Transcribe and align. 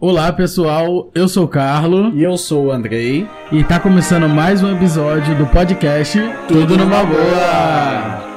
Olá 0.00 0.32
pessoal, 0.32 1.10
eu 1.12 1.26
sou 1.28 1.44
o 1.44 1.48
Carlo 1.48 2.16
E 2.16 2.22
eu 2.22 2.36
sou 2.36 2.66
o 2.66 2.70
Andrei. 2.72 3.26
e 3.50 3.64
tá 3.64 3.80
começando 3.80 4.28
mais 4.28 4.62
um 4.62 4.74
episódio 4.76 5.36
do 5.36 5.46
podcast 5.48 6.18
Tudo 6.46 6.76
numa 6.76 7.04
boa. 7.04 8.28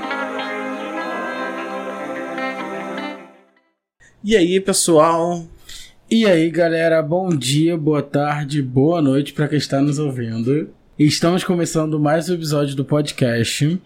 E 4.24 4.36
aí, 4.36 4.60
pessoal? 4.60 5.46
E 6.10 6.26
aí 6.26 6.50
galera, 6.50 7.02
bom 7.02 7.30
dia, 7.30 7.78
boa 7.78 8.02
tarde, 8.02 8.62
boa 8.62 9.02
noite 9.02 9.32
pra 9.34 9.48
quem 9.48 9.58
está 9.58 9.82
nos 9.82 10.00
ouvindo. 10.00 10.70
Estamos 10.98 11.44
começando 11.44 12.00
mais 12.00 12.30
um 12.30 12.34
episódio 12.34 12.76
do 12.76 12.84
podcast 12.86 13.80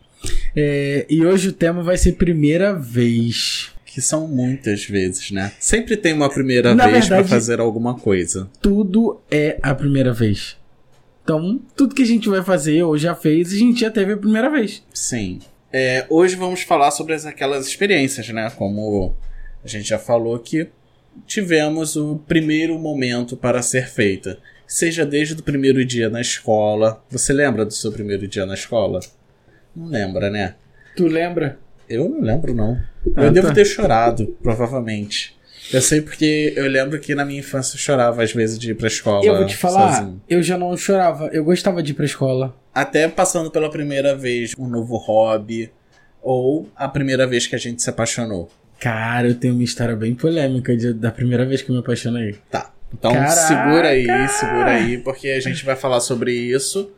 É, 0.56 1.06
e 1.10 1.26
hoje 1.26 1.50
o 1.50 1.54
tema 1.54 1.84
vai 1.84 1.98
ser 1.98 2.14
primeira 2.14 2.74
vez. 2.74 3.75
Que 3.96 4.02
são 4.02 4.28
muitas 4.28 4.84
vezes, 4.84 5.32
né? 5.32 5.54
Sempre 5.58 5.96
tem 5.96 6.12
uma 6.12 6.30
primeira 6.30 6.76
Na 6.76 6.86
vez 6.86 7.08
pra 7.08 7.16
verdade- 7.16 7.30
fazer 7.30 7.62
alguma 7.62 7.98
coisa. 7.98 8.50
Tudo 8.62 9.22
é 9.32 9.58
a 9.64 9.74
primeira 9.74 10.12
vez. 10.12 10.58
Então, 11.24 11.62
tudo 11.78 11.96
que 11.96 12.02
a 12.04 12.06
gente 12.06 12.28
vai 12.28 12.44
fazer 12.44 12.84
ou 12.84 12.98
já 12.98 13.16
fez, 13.16 13.54
a 13.54 13.56
gente 13.56 13.80
já 13.80 13.90
teve 13.90 14.12
a 14.12 14.18
primeira 14.18 14.50
vez. 14.50 14.84
Sim. 14.94 15.40
É, 15.72 16.06
hoje 16.10 16.36
vamos 16.36 16.62
falar 16.64 16.92
sobre 16.92 17.14
as- 17.14 17.26
aquelas 17.26 17.66
experiências, 17.68 18.28
né? 18.28 18.52
Como 18.58 19.16
a 19.64 19.68
gente 19.70 19.88
já 19.88 19.98
falou 19.98 20.38
que 20.40 20.68
tivemos 21.26 21.96
o 21.96 22.18
primeiro 22.28 22.78
momento 22.78 23.38
para 23.38 23.62
ser 23.62 23.88
feita. 23.88 24.38
Seja 24.68 25.06
desde 25.06 25.36
o 25.36 25.42
primeiro 25.42 25.86
dia 25.86 26.10
na 26.10 26.20
escola. 26.20 27.02
Você 27.10 27.32
lembra 27.32 27.64
do 27.64 27.74
seu 27.74 27.94
primeiro 27.94 28.28
dia 28.28 28.46
na 28.46 28.56
escola? 28.56 29.00
Não 29.74 29.88
lembra, 29.88 30.30
né? 30.30 30.56
Tu 30.98 31.08
lembra? 31.08 31.58
Eu 31.88 32.10
não 32.10 32.20
lembro, 32.20 32.54
não. 32.54 32.78
Ah, 33.16 33.24
eu 33.26 33.32
devo 33.32 33.48
tá. 33.48 33.54
ter 33.54 33.66
chorado, 33.66 34.36
provavelmente. 34.42 35.36
Eu 35.74 35.82
sei 35.82 36.00
porque 36.02 36.54
eu 36.56 36.68
lembro 36.68 37.00
que 37.00 37.16
na 37.16 37.26
minha 37.26 37.40
infância 37.40 37.76
eu 37.76 37.80
chorava 37.80 38.22
às 38.24 38.32
vezes 38.32 38.58
de 38.60 38.72
ir 38.72 38.76
pra 38.76 38.88
escola. 38.88 39.26
Eu 39.26 39.36
vou 39.38 39.46
te 39.46 39.58
falar, 39.58 39.94
sozinho. 39.98 40.22
eu 40.30 40.44
já 40.44 40.58
não 40.58 40.76
chorava, 40.78 41.28
eu 41.34 41.44
gostava 41.44 41.82
de 41.82 41.92
ir 41.92 41.96
pra 41.96 42.06
escola. 42.06 42.56
Até 42.74 43.08
passando 43.08 43.50
pela 43.50 43.70
primeira 43.70 44.16
vez 44.16 44.54
um 44.58 44.68
novo 44.68 44.96
hobby. 44.98 45.72
Ou 46.22 46.68
a 46.76 46.88
primeira 46.88 47.28
vez 47.28 47.46
que 47.48 47.56
a 47.56 47.60
gente 47.60 47.82
se 47.84 47.90
apaixonou. 47.90 48.50
Cara, 48.80 49.28
eu 49.28 49.36
tenho 49.36 49.54
uma 49.54 49.64
história 49.64 49.96
bem 49.96 50.14
polêmica 50.16 50.76
de- 50.76 50.94
da 50.94 51.12
primeira 51.12 51.46
vez 51.46 51.62
que 51.62 51.70
eu 51.70 51.74
me 51.76 51.80
apaixonei. 51.82 52.36
Tá. 52.50 52.72
Então 52.94 53.12
Caraca! 53.14 53.32
segura 53.32 53.88
aí, 53.90 54.28
segura 54.30 54.72
aí, 54.72 54.98
porque 55.00 55.30
a 55.30 55.40
gente 55.40 55.64
vai 55.66 55.76
falar 55.76 56.00
sobre 56.00 56.32
isso. 56.34 56.92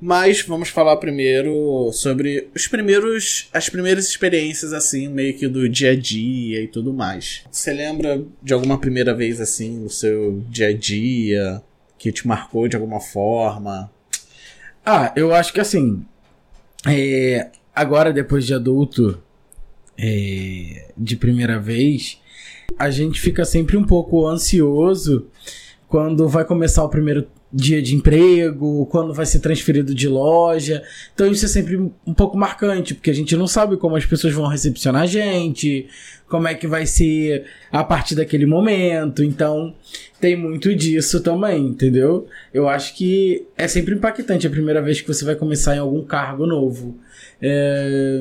Mas 0.00 0.40
vamos 0.42 0.70
falar 0.70 0.96
primeiro 0.96 1.90
sobre 1.92 2.48
os 2.54 2.66
primeiros, 2.66 3.48
as 3.52 3.68
primeiras 3.68 4.08
experiências 4.08 4.72
assim, 4.72 5.08
meio 5.08 5.36
que 5.36 5.46
do 5.46 5.68
dia 5.68 5.90
a 5.90 5.96
dia 5.96 6.62
e 6.62 6.68
tudo 6.68 6.92
mais. 6.92 7.42
Você 7.50 7.72
lembra 7.72 8.24
de 8.42 8.54
alguma 8.54 8.78
primeira 8.78 9.14
vez 9.14 9.40
assim 9.40 9.78
no 9.78 9.90
seu 9.90 10.42
dia 10.48 10.68
a 10.68 10.72
dia 10.72 11.62
que 11.98 12.10
te 12.10 12.26
marcou 12.26 12.66
de 12.66 12.76
alguma 12.76 12.98
forma? 12.98 13.90
Ah, 14.84 15.12
eu 15.14 15.34
acho 15.34 15.52
que 15.52 15.60
assim. 15.60 16.02
é, 16.86 17.50
agora, 17.74 18.10
depois 18.10 18.46
de 18.46 18.54
adulto, 18.54 19.22
é, 19.98 20.88
de 20.96 21.14
primeira 21.16 21.60
vez, 21.60 22.18
a 22.78 22.90
gente 22.90 23.20
fica 23.20 23.44
sempre 23.44 23.76
um 23.76 23.84
pouco 23.84 24.26
ansioso 24.26 25.28
quando 25.86 26.26
vai 26.26 26.44
começar 26.44 26.82
o 26.84 26.88
primeiro 26.88 27.28
dia 27.52 27.82
de 27.82 27.96
emprego, 27.96 28.86
quando 28.86 29.12
vai 29.12 29.26
ser 29.26 29.40
transferido 29.40 29.94
de 29.94 30.08
loja. 30.08 30.82
Então 31.12 31.26
isso 31.30 31.44
é 31.44 31.48
sempre 31.48 31.76
um 31.76 32.14
pouco 32.14 32.36
marcante, 32.36 32.94
porque 32.94 33.10
a 33.10 33.14
gente 33.14 33.36
não 33.36 33.46
sabe 33.46 33.76
como 33.76 33.96
as 33.96 34.06
pessoas 34.06 34.32
vão 34.32 34.46
recepcionar 34.46 35.02
a 35.02 35.06
gente, 35.06 35.88
como 36.28 36.46
é 36.46 36.54
que 36.54 36.66
vai 36.66 36.86
ser 36.86 37.44
a 37.72 37.82
partir 37.82 38.14
daquele 38.14 38.46
momento. 38.46 39.24
Então 39.24 39.74
tem 40.20 40.36
muito 40.36 40.74
disso 40.74 41.20
também, 41.20 41.66
entendeu? 41.66 42.28
Eu 42.54 42.68
acho 42.68 42.94
que 42.96 43.46
é 43.56 43.66
sempre 43.66 43.94
impactante 43.94 44.46
a 44.46 44.50
primeira 44.50 44.80
vez 44.80 45.00
que 45.00 45.08
você 45.08 45.24
vai 45.24 45.34
começar 45.34 45.74
em 45.74 45.80
algum 45.80 46.04
cargo 46.04 46.46
novo, 46.46 46.96
é, 47.42 48.20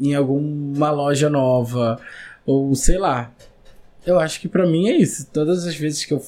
em 0.00 0.14
alguma 0.14 0.90
loja 0.90 1.30
nova, 1.30 2.00
ou 2.44 2.74
sei 2.74 2.98
lá. 2.98 3.32
Eu 4.04 4.18
acho 4.20 4.40
que 4.40 4.48
pra 4.48 4.66
mim 4.66 4.88
é 4.88 4.96
isso. 4.96 5.28
Todas 5.32 5.66
as 5.66 5.76
vezes 5.76 6.04
que 6.04 6.14
eu 6.14 6.22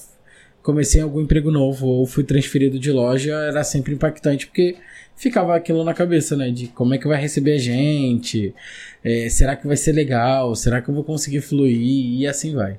comecei 0.68 1.00
algum 1.00 1.22
emprego 1.22 1.50
novo 1.50 1.86
ou 1.86 2.04
fui 2.04 2.22
transferido 2.22 2.78
de 2.78 2.92
loja, 2.92 3.32
era 3.32 3.64
sempre 3.64 3.94
impactante, 3.94 4.46
porque 4.46 4.76
ficava 5.16 5.56
aquilo 5.56 5.82
na 5.82 5.94
cabeça, 5.94 6.36
né? 6.36 6.50
De 6.50 6.66
como 6.66 6.92
é 6.92 6.98
que 6.98 7.08
vai 7.08 7.18
receber 7.18 7.54
a 7.54 7.58
gente, 7.58 8.54
é, 9.02 9.30
será 9.30 9.56
que 9.56 9.66
vai 9.66 9.78
ser 9.78 9.92
legal, 9.92 10.54
será 10.54 10.82
que 10.82 10.90
eu 10.90 10.94
vou 10.94 11.02
conseguir 11.02 11.40
fluir, 11.40 12.20
e 12.20 12.26
assim 12.26 12.54
vai. 12.54 12.78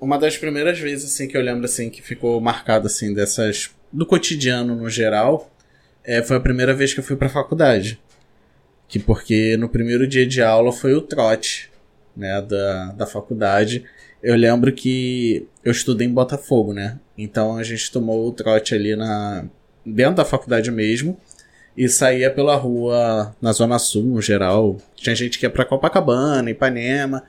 Uma 0.00 0.16
das 0.16 0.38
primeiras 0.38 0.78
vezes 0.80 1.12
assim 1.12 1.28
que 1.28 1.36
eu 1.36 1.42
lembro 1.42 1.66
assim 1.66 1.90
que 1.90 2.00
ficou 2.00 2.40
marcado 2.40 2.86
assim 2.86 3.12
dessas 3.12 3.70
do 3.92 4.06
cotidiano 4.06 4.74
no 4.74 4.88
geral, 4.88 5.50
é, 6.02 6.22
foi 6.22 6.38
a 6.38 6.40
primeira 6.40 6.72
vez 6.72 6.94
que 6.94 7.00
eu 7.00 7.04
fui 7.04 7.16
pra 7.16 7.28
faculdade. 7.28 8.00
Que 8.88 8.98
porque 8.98 9.58
no 9.58 9.68
primeiro 9.68 10.06
dia 10.06 10.26
de 10.26 10.40
aula 10.40 10.72
foi 10.72 10.94
o 10.94 11.02
trote, 11.02 11.70
né, 12.16 12.40
da, 12.40 12.92
da 12.92 13.06
faculdade. 13.06 13.84
Eu 14.22 14.36
lembro 14.36 14.72
que 14.72 15.46
eu 15.64 15.72
estudei 15.72 16.06
em 16.06 16.12
Botafogo, 16.12 16.72
né? 16.72 16.98
Então 17.22 17.56
a 17.56 17.62
gente 17.62 17.90
tomou 17.90 18.26
o 18.26 18.32
trote 18.32 18.74
ali 18.74 18.96
na 18.96 19.44
dentro 19.84 20.16
da 20.16 20.24
faculdade 20.24 20.70
mesmo 20.70 21.16
e 21.76 21.88
saía 21.88 22.30
pela 22.30 22.56
rua 22.56 23.34
na 23.40 23.52
zona 23.52 23.78
sul, 23.78 24.02
no 24.02 24.20
geral. 24.20 24.76
Tinha 24.94 25.14
gente 25.14 25.38
que 25.38 25.46
ia 25.46 25.50
pra 25.50 25.64
Copacabana, 25.64 26.50
Ipanema, 26.50 27.22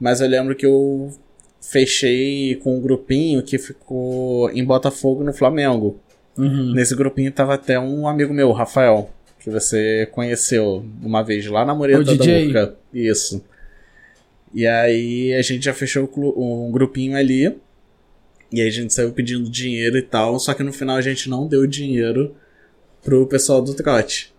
mas 0.00 0.20
eu 0.20 0.28
lembro 0.28 0.54
que 0.54 0.66
eu 0.66 1.12
fechei 1.60 2.56
com 2.56 2.76
um 2.76 2.80
grupinho 2.80 3.42
que 3.42 3.58
ficou 3.58 4.50
em 4.50 4.64
Botafogo 4.64 5.22
no 5.22 5.32
Flamengo. 5.32 6.00
Uhum. 6.36 6.72
Nesse 6.72 6.96
grupinho 6.96 7.30
tava 7.30 7.54
até 7.54 7.78
um 7.78 8.08
amigo 8.08 8.32
meu, 8.32 8.50
Rafael, 8.52 9.10
que 9.38 9.50
você 9.50 10.08
conheceu 10.10 10.84
uma 11.02 11.22
vez 11.22 11.46
lá 11.46 11.64
na 11.64 11.74
Mureta 11.74 12.16
da. 12.16 12.24
Urca. 12.24 12.74
Isso. 12.92 13.44
E 14.54 14.66
aí 14.66 15.32
a 15.34 15.42
gente 15.42 15.64
já 15.64 15.72
fechou 15.72 16.10
um 16.16 16.70
grupinho 16.70 17.16
ali. 17.16 17.56
E 18.52 18.60
aí 18.60 18.68
a 18.68 18.70
gente 18.70 18.92
saiu 18.92 19.12
pedindo 19.12 19.48
dinheiro 19.48 19.96
e 19.96 20.02
tal. 20.02 20.38
Só 20.38 20.52
que 20.54 20.62
no 20.62 20.72
final 20.72 20.96
a 20.96 21.00
gente 21.00 21.28
não 21.30 21.46
deu 21.48 21.66
dinheiro 21.66 22.34
pro 23.02 23.26
pessoal 23.26 23.62
do 23.62 23.74
trote. 23.74 24.32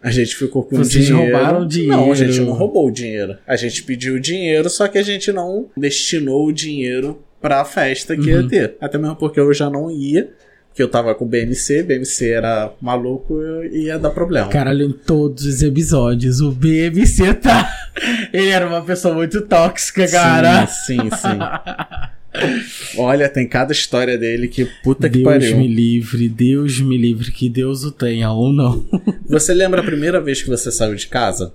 A 0.00 0.10
gente 0.12 0.36
ficou 0.36 0.62
com 0.62 0.76
Vocês 0.76 1.06
dinheiro. 1.06 1.32
roubaram 1.32 1.58
Não, 1.60 1.64
a 1.66 1.68
dinheiro. 1.68 2.14
gente 2.14 2.40
não 2.40 2.52
roubou 2.52 2.86
o 2.86 2.90
dinheiro. 2.90 3.36
A 3.46 3.56
gente 3.56 3.82
pediu 3.82 4.14
o 4.14 4.20
dinheiro, 4.20 4.70
só 4.70 4.86
que 4.86 4.96
a 4.96 5.02
gente 5.02 5.32
não 5.32 5.66
destinou 5.76 6.46
o 6.46 6.52
dinheiro 6.52 7.20
pra 7.40 7.64
festa 7.64 8.14
que 8.16 8.20
Uhum. 8.32 8.42
ia 8.42 8.48
ter. 8.48 8.76
Até 8.80 8.96
mesmo 8.96 9.16
porque 9.16 9.40
eu 9.40 9.52
já 9.52 9.68
não 9.68 9.90
ia. 9.90 10.30
Porque 10.68 10.82
eu 10.84 10.88
tava 10.88 11.12
com 11.16 11.24
o 11.24 11.28
BMC, 11.28 11.82
BMC 11.82 12.28
era 12.30 12.72
maluco 12.80 13.40
e 13.72 13.86
ia 13.86 13.98
dar 13.98 14.10
problema. 14.10 14.48
Caralho, 14.48 14.84
em 14.86 14.92
todos 14.92 15.44
os 15.44 15.60
episódios, 15.64 16.40
o 16.40 16.52
BMC 16.52 17.34
tá. 17.34 17.68
Ele 18.32 18.50
era 18.50 18.64
uma 18.68 18.82
pessoa 18.82 19.12
muito 19.12 19.40
tóxica, 19.40 20.06
cara. 20.06 20.68
Sim, 20.68 20.98
sim, 20.98 21.10
sim. 21.10 21.38
Olha, 22.96 23.28
tem 23.28 23.46
cada 23.46 23.72
história 23.72 24.16
dele 24.16 24.48
que 24.48 24.64
puta 24.82 25.08
que 25.08 25.18
Deus 25.18 25.26
pariu. 25.26 25.56
me 25.58 25.68
livre, 25.68 26.28
Deus 26.28 26.80
me 26.80 26.96
livre, 26.96 27.30
que 27.30 27.48
Deus 27.48 27.84
o 27.84 27.92
tenha 27.92 28.30
ou 28.30 28.52
não. 28.52 28.84
Você 29.28 29.52
lembra 29.54 29.80
a 29.80 29.84
primeira 29.84 30.20
vez 30.20 30.42
que 30.42 30.48
você 30.48 30.70
saiu 30.70 30.94
de 30.94 31.06
casa? 31.06 31.52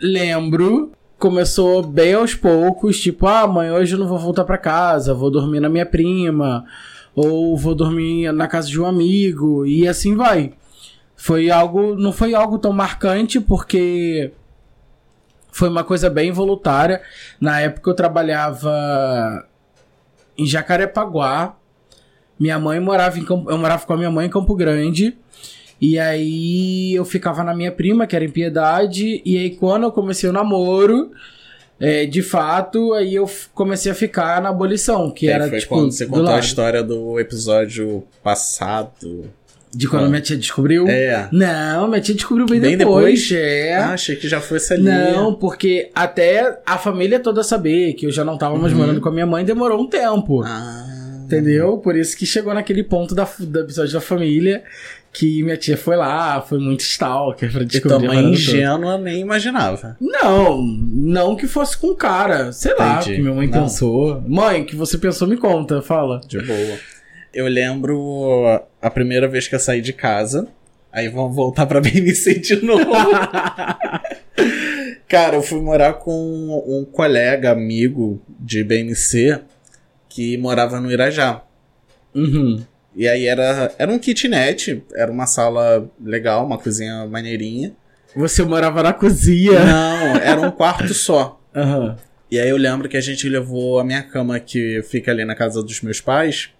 Lembro, 0.00 0.92
começou 1.18 1.82
bem 1.82 2.14
aos 2.14 2.34
poucos, 2.34 3.00
tipo, 3.00 3.26
ah, 3.26 3.46
mãe, 3.46 3.70
hoje 3.70 3.94
eu 3.94 3.98
não 3.98 4.08
vou 4.08 4.18
voltar 4.18 4.44
pra 4.44 4.58
casa, 4.58 5.14
vou 5.14 5.30
dormir 5.30 5.60
na 5.60 5.68
minha 5.68 5.86
prima, 5.86 6.64
ou 7.14 7.56
vou 7.56 7.74
dormir 7.74 8.32
na 8.32 8.46
casa 8.46 8.68
de 8.68 8.80
um 8.80 8.86
amigo, 8.86 9.66
e 9.66 9.88
assim 9.88 10.14
vai. 10.14 10.52
Foi 11.16 11.50
algo, 11.50 11.96
não 11.96 12.12
foi 12.12 12.34
algo 12.34 12.58
tão 12.58 12.72
marcante, 12.72 13.40
porque 13.40 14.30
foi 15.50 15.68
uma 15.68 15.82
coisa 15.82 16.08
bem 16.08 16.30
voluntária. 16.30 17.02
Na 17.40 17.60
época 17.60 17.90
eu 17.90 17.94
trabalhava 17.94 19.44
em 20.38 20.46
Jacarepaguá. 20.46 21.56
Minha 22.38 22.58
mãe 22.58 22.78
morava 22.78 23.18
em 23.18 23.24
Campo, 23.24 23.50
eu 23.50 23.58
morava 23.58 23.84
com 23.84 23.92
a 23.92 23.96
minha 23.96 24.10
mãe 24.10 24.26
em 24.26 24.30
Campo 24.30 24.54
Grande. 24.54 25.16
E 25.80 25.98
aí 25.98 26.94
eu 26.94 27.04
ficava 27.04 27.42
na 27.44 27.54
minha 27.54 27.70
prima, 27.70 28.06
que 28.06 28.16
era 28.16 28.24
em 28.24 28.30
Piedade, 28.30 29.22
e 29.24 29.38
aí 29.38 29.50
quando 29.50 29.84
eu 29.84 29.92
comecei 29.92 30.28
o 30.28 30.32
namoro, 30.32 31.12
é, 31.78 32.04
de 32.04 32.20
fato, 32.20 32.92
aí 32.94 33.14
eu 33.14 33.30
comecei 33.54 33.92
a 33.92 33.94
ficar 33.94 34.42
na 34.42 34.48
abolição, 34.48 35.10
que 35.10 35.28
era 35.28 35.48
foi 35.48 35.60
tipo 35.60 35.74
quando 35.74 35.92
você 35.92 36.06
contou 36.06 36.34
a 36.34 36.40
história 36.40 36.82
do 36.82 37.20
episódio 37.20 38.02
passado. 38.22 39.30
De 39.78 39.86
quando 39.88 40.06
Ah. 40.06 40.08
minha 40.08 40.20
tia 40.20 40.36
descobriu. 40.36 40.88
É. 40.88 41.28
Não, 41.30 41.86
minha 41.86 42.00
tia 42.00 42.14
descobriu 42.14 42.46
bem, 42.46 42.58
Bem 42.60 42.76
depois. 42.76 43.28
depois? 43.28 43.32
É. 43.32 43.76
Ah, 43.76 43.92
achei 43.92 44.16
que 44.16 44.26
já 44.28 44.40
fosse 44.40 44.72
ali. 44.74 44.82
Não, 44.82 45.34
porque 45.34 45.90
até 45.94 46.58
a 46.66 46.76
família 46.76 47.20
toda 47.20 47.44
saber 47.44 47.92
que 47.92 48.06
eu 48.06 48.10
já 48.10 48.24
não 48.24 48.36
tava 48.36 48.56
mais 48.58 48.72
Uhum. 48.72 48.78
morando 48.80 49.00
com 49.00 49.08
a 49.08 49.12
minha 49.12 49.26
mãe 49.26 49.44
demorou 49.44 49.80
um 49.80 49.86
tempo. 49.86 50.42
Ah. 50.44 50.94
entendeu? 51.24 51.76
Por 51.76 51.94
isso 51.94 52.16
que 52.16 52.24
chegou 52.24 52.54
naquele 52.54 52.82
ponto 52.82 53.14
da, 53.14 53.28
do 53.38 53.60
episódio 53.60 53.92
da 53.92 54.00
família 54.00 54.62
que 55.12 55.42
minha 55.42 55.58
tia 55.58 55.76
foi 55.76 55.94
lá, 55.94 56.40
foi 56.40 56.58
muito 56.58 56.80
stalker 56.80 57.52
pra 57.52 57.60
E 57.62 57.66
descobrir. 57.66 58.06
tua 58.06 58.14
a 58.18 58.22
mãe 58.22 58.32
ingênua 58.32 58.96
nem 58.96 59.20
imaginava. 59.20 59.94
Não, 60.00 60.62
não 60.62 61.36
que 61.36 61.46
fosse 61.46 61.76
com 61.76 61.94
cara. 61.94 62.50
Sei 62.50 62.74
lá, 62.74 62.94
Entendi. 62.96 63.16
que 63.16 63.20
minha 63.22 63.34
mãe 63.34 63.46
Não. 63.46 63.62
pensou. 63.64 64.22
Mãe, 64.26 64.64
que 64.64 64.74
você 64.74 64.96
pensou, 64.96 65.28
me 65.28 65.36
conta, 65.36 65.82
fala. 65.82 66.18
De 66.26 66.38
boa. 66.40 66.78
Eu 67.34 67.46
lembro 67.46 68.58
a 68.80 68.90
primeira 68.90 69.28
vez 69.28 69.48
que 69.48 69.54
eu 69.54 69.60
saí 69.60 69.80
de 69.80 69.92
casa. 69.92 70.48
Aí 70.92 71.08
vamos 71.08 71.34
voltar 71.34 71.66
pra 71.66 71.80
BNC 71.82 72.38
de 72.38 72.64
novo. 72.64 72.90
Cara, 75.08 75.36
eu 75.36 75.42
fui 75.42 75.60
morar 75.60 75.94
com 75.94 76.62
um 76.66 76.84
colega, 76.84 77.50
amigo 77.50 78.20
de 78.38 78.62
BNC, 78.62 79.40
que 80.08 80.36
morava 80.36 80.80
no 80.80 80.92
Irajá. 80.92 81.42
Uhum. 82.14 82.62
E 82.94 83.08
aí 83.08 83.26
era, 83.26 83.72
era 83.78 83.90
um 83.90 83.98
kitnet, 83.98 84.82
era 84.94 85.10
uma 85.10 85.26
sala 85.26 85.90
legal, 86.02 86.44
uma 86.44 86.58
cozinha 86.58 87.06
maneirinha. 87.06 87.72
Você 88.14 88.42
morava 88.42 88.82
na 88.82 88.92
cozinha. 88.92 89.64
Não, 89.64 90.16
era 90.16 90.40
um 90.40 90.50
quarto 90.50 90.92
só. 90.92 91.40
Aham. 91.54 91.96
E 92.30 92.38
aí 92.38 92.48
eu 92.48 92.56
lembro 92.58 92.88
que 92.88 92.96
a 92.96 93.00
gente 93.00 93.26
levou 93.28 93.78
a 93.78 93.84
minha 93.84 94.02
cama, 94.02 94.38
que 94.38 94.82
fica 94.82 95.10
ali 95.10 95.24
na 95.24 95.34
casa 95.34 95.62
dos 95.62 95.80
meus 95.80 96.00
pais, 96.00 96.50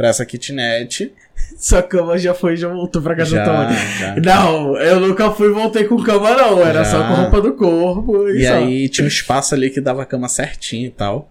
pra 0.00 0.08
essa 0.08 0.24
kitnet. 0.24 1.12
Sua 1.58 1.82
cama 1.82 2.16
já 2.16 2.32
foi, 2.32 2.56
já 2.56 2.68
voltou 2.68 3.02
pra 3.02 3.14
casa 3.14 3.36
Já, 3.36 3.44
tua 3.44 3.64
mãe. 3.64 3.76
já. 3.98 4.16
Não, 4.16 4.76
eu 4.78 4.98
nunca 4.98 5.30
fui 5.30 5.48
e 5.48 5.52
voltei 5.52 5.84
com 5.84 6.02
cama, 6.02 6.34
não. 6.34 6.58
Era 6.66 6.82
Já. 6.84 6.90
só 6.90 7.06
com 7.06 7.14
roupa 7.20 7.40
do 7.42 7.52
corpo. 7.52 8.28
E, 8.30 8.40
E 8.42 8.46
aí 8.46 8.88
tinha 8.88 9.04
um 9.04 9.08
espaço 9.08 9.54
ali 9.54 9.68
que 9.68 9.78
dava 9.78 10.06
cama 10.06 10.26
certinho 10.26 10.86
e 10.86 10.90
tal. 10.90 11.30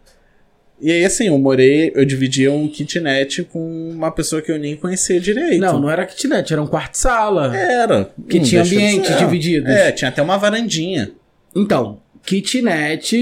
E 0.80 0.92
aí, 0.92 1.04
assim, 1.04 1.27
eu 1.27 1.38
morei, 1.39 1.92
eu 1.95 2.06
dividia 2.06 2.51
um 2.51 2.68
kitnet 2.68 3.44
com 3.45 3.89
uma 3.92 4.12
pessoa 4.12 4.39
que 4.39 4.51
eu 4.51 4.60
nem 4.60 4.75
conhecia 4.75 5.19
direito. 5.19 5.60
Não, 5.60 5.80
não 5.80 5.89
era 5.89 6.06
kitnet, 6.06 6.54
era 6.54 6.62
um 6.62 6.68
quarto-sala. 6.68 7.56
Era. 7.57 8.10
Que 8.30 8.39
tinha 8.39 8.62
ambientes 8.62 9.18
divididos. 9.18 9.68
É, 9.69 9.92
tinha 9.92 10.10
até 10.10 10.21
uma 10.21 10.38
varandinha. 10.38 11.12
Então, 11.56 12.00
kitnet, 12.24 13.18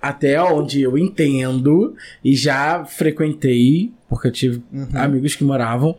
até 0.00 0.40
onde 0.42 0.82
eu 0.82 0.96
entendo, 0.96 1.94
e 2.24 2.34
já 2.36 2.84
frequentei, 2.84 3.92
porque 4.08 4.28
eu 4.28 4.32
tive 4.32 4.62
Uhum. 4.72 4.88
amigos 4.94 5.34
que 5.34 5.44
moravam, 5.44 5.96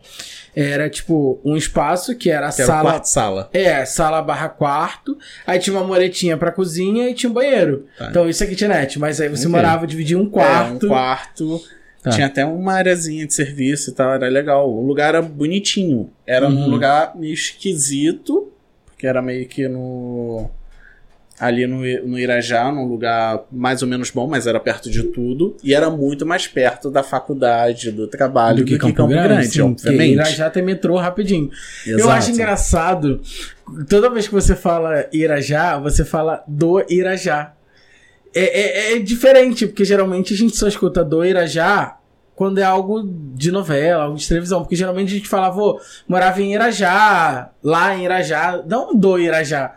era 0.56 0.88
tipo 0.90 1.38
um 1.44 1.56
espaço 1.56 2.16
que 2.16 2.30
era 2.30 2.50
Que 2.50 2.62
era 2.62 3.00
o 3.00 3.04
sala. 3.04 3.50
É, 3.52 3.84
sala 3.84 4.20
barra 4.22 4.48
quarto. 4.48 5.16
Aí 5.46 5.58
tinha 5.58 5.76
uma 5.76 5.86
moretinha 5.86 6.36
pra 6.36 6.50
cozinha 6.50 7.08
e 7.08 7.14
tinha 7.14 7.30
um 7.30 7.34
banheiro. 7.34 7.86
Tá. 7.98 8.08
Então 8.10 8.28
isso 8.28 8.42
é 8.42 8.46
kitnet. 8.46 8.98
Mas 8.98 9.20
aí 9.20 9.28
você 9.28 9.46
Ok. 9.46 9.50
morava, 9.50 9.86
dividia 9.86 10.18
um 10.18 10.26
É, 10.26 10.30
quarto. 10.30 10.86
um 10.86 10.88
quarto. 10.88 11.62
Tá. 12.02 12.10
Tinha 12.10 12.26
até 12.26 12.44
uma 12.44 12.72
areazinha 12.72 13.26
de 13.26 13.34
serviço 13.34 13.90
e 13.90 13.92
tal, 13.94 14.14
era 14.14 14.26
legal. 14.28 14.68
O 14.68 14.84
lugar 14.84 15.10
era 15.10 15.22
bonitinho. 15.22 16.10
Era 16.26 16.48
um 16.48 16.62
Uhum. 16.64 16.68
lugar 16.70 17.12
meio 17.14 17.34
esquisito, 17.34 18.50
porque 18.86 19.06
era 19.06 19.20
meio 19.22 19.46
que 19.46 19.68
no. 19.68 20.50
Ali 21.40 21.66
no, 21.66 21.78
no 22.06 22.18
Irajá, 22.18 22.70
num 22.70 22.84
lugar 22.84 23.44
mais 23.50 23.80
ou 23.80 23.88
menos 23.88 24.10
bom, 24.10 24.26
mas 24.26 24.46
era 24.46 24.60
perto 24.60 24.90
de 24.90 25.04
tudo. 25.04 25.56
E 25.64 25.74
era 25.74 25.88
muito 25.88 26.26
mais 26.26 26.46
perto 26.46 26.90
da 26.90 27.02
faculdade, 27.02 27.90
do 27.90 28.06
trabalho, 28.06 28.58
do 28.58 28.64
que, 28.66 28.76
Campo, 28.76 29.06
Grande, 29.06 29.46
sim, 29.48 29.62
obviamente. 29.62 30.12
Irajá 30.12 30.50
tem 30.50 30.62
metrô 30.62 30.96
rapidinho. 30.96 31.50
Eu 31.86 31.98
Exato. 32.00 32.12
acho 32.12 32.30
engraçado, 32.32 33.20
toda 33.88 34.10
vez 34.10 34.28
que 34.28 34.34
você 34.34 34.54
fala 34.54 35.06
Irajá, 35.10 35.78
você 35.78 36.04
fala 36.04 36.44
do 36.46 36.84
Irajá. 36.90 37.54
É, 38.34 38.92
é, 38.92 38.96
é 38.96 38.98
diferente, 38.98 39.66
porque 39.66 39.84
geralmente 39.84 40.34
a 40.34 40.36
gente 40.36 40.54
só 40.56 40.68
escuta 40.68 41.02
do 41.02 41.24
Irajá 41.24 41.96
quando 42.36 42.58
é 42.58 42.62
algo 42.62 43.02
de 43.34 43.50
novela, 43.50 44.04
algo 44.04 44.16
de 44.16 44.28
televisão. 44.28 44.60
Porque 44.60 44.76
geralmente 44.76 45.08
a 45.08 45.16
gente 45.16 45.28
falava, 45.28 45.56
"Vô, 45.56 45.80
morava 46.06 46.40
em 46.40 46.54
Irajá, 46.54 47.50
lá 47.62 47.96
em 47.96 48.04
Irajá, 48.04 48.62
não 48.66 48.94
do 48.94 49.18
Irajá. 49.18 49.74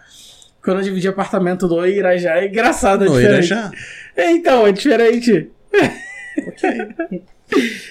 Quando 0.63 0.77
eu 0.77 0.83
dividi 0.83 1.07
apartamento 1.07 1.67
do 1.67 1.85
Irajá, 1.85 2.37
é 2.37 2.47
engraçado, 2.47 3.03
é 3.03 3.07
No 3.09 3.15
diferente. 3.15 3.47
Irajá. 3.51 3.71
É, 4.15 4.31
então, 4.31 4.65
é 4.65 4.71
diferente. 4.71 5.49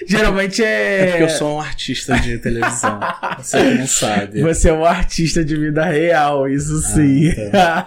Geralmente 0.07 0.63
é. 0.63 0.99
É 0.99 1.07
porque 1.11 1.23
eu 1.23 1.29
sou 1.29 1.55
um 1.55 1.59
artista 1.59 2.19
de 2.19 2.37
televisão. 2.37 2.99
Você 3.37 3.63
não 3.75 3.87
sabe. 3.87 4.41
Você 4.41 4.69
é 4.69 4.73
um 4.73 4.83
artista 4.83 5.43
de 5.45 5.55
vida 5.55 5.85
real, 5.85 6.49
isso 6.49 6.79
sim. 6.81 7.31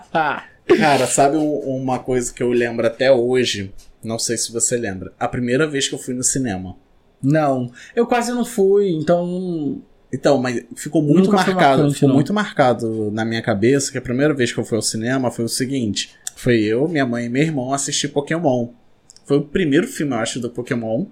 Cara, 0.79 1.07
sabe 1.07 1.37
um- 1.37 1.59
uma 1.61 1.99
coisa 1.99 2.33
que 2.33 2.43
eu 2.43 2.51
lembro 2.51 2.87
até 2.87 3.13
hoje? 3.13 3.73
Não 4.03 4.19
sei 4.19 4.37
se 4.37 4.53
você 4.53 4.77
lembra. 4.77 5.13
A 5.19 5.29
primeira 5.29 5.67
vez 5.67 5.89
que 5.89 5.95
eu 5.95 5.99
fui 5.99 6.15
no 6.15 6.23
cinema. 6.23 6.77
não, 7.23 7.71
eu 7.95 8.07
quase 8.07 8.33
não 8.33 8.45
fui, 8.45 8.89
então. 8.91 9.83
Então, 10.13 10.39
mas 10.39 10.63
ficou 10.77 11.03
muito 11.03 11.25
Nunca 11.25 11.37
marcado. 11.37 11.59
marcante, 11.79 11.95
ficou 11.95 12.09
não. 12.09 12.15
muito 12.15 12.33
marcado 12.33 13.11
na 13.11 13.25
minha 13.25 13.43
cabeça 13.43 13.91
que 13.91 13.99
a 13.99 14.03
primeira 14.03 14.33
vez 14.33 14.53
que 14.53 14.59
eu 14.59 14.65
fui 14.65 14.77
ao 14.77 14.83
cinema 14.83 15.31
foi 15.31 15.45
o 15.45 15.49
seguinte: 15.49 16.15
foi 16.37 16.61
eu, 16.63 16.87
minha 16.89 17.05
mãe 17.05 17.27
e 17.27 17.29
meu 17.29 17.43
irmão 17.43 17.73
assistir 17.73 18.09
Pokémon. 18.09 18.69
Foi 19.25 19.39
o 19.39 19.43
primeiro 19.43 19.87
filme, 19.89 20.13
eu 20.13 20.19
acho, 20.19 20.39
do 20.41 20.49
Pokémon. 20.49 21.07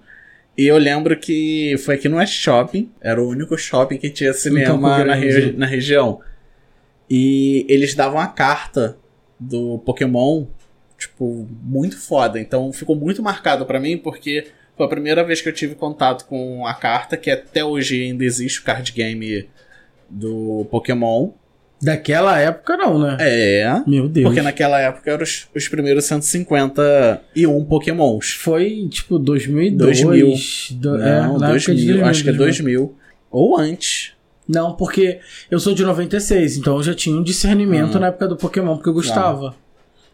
E 0.57 0.65
eu 0.65 0.77
lembro 0.77 1.17
que 1.19 1.75
foi 1.83 1.95
aqui 1.95 2.07
no 2.07 2.15
West 2.15 2.33
Shopping. 2.33 2.89
Era 3.01 3.21
o 3.21 3.27
único 3.27 3.57
shopping 3.57 3.97
que 3.97 4.09
tinha 4.09 4.33
cinema 4.33 4.65
Campo 4.97 5.05
na, 5.05 5.13
regi- 5.13 5.51
na 5.51 5.65
região. 5.65 6.21
E 7.09 7.65
eles 7.67 7.93
davam 7.93 8.17
a 8.19 8.27
carta 8.27 8.97
do 9.37 9.77
Pokémon, 9.79 10.45
tipo, 10.97 11.45
muito 11.61 11.97
foda. 11.99 12.39
Então 12.39 12.71
ficou 12.71 12.95
muito 12.95 13.21
marcado 13.21 13.65
pra 13.65 13.79
mim 13.81 13.97
porque 13.97 14.47
foi 14.77 14.85
a 14.85 14.89
primeira 14.89 15.23
vez 15.23 15.41
que 15.41 15.49
eu 15.49 15.53
tive 15.53 15.75
contato 15.75 16.25
com 16.25 16.65
a 16.65 16.73
carta, 16.73 17.15
que 17.17 17.29
até 17.31 17.63
hoje 17.63 18.03
ainda 18.03 18.23
existe 18.23 18.59
o 18.59 18.63
card 18.63 18.91
game 18.91 19.47
do 20.09 20.65
Pokémon. 20.69 21.29
Daquela 21.81 22.39
época, 22.39 22.77
não, 22.77 22.97
né? 22.97 23.17
É. 23.19 23.81
Meu 23.85 24.07
Deus. 24.07 24.25
Porque 24.25 24.41
naquela 24.41 24.79
época 24.79 25.11
eram 25.11 25.23
os, 25.23 25.47
os 25.53 25.67
primeiros 25.67 26.05
151 26.05 27.65
Pokémons. 27.65 28.31
Foi 28.31 28.87
tipo 28.89 29.19
2002. 29.19 30.01
2000. 30.01 30.33
Do, 30.79 30.95
é, 31.01 31.21
Não, 31.21 31.31
época 31.35 31.47
2000, 31.49 31.95
de 31.97 32.01
acho 32.01 32.23
que 32.23 32.29
é 32.29 32.33
2000. 32.33 32.79
2000. 32.79 32.95
Ou 33.31 33.57
antes. 33.59 34.13
Não, 34.47 34.73
porque 34.75 35.19
eu 35.49 35.59
sou 35.59 35.73
de 35.73 35.83
96, 35.83 36.57
então 36.57 36.77
eu 36.77 36.83
já 36.83 36.93
tinha 36.93 37.15
um 37.15 37.23
discernimento 37.23 37.97
Ah. 37.97 37.99
na 37.99 38.07
época 38.07 38.27
do 38.27 38.37
Pokémon, 38.37 38.75
porque 38.75 38.89
eu 38.89 38.93
gostava. 38.93 39.55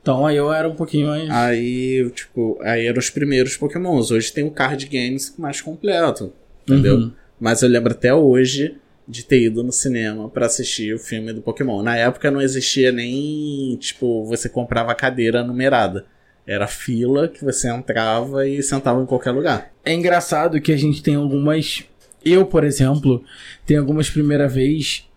Então 0.02 0.26
aí 0.26 0.36
eu 0.36 0.52
era 0.52 0.68
um 0.68 0.76
pouquinho 0.76 1.08
mais. 1.08 1.30
Aí, 1.30 2.10
tipo, 2.16 2.58
aí 2.62 2.88
eram 2.88 3.00
os 3.00 3.10
primeiros 3.10 3.56
Pokémons. 3.56 4.12
Hoje 4.12 4.34
tem 4.34 4.44
o 4.44 4.52
card 4.52 4.86
games 4.88 5.36
mais 5.38 5.62
completo. 5.62 6.34
Entendeu? 6.64 6.96
Uhum. 6.96 7.12
Mas 7.40 7.62
eu 7.62 7.70
lembro 7.70 7.92
até 7.92 8.14
hoje 8.14 8.76
de 9.08 9.26
ter 9.26 9.42
ido 9.42 9.64
no 9.64 9.72
cinema 9.72 10.30
pra 10.30 10.46
assistir 10.46 10.94
o 10.94 11.00
filme 11.00 11.34
do 11.34 11.42
Pokémon. 11.42 11.84
Na 11.84 11.98
época 11.98 12.32
não 12.32 12.42
existia 12.42 12.92
nem, 12.92 13.76
tipo, 13.78 14.26
você 14.26 14.48
comprava 14.48 14.96
cadeira 14.96 15.44
numerada. 15.44 16.06
Era 16.46 16.68
fila 16.68 17.28
que 17.28 17.44
você 17.44 17.70
entrava 17.70 18.48
e 18.48 18.64
sentava 18.64 19.02
em 19.02 19.06
qualquer 19.06 19.32
lugar. 19.32 19.72
É 19.86 19.94
engraçado 19.94 20.62
que 20.62 20.72
a 20.72 20.78
gente 20.78 21.04
tem 21.04 21.16
algumas. 21.16 21.84
Eu, 22.24 22.46
por 22.46 22.64
exemplo, 22.64 23.24
tenho 23.66 23.80
algumas 23.80 24.10
primeira 24.10 24.48
vez 24.48 25.08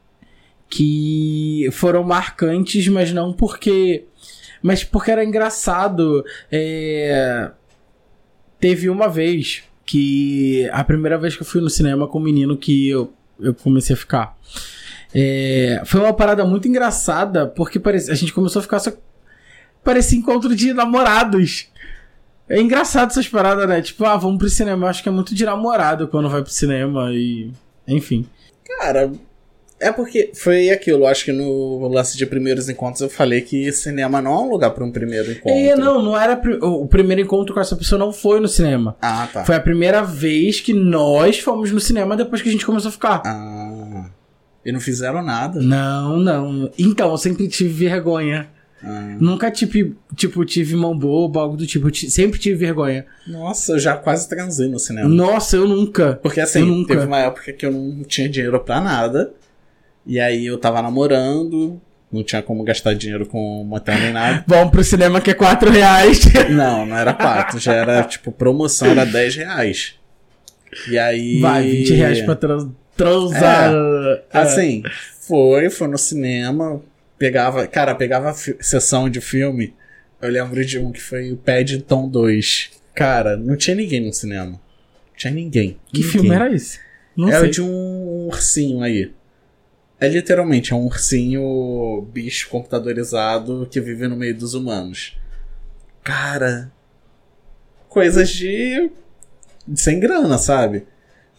que 0.69 1.69
foram 1.73 2.03
marcantes, 2.03 2.89
mas 2.89 3.13
não 3.13 3.33
porque. 3.33 4.05
Mas 4.65 4.83
porque 4.83 5.11
era 5.11 5.23
engraçado. 5.23 6.25
É... 6.51 7.51
Teve 8.59 8.89
uma 8.89 9.11
vez 9.11 9.63
que. 9.85 10.67
A 10.73 10.83
primeira 10.83 11.19
vez 11.19 11.37
que 11.37 11.43
eu 11.43 11.47
fui 11.47 11.61
no 11.61 11.69
cinema 11.69 12.09
com 12.09 12.19
um 12.19 12.23
menino 12.23 12.57
que 12.57 12.89
eu, 12.89 13.13
eu 13.39 13.53
comecei 13.53 13.93
a 13.93 13.99
ficar. 13.99 14.39
É, 15.15 15.83
Foi 15.85 16.01
uma 16.01 16.15
parada 16.15 16.47
muito 16.47 16.67
engraçada, 16.67 17.47
porque 17.47 17.79
parece... 17.79 18.11
a 18.11 18.15
gente 18.15 18.33
começou 18.33 18.61
a 18.61 18.63
ficar 18.63 18.79
só. 18.79 18.91
Parecia 19.85 20.19
encontro 20.19 20.57
de 20.57 20.73
namorados. 20.73 21.69
É 22.49 22.59
engraçado 22.59 23.11
essas 23.11 23.29
paradas, 23.29 23.69
né? 23.69 23.83
Tipo, 23.83 24.07
ah, 24.07 24.17
vamos 24.17 24.39
pro 24.39 24.49
cinema. 24.49 24.87
Eu 24.87 24.89
acho 24.89 25.03
que 25.03 25.11
é 25.11 25.13
muito 25.13 25.35
de 25.35 25.45
namorado 25.45 26.09
quando 26.09 26.31
vai 26.31 26.41
pro 26.41 26.51
cinema 26.51 27.13
e. 27.13 27.53
Enfim. 27.87 28.27
Cara, 28.79 29.13
é 29.85 29.93
porque 29.93 30.31
foi 30.35 30.71
aquilo. 30.71 31.07
Acho 31.07 31.25
que 31.27 31.33
no 31.33 31.87
lance 31.89 32.17
de 32.17 32.27
primeiros 32.27 32.69
encontros 32.69 33.01
eu 33.01 33.09
falei 33.09 33.41
que 33.41 33.71
cinema 33.73 34.21
não 34.21 34.33
é 34.33 34.39
um 34.43 34.51
lugar 34.51 34.71
pra 34.71 34.85
um 34.85 34.91
primeiro 34.91 35.31
encontro. 35.31 35.51
É, 35.59 35.77
não, 35.77 36.03
não 36.03 36.19
era. 36.19 36.41
O 36.63 36.87
primeiro 36.87 37.23
encontro 37.23 37.55
com 37.55 37.61
essa 37.61 37.77
pessoa 37.77 37.99
não 37.99 38.13
foi 38.13 38.41
no 38.41 38.49
cinema. 38.49 38.97
Ah, 39.01 39.29
tá. 39.33 39.45
Foi 39.45 39.55
a 39.55 39.61
primeira 39.61 40.03
vez 40.03 40.61
que 40.61 40.73
nós 40.73 41.39
fomos 41.39 41.71
no 41.71 41.81
cinema 41.81 42.17
depois 42.17 42.43
que 42.43 42.49
a 42.49 42.53
gente 42.53 42.67
começou 42.67 42.89
a 42.89 42.93
ficar. 42.93 43.23
Ah. 43.25 44.07
E 44.65 44.73
não 44.73 44.81
fizeram 44.81 45.23
nada. 45.23 45.61
Não, 45.61 46.17
não. 46.17 46.71
Então, 46.79 47.11
eu 47.11 47.19
sempre 47.19 47.47
tive 47.49 47.89
vergonha. 47.89 48.49
Ah. 48.83 49.17
Nunca, 49.19 49.51
tipo, 49.51 49.95
tipo 50.15 50.45
tive 50.45 50.77
mão 50.77 50.97
boba, 50.97 51.41
algo 51.41 51.57
do 51.57 51.67
tipo. 51.67 51.95
Sempre 51.95 52.39
tive 52.39 52.57
vergonha. 52.57 53.07
Nossa, 53.27 53.73
eu 53.73 53.79
já 53.79 53.97
quase 53.97 54.29
transei 54.29 54.69
no 54.69 54.79
cinema. 54.79 55.09
Nossa, 55.09 55.57
eu 55.57 55.67
nunca. 55.67 56.19
Porque 56.23 56.41
assim, 56.41 56.61
Eu 56.61 56.67
nunca. 56.67 56.95
teve 56.95 57.07
uma 57.07 57.19
época 57.19 57.53
que 57.53 57.65
eu 57.65 57.73
não 57.73 58.05
tinha 58.05 58.29
dinheiro 58.29 58.59
pra 58.61 58.81
nada. 58.81 59.33
E 60.07 60.21
aí 60.21 60.47
eu 60.47 60.59
tava 60.59 60.83
namorando, 60.83 61.81
não 62.13 62.23
tinha 62.23 62.43
como 62.43 62.63
gastar 62.63 62.95
dinheiro 62.95 63.27
com 63.27 63.65
motel 63.65 63.99
nem 63.99 64.13
nada. 64.13 64.45
Vamos 64.49 64.71
pro 64.71 64.85
cinema 64.85 65.21
que 65.21 65.31
é 65.31 65.35
4 65.35 65.71
reais. 65.71 66.21
Não, 66.51 66.85
não 66.87 66.97
era 66.97 67.13
quatro, 67.15 67.59
já 67.59 67.73
era 67.75 68.03
tipo 68.05 68.31
promoção, 68.31 68.89
era 68.89 69.05
10 69.07 69.37
reais. 69.37 69.95
E 70.89 70.99
aí. 70.99 71.41
Vai, 71.41 71.63
20 71.71 71.93
reais 71.95 72.21
pra 72.23 72.35
trans- 72.37 72.69
transar. 72.97 73.73
É. 73.73 74.23
Assim, 74.33 74.83
foi, 75.21 75.71
foi 75.71 75.89
no 75.89 75.97
cinema, 75.99 76.83
pegava, 77.19 77.67
cara, 77.67 77.95
pegava 77.95 78.33
sessão 78.61 79.09
de 79.09 79.21
filme. 79.21 79.73
Eu 80.21 80.31
lembro 80.31 80.65
de 80.65 80.79
um 80.79 80.91
que 80.93 81.01
foi 81.01 81.33
o 81.33 81.37
Paddington 81.37 82.09
2. 82.09 82.71
Cara, 82.95 83.37
não 83.37 83.57
tinha 83.57 83.75
ninguém 83.77 84.01
no 84.01 84.13
cinema. 84.13 84.53
Não 84.53 85.17
tinha 85.17 85.33
ninguém. 85.33 85.77
Que 85.93 85.99
Ninguém. 86.01 86.11
filme 86.13 86.31
era 86.35 86.53
esse? 86.55 86.79
Não 87.17 87.29
Era 87.29 87.41
sei. 87.41 87.51
de 87.51 87.63
um 87.63 88.27
ursinho 88.29 88.83
aí. 88.83 89.13
É 90.05 90.09
literalmente 90.09 90.71
é 90.71 90.77
um 90.77 90.85
ursinho 90.85 92.07
bicho 92.13 92.51
computadorizado 92.51 93.67
que 93.71 93.81
vive 93.81 94.07
no 94.07 94.15
meio 94.15 94.37
dos 94.37 94.53
humanos. 94.53 95.17
Cara, 96.03 96.71
coisas 97.89 98.29
de 98.29 98.91
sem 99.75 99.99
grana, 99.99 100.37
sabe? 100.37 100.85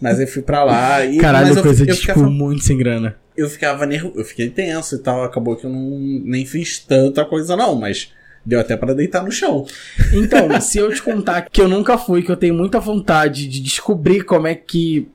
Mas 0.01 0.19
eu 0.19 0.25
fui 0.25 0.41
pra 0.41 0.63
lá 0.63 1.05
e 1.05 1.19
Caralho, 1.19 1.50
mas 1.50 1.57
eu, 1.57 1.62
coisa 1.63 1.84
eu 1.84 1.86
de, 1.86 1.91
tipo, 1.93 2.07
ficava, 2.07 2.27
muito 2.27 2.63
sem 2.63 2.75
grana. 2.75 3.15
eu 3.38 3.48
ficava 3.48 3.86
nervoso, 3.86 4.15
eu 4.17 4.25
fiquei 4.25 4.50
tenso 4.50 4.95
e 4.95 4.98
tal, 4.98 5.24
acabou 5.24 5.55
que 5.55 5.67
eu 5.67 5.69
não 5.69 6.00
nem 6.24 6.43
fiz 6.43 6.79
tanta 6.79 7.24
coisa 7.24 7.55
não, 7.55 7.75
mas 7.75 8.12
deu 8.43 8.60
até 8.60 8.75
pra 8.75 8.95
deitar 8.95 9.24
no 9.24 9.31
chão. 9.31 9.67
Então, 10.12 10.50
se 10.60 10.79
eu 10.79 10.91
te 10.91 11.03
contar 11.03 11.43
que 11.43 11.62
eu 11.62 11.69
nunca 11.69 12.00
fui, 12.00 12.24
que 12.24 12.31
eu 12.31 12.38
tenho 12.38 12.55
muita 12.55 12.79
vontade 12.79 13.48
de 13.48 13.60
descobrir 13.62 14.24
como 14.24 14.48
é 14.48 14.55
que 14.55 15.07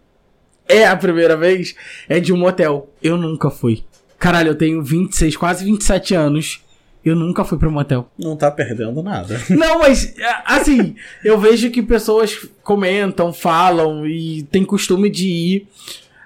é 0.70 0.86
a 0.86 0.96
primeira 0.96 1.36
vez, 1.36 1.74
é 2.08 2.20
de 2.20 2.32
um 2.32 2.36
motel. 2.36 2.88
Eu 3.02 3.16
nunca 3.16 3.50
fui. 3.50 3.82
Caralho, 4.18 4.48
eu 4.48 4.54
tenho 4.54 4.82
26, 4.82 5.36
quase 5.36 5.64
27 5.64 6.14
anos. 6.14 6.62
Eu 7.02 7.16
nunca 7.16 7.44
fui 7.44 7.56
pra 7.58 7.68
um 7.68 7.72
motel. 7.72 8.10
Não 8.18 8.36
tá 8.36 8.50
perdendo 8.50 9.02
nada. 9.02 9.40
Não, 9.48 9.78
mas 9.78 10.14
a- 10.20 10.56
assim, 10.56 10.94
eu 11.24 11.38
vejo 11.40 11.70
que 11.70 11.80
pessoas 11.82 12.46
comentam, 12.62 13.32
falam 13.32 14.06
e 14.06 14.42
tem 14.50 14.62
costume 14.64 15.08
de 15.08 15.26
ir. 15.26 15.68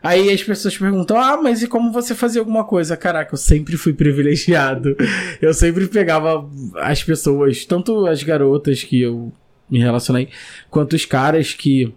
Aí 0.02 0.30
as 0.32 0.42
pessoas 0.42 0.76
perguntam: 0.76 1.16
Ah, 1.16 1.40
mas 1.40 1.62
e 1.62 1.68
como 1.68 1.92
você 1.92 2.12
fazia 2.14 2.40
alguma 2.40 2.64
coisa? 2.64 2.96
Caraca, 2.96 3.32
eu 3.34 3.38
sempre 3.38 3.76
fui 3.76 3.92
privilegiado. 3.92 4.96
Eu 5.40 5.54
sempre 5.54 5.86
pegava 5.86 6.44
as 6.78 7.02
pessoas, 7.04 7.64
tanto 7.64 8.04
as 8.06 8.22
garotas 8.24 8.82
que 8.82 9.00
eu 9.00 9.32
me 9.70 9.78
relacionei, 9.78 10.28
quanto 10.70 10.94
os 10.96 11.04
caras 11.04 11.54
que 11.54 11.94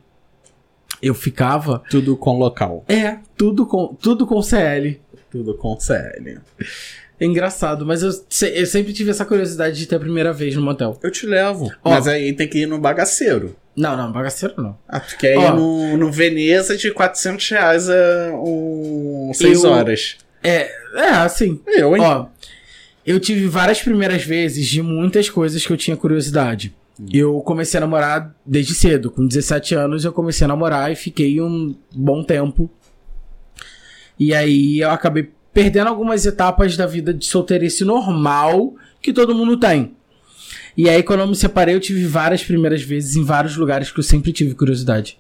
eu 1.02 1.14
ficava. 1.14 1.82
Tudo 1.90 2.16
com 2.18 2.38
local. 2.38 2.84
É, 2.88 3.18
tudo 3.38 3.66
com, 3.66 3.96
tudo 4.02 4.26
com 4.26 4.42
CL. 4.42 5.00
Tudo 5.32 5.56
com 5.56 5.80
CL. 5.80 6.40
É 7.20 7.26
engraçado, 7.26 7.86
mas 7.86 8.04
eu, 8.04 8.12
se- 8.30 8.54
eu 8.60 8.66
sempre 8.68 8.94
tive 8.94 9.10
essa 9.10 9.26
curiosidade 9.26 9.78
de 9.78 9.88
ter 9.88 9.96
a 9.96 10.00
primeira 10.00 10.32
vez 10.32 10.56
no 10.56 10.62
motel. 10.62 10.98
Eu 11.02 11.10
te 11.12 11.26
levo. 11.26 11.72
Ó. 11.84 11.90
Mas 11.90 12.08
aí 12.08 12.32
tem 12.34 12.48
que 12.48 12.60
ir 12.60 12.66
no 12.68 12.78
bagaceiro. 12.80 13.56
Não, 13.76 13.98
não, 13.98 14.12
bagaceiro 14.12 14.54
não. 14.58 14.78
Ah, 14.88 15.00
tu 15.00 15.18
quer 15.18 15.36
ir 15.36 15.54
no, 15.54 15.98
no 15.98 16.12
Veneza 16.12 16.78
de 16.78 16.92
400 16.92 17.50
reais 17.50 17.90
a 17.90 18.32
um, 18.34 19.32
6 19.34 19.64
Eu- 19.64 19.70
horas. 19.72 20.18
É, 20.44 20.72
é, 20.96 21.10
assim. 21.10 21.60
Eu, 21.68 21.96
hein? 21.98 22.04
Ó, 22.04 22.28
eu 23.06 23.20
tive 23.20 23.48
várias 23.48 23.82
primeiras 23.82 24.24
vezes 24.24 24.68
de 24.68 24.82
muitas 24.84 25.30
coisas 25.30 25.66
que 25.66 25.74
eu 25.74 25.78
tinha 25.78 25.98
curiosidade. 25.98 26.74
Eu 27.12 27.40
comecei 27.42 27.78
a 27.78 27.82
namorar 27.82 28.36
desde 28.46 28.74
cedo. 28.74 29.12
Com 29.12 29.28
17 29.28 29.76
anos 29.76 30.04
eu 30.04 30.12
comecei 30.12 30.46
a 30.46 30.48
namorar 30.48 30.92
e 30.92 30.96
fiquei 30.96 31.40
um 31.40 31.76
bom 31.96 32.24
tempo. 32.24 32.70
E 34.20 34.34
aí 34.34 34.80
eu 34.80 34.90
acabei 34.90 35.32
perdendo 35.54 35.88
algumas 35.88 36.26
etapas 36.26 36.76
da 36.76 36.88
vida 36.88 37.14
de 37.14 37.26
solteirice 37.26 37.86
normal 37.86 38.76
que 39.02 39.14
todo 39.14 39.36
mundo 39.36 39.58
tem. 39.58 39.96
E 40.76 40.90
aí 40.90 41.04
quando 41.04 41.20
eu 41.22 41.28
me 41.28 41.36
separei 41.36 41.76
eu 41.76 41.80
tive 41.80 42.06
várias 42.06 42.44
primeiras 42.44 42.82
vezes 42.82 43.16
em 43.16 43.24
vários 43.24 43.56
lugares 43.56 43.92
que 43.92 44.00
eu 44.00 44.04
sempre 44.04 44.32
tive 44.32 44.56
curiosidade. 44.56 45.20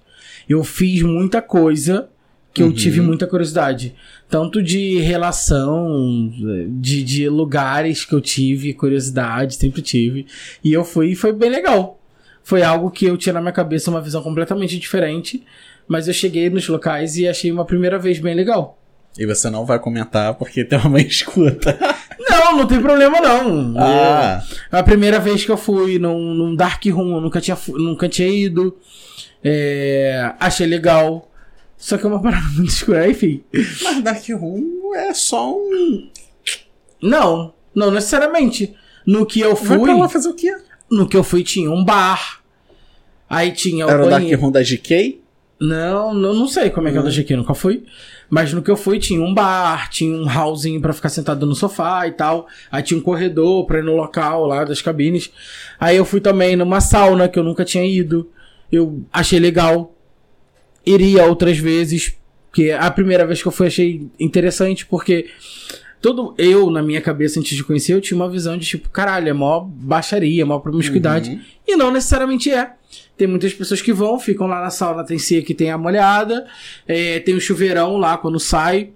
Eu 0.49 0.63
fiz 0.63 1.01
muita 1.03 1.41
coisa 1.41 2.09
que 2.57 2.63
eu 2.63 2.67
Uhum. 2.67 2.73
tive 2.73 2.99
muita 3.01 3.27
curiosidade. 3.27 3.93
Tanto 4.29 4.61
de 4.63 4.99
relação, 4.99 6.31
de, 6.69 7.03
de 7.03 7.29
lugares 7.29 8.03
que 8.03 8.13
eu 8.13 8.19
tive 8.21 8.73
curiosidade, 8.73 9.55
sempre 9.55 9.81
tive. 9.81 10.25
E 10.63 10.73
eu 10.73 10.83
fui 10.83 11.11
e 11.11 11.15
foi 11.15 11.31
bem 11.31 11.49
legal. 11.49 11.99
Foi 12.43 12.63
algo 12.63 12.89
que 12.89 13.05
eu 13.05 13.15
tinha 13.17 13.33
na 13.33 13.41
minha 13.41 13.51
cabeça 13.53 13.89
uma 13.91 14.01
visão 14.01 14.21
completamente 14.23 14.77
diferente. 14.79 15.43
Mas 15.87 16.07
eu 16.07 16.13
cheguei 16.13 16.49
nos 16.49 16.67
locais 16.67 17.15
e 17.17 17.27
achei 17.27 17.51
uma 17.51 17.63
primeira 17.63 17.97
vez 17.97 18.19
bem 18.19 18.33
legal. 18.35 18.77
E 19.17 19.25
você 19.25 19.49
não 19.49 19.65
vai 19.65 19.79
comentar 19.79 20.33
porque 20.35 20.63
tem 20.65 20.77
uma 20.79 20.99
escuta. 21.01 21.77
Não, 22.19 22.57
não 22.57 22.67
tem 22.67 22.81
problema 22.81 23.21
não. 23.21 23.73
ah, 23.77 24.43
É 24.71 24.77
a 24.79 24.83
primeira 24.83 25.19
vez 25.19 25.45
que 25.45 25.51
eu 25.51 25.57
fui 25.57 25.97
num, 25.99 26.33
num 26.33 26.55
Dark 26.55 26.83
Room, 26.85 27.15
eu 27.15 27.21
nunca 27.21 27.39
tinha, 27.39 27.57
nunca 27.69 28.09
tinha 28.09 28.27
ido. 28.27 28.75
É, 29.43 30.33
achei 30.39 30.67
legal. 30.67 31.26
Só 31.77 31.97
que 31.97 32.05
é 32.05 32.09
uma 32.09 32.21
parada 32.21 32.47
muito 32.55 32.69
escura, 32.69 33.09
enfim. 33.09 33.43
mas 33.83 34.03
Dark 34.03 34.27
Room 34.29 34.93
é 34.95 35.13
só 35.13 35.55
um. 35.55 36.09
Não, 37.01 37.53
não 37.73 37.91
necessariamente. 37.91 38.73
No 39.05 39.25
que 39.25 39.39
eu 39.39 39.55
Vai 39.55 39.77
fui, 39.77 39.87
pra 39.87 39.97
lá 39.97 40.09
fazer 40.09 40.27
o 40.29 40.33
quê? 40.33 40.53
no 40.91 41.07
que 41.07 41.15
eu 41.15 41.23
fui 41.23 41.43
tinha 41.43 41.69
um 41.71 41.83
bar. 41.83 42.41
Aí 43.29 43.51
tinha 43.51 43.85
o 43.85 43.89
Era 43.89 44.05
o 44.05 44.09
Dark. 44.09 44.25
Room 44.39 44.51
da 44.51 44.61
GK? 44.61 45.21
Não, 45.59 46.13
não, 46.13 46.33
não 46.35 46.47
sei 46.47 46.69
como 46.69 46.87
é 46.87 46.91
que 46.91 46.97
é 46.97 46.99
o 46.99 47.03
da 47.03 47.09
GQ, 47.09 47.35
nunca 47.35 47.53
fui. 47.53 47.83
Mas 48.29 48.53
no 48.53 48.61
que 48.61 48.69
eu 48.69 48.75
fui 48.77 48.99
tinha 48.99 49.21
um 49.21 49.33
bar, 49.33 49.89
tinha 49.89 50.15
um 50.15 50.25
hallzinho 50.25 50.79
pra 50.81 50.93
ficar 50.93 51.09
sentado 51.09 51.45
no 51.45 51.55
sofá 51.55 52.07
e 52.07 52.11
tal. 52.11 52.47
Aí 52.71 52.83
tinha 52.83 52.99
um 52.99 53.01
corredor 53.03 53.65
pra 53.65 53.79
ir 53.79 53.83
no 53.83 53.95
local 53.95 54.45
lá 54.45 54.63
das 54.63 54.81
cabines. 54.81 55.31
Aí 55.79 55.97
eu 55.97 56.05
fui 56.05 56.19
também 56.21 56.55
numa 56.55 56.79
sauna 56.81 57.27
que 57.27 57.39
eu 57.39 57.43
nunca 57.43 57.63
tinha 57.65 57.85
ido. 57.85 58.29
Eu 58.71 59.03
achei 59.11 59.39
legal. 59.39 59.93
Iria 60.87 61.25
outras 61.25 61.57
vezes. 61.57 62.15
Porque 62.49 62.71
a 62.71 62.89
primeira 62.89 63.25
vez 63.25 63.41
que 63.41 63.47
eu 63.47 63.51
fui 63.51 63.67
achei 63.67 64.07
interessante 64.19 64.85
porque 64.85 65.27
todo 66.01 66.33
eu, 66.37 66.69
na 66.69 66.81
minha 66.81 67.01
cabeça, 67.01 67.39
antes 67.39 67.55
de 67.55 67.63
conhecer, 67.63 67.93
eu 67.93 68.01
tinha 68.01 68.15
uma 68.15 68.29
visão 68.29 68.57
de 68.57 68.65
tipo, 68.65 68.89
caralho, 68.89 69.29
é 69.29 69.33
mó 69.33 69.59
baixaria, 69.59 70.45
mó 70.45 70.59
promiscuidade. 70.59 71.31
Uhum. 71.31 71.41
E 71.67 71.75
não 71.75 71.91
necessariamente 71.91 72.51
é. 72.51 72.73
Tem 73.17 73.27
muitas 73.27 73.53
pessoas 73.53 73.81
que 73.81 73.91
vão, 73.91 74.19
ficam 74.19 74.47
lá 74.47 74.61
na 74.61 74.69
sauna, 74.69 75.03
tem 75.03 75.17
cia 75.17 75.41
que 75.41 75.53
tem 75.53 75.71
a 75.71 75.77
molhada, 75.77 76.47
é, 76.87 77.19
tem 77.19 77.35
o 77.35 77.41
chuveirão 77.41 77.97
lá 77.97 78.17
quando 78.17 78.39
sai. 78.39 78.91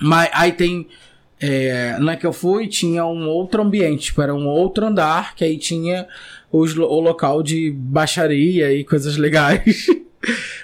Mas 0.00 0.28
aí 0.32 0.52
tem. 0.52 0.86
É, 1.38 1.98
na 1.98 2.16
que 2.16 2.26
eu 2.26 2.32
fui, 2.32 2.66
tinha 2.66 3.04
um 3.04 3.28
outro 3.28 3.60
ambiente, 3.62 4.06
tipo, 4.06 4.22
era 4.22 4.34
um 4.34 4.46
outro 4.46 4.86
andar, 4.86 5.34
que 5.34 5.44
aí 5.44 5.58
tinha 5.58 6.06
os 6.50 6.76
o 6.76 7.00
local 7.00 7.42
de 7.42 7.70
baixaria 7.70 8.72
e 8.72 8.84
coisas 8.84 9.16
legais. 9.16 9.86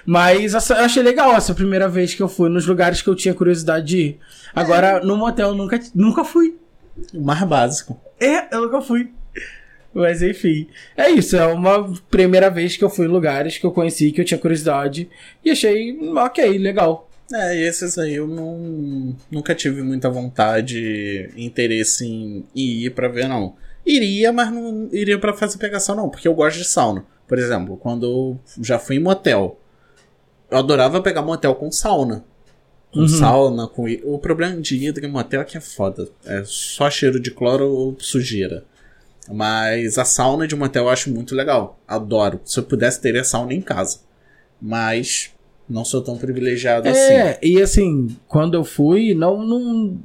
Mas 0.05 0.53
essa- 0.53 0.75
eu 0.75 0.85
achei 0.85 1.01
legal 1.03 1.33
essa 1.35 1.53
primeira 1.53 1.87
vez 1.87 2.13
que 2.13 2.21
eu 2.21 2.27
fui 2.27 2.49
nos 2.49 2.65
lugares 2.65 3.01
que 3.01 3.09
eu 3.09 3.15
tinha 3.15 3.33
curiosidade 3.33 3.85
de 3.85 3.97
ir. 3.97 4.19
Agora, 4.53 4.99
no 5.03 5.17
motel, 5.17 5.49
eu 5.49 5.55
nunca, 5.55 5.79
nunca 5.95 6.23
fui. 6.23 6.55
O 7.13 7.21
mais 7.21 7.43
básico. 7.43 7.99
É, 8.19 8.53
eu 8.55 8.61
nunca 8.61 8.81
fui. 8.81 9.09
Mas 9.93 10.21
enfim. 10.21 10.67
É 10.97 11.09
isso, 11.09 11.35
é 11.35 11.45
uma 11.47 11.91
primeira 12.09 12.49
vez 12.49 12.75
que 12.75 12.83
eu 12.83 12.89
fui 12.89 13.05
em 13.05 13.09
lugares 13.09 13.57
que 13.57 13.65
eu 13.65 13.71
conheci, 13.71 14.11
que 14.11 14.21
eu 14.21 14.25
tinha 14.25 14.37
curiosidade. 14.39 15.09
E 15.45 15.51
achei, 15.51 15.97
ok, 16.17 16.57
legal. 16.57 17.09
É, 17.33 17.55
e 17.57 17.63
esses 17.67 17.97
aí 17.97 18.15
eu 18.15 18.27
não, 18.27 19.15
nunca 19.31 19.55
tive 19.55 19.81
muita 19.81 20.09
vontade 20.09 20.77
e 21.35 21.45
interesse 21.45 22.05
em, 22.05 22.45
em 22.55 22.83
ir 22.85 22.89
pra 22.91 23.07
ver, 23.07 23.27
não. 23.27 23.55
Iria, 23.85 24.31
mas 24.31 24.51
não 24.51 24.87
iria 24.91 25.17
pra 25.17 25.33
fazer 25.33 25.57
pegação, 25.57 25.95
não, 25.95 26.09
porque 26.09 26.27
eu 26.27 26.33
gosto 26.33 26.57
de 26.57 26.65
sauna. 26.65 27.05
Por 27.27 27.37
exemplo, 27.39 27.77
quando 27.77 28.05
eu 28.05 28.39
já 28.61 28.77
fui 28.77 28.97
em 28.97 28.99
motel, 28.99 29.59
eu 30.51 30.57
adorava 30.57 31.01
pegar 31.01 31.21
motel 31.21 31.55
com 31.55 31.71
sauna. 31.71 32.23
Com 32.91 32.99
Uhum. 33.01 33.07
sauna, 33.07 33.67
com. 33.67 33.85
O 34.03 34.19
problema 34.19 34.61
de 34.61 34.75
ir 34.75 35.03
em 35.03 35.07
motel 35.09 35.41
é 35.41 35.45
que 35.45 35.57
é 35.57 35.61
foda. 35.61 36.07
É 36.25 36.43
só 36.45 36.89
cheiro 36.91 37.19
de 37.19 37.31
cloro 37.31 37.67
ou 37.71 37.95
sujeira. 37.99 38.65
Mas 39.31 39.97
a 39.97 40.05
sauna 40.05 40.47
de 40.47 40.55
motel 40.55 40.83
eu 40.83 40.89
acho 40.89 41.09
muito 41.09 41.33
legal. 41.33 41.79
Adoro. 41.87 42.39
Se 42.45 42.59
eu 42.59 42.63
pudesse, 42.63 43.01
teria 43.01 43.23
sauna 43.23 43.53
em 43.53 43.61
casa. 43.61 43.99
Mas 44.61 45.31
não 45.67 45.83
sou 45.85 46.01
tão 46.03 46.17
privilegiado 46.17 46.87
assim. 46.89 46.99
É, 47.13 47.39
e 47.41 47.59
assim, 47.61 48.15
quando 48.27 48.53
eu 48.55 48.63
fui, 48.63 49.13
não. 49.15 49.43
não 49.45 49.97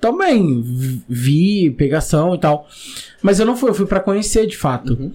também 0.00 0.62
vi- 1.08 1.70
pegação 1.72 2.34
e 2.34 2.38
tal. 2.38 2.66
Mas 3.22 3.38
eu 3.40 3.46
não 3.46 3.56
fui, 3.56 3.68
eu 3.70 3.74
fui 3.74 3.86
pra 3.86 4.00
conhecer 4.00 4.46
de 4.46 4.56
fato. 4.56 4.94
Uhum. 4.94 5.12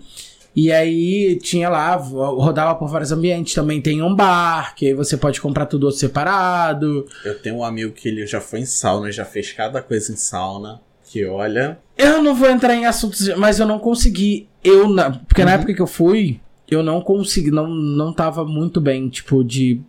E 0.56 0.72
aí 0.72 1.38
tinha 1.42 1.68
lá, 1.68 1.96
rodava 1.96 2.76
por 2.76 2.88
vários 2.88 3.12
ambientes. 3.12 3.54
Também 3.56 3.82
tem 3.82 4.02
um 4.04 4.14
bar, 4.16 4.76
que 4.76 4.88
aí 4.88 4.94
você 4.94 5.18
pode 5.18 5.42
comprar 5.42 5.66
tudo 5.66 5.90
separado. 5.92 7.06
Eu 7.26 7.40
tenho 7.40 7.56
um 7.58 7.64
amigo 7.64 7.92
que 7.94 8.08
ele 8.08 8.26
já 8.28 8.40
foi 8.40 8.60
em 8.60 8.66
sauna, 8.66 9.12
já 9.12 9.26
fez 9.26 9.52
cada 9.52 9.82
coisa 9.82 10.14
em 10.14 10.16
sauna. 10.16 10.80
Que 11.10 11.26
olha. 11.26 11.80
Eu 11.98 12.22
não 12.22 12.34
vou 12.36 12.50
entrar 12.50 12.76
em 12.76 12.86
assuntos, 12.86 13.28
mas 13.36 13.60
eu 13.60 13.66
não 13.68 13.80
consegui. 13.80 14.48
Eu, 14.64 14.88
na, 14.90 15.12
porque 15.12 15.44
na 15.44 15.52
Uhum. 15.52 15.56
época 15.58 15.74
que 15.74 15.82
eu 15.82 15.88
fui, 15.88 16.40
eu 16.70 16.82
não 16.84 17.02
consegui, 17.02 17.52
não, 17.52 17.68
não 17.68 18.14
tava 18.14 18.46
muito 18.46 18.80
bem, 18.80 19.10
tipo, 19.10 19.44
de. 19.44 19.82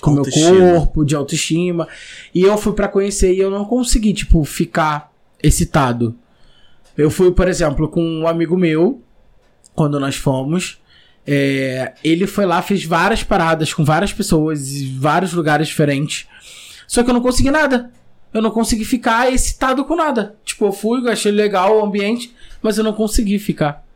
Com 0.00 0.12
meu 0.12 0.24
corpo, 0.24 1.04
de 1.04 1.16
autoestima. 1.16 1.88
E 2.32 2.42
eu 2.42 2.56
fui 2.56 2.72
pra 2.72 2.86
conhecer 2.86 3.32
e 3.34 3.38
eu 3.40 3.50
não 3.50 3.64
consegui, 3.64 4.12
tipo, 4.12 4.44
ficar 4.44 5.10
excitado. 5.42 6.14
Eu 6.96 7.10
fui, 7.10 7.32
por 7.32 7.48
exemplo, 7.48 7.88
com 7.88 8.00
um 8.02 8.28
amigo 8.28 8.56
meu, 8.56 9.02
quando 9.78 10.00
nós 10.00 10.16
fomos. 10.16 10.80
É, 11.24 11.94
ele 12.02 12.26
foi 12.26 12.44
lá, 12.44 12.60
fez 12.60 12.84
várias 12.84 13.22
paradas 13.22 13.72
com 13.72 13.84
várias 13.84 14.12
pessoas, 14.12 14.72
em 14.72 14.98
vários 14.98 15.32
lugares 15.32 15.68
diferentes. 15.68 16.26
Só 16.84 17.04
que 17.04 17.10
eu 17.10 17.14
não 17.14 17.20
consegui 17.20 17.52
nada. 17.52 17.92
Eu 18.34 18.42
não 18.42 18.50
consegui 18.50 18.84
ficar 18.84 19.32
excitado 19.32 19.84
com 19.84 19.94
nada. 19.94 20.34
Tipo, 20.44 20.66
eu 20.66 20.72
fui, 20.72 21.08
achei 21.08 21.30
legal 21.30 21.78
o 21.78 21.84
ambiente, 21.84 22.34
mas 22.60 22.76
eu 22.76 22.82
não 22.82 22.92
consegui 22.92 23.38
ficar. 23.38 23.86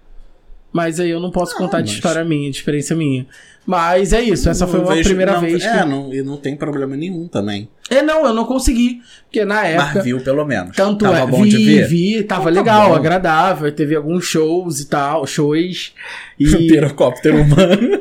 Mas 0.72 0.98
aí 0.98 1.10
eu 1.10 1.20
não 1.20 1.30
posso 1.30 1.54
Ah, 1.54 1.58
contar 1.58 1.80
de 1.82 1.88
mas- 1.88 1.96
história 1.96 2.24
minha, 2.24 2.50
de 2.50 2.56
experiência 2.56 2.96
minha. 2.96 3.26
Mas 3.64 4.12
é 4.12 4.20
isso, 4.20 4.48
essa 4.48 4.66
foi 4.66 4.80
uma 4.80 4.92
vejo- 4.94 5.10
primeira 5.10 5.34
não, 5.34 5.40
vez 5.40 5.62
É, 5.64 5.78
que. 5.82 5.84
não, 5.88 6.12
e 6.12 6.20
não 6.22 6.36
tem 6.36 6.56
problema 6.56 6.96
nenhum 6.96 7.28
também. 7.28 7.68
É, 7.88 8.02
não, 8.02 8.24
eu 8.26 8.32
não 8.34 8.44
consegui. 8.44 9.00
Porque 9.24 9.44
na 9.44 9.64
época. 9.64 9.92
Mas 9.96 10.04
viu 10.04 10.20
pelo 10.20 10.44
menos. 10.44 10.74
Tanto 10.76 11.04
Tava 11.04 11.18
é, 11.18 11.26
bom 11.26 11.42
vi, 11.44 11.50
de 11.50 11.64
ver. 11.64 11.86
vi, 11.86 12.22
tava 12.24 12.50
Então 12.50 12.54
tá 12.54 12.60
legal, 12.72 12.88
bom. 12.88 12.94
agradável. 12.96 13.70
Teve 13.70 13.94
alguns 13.94 14.24
shows 14.24 14.80
e 14.80 14.86
tal, 14.88 15.24
shows. 15.28 15.94
E, 16.40 16.44
Pirocóptero 16.66 17.40
humano. 17.42 18.00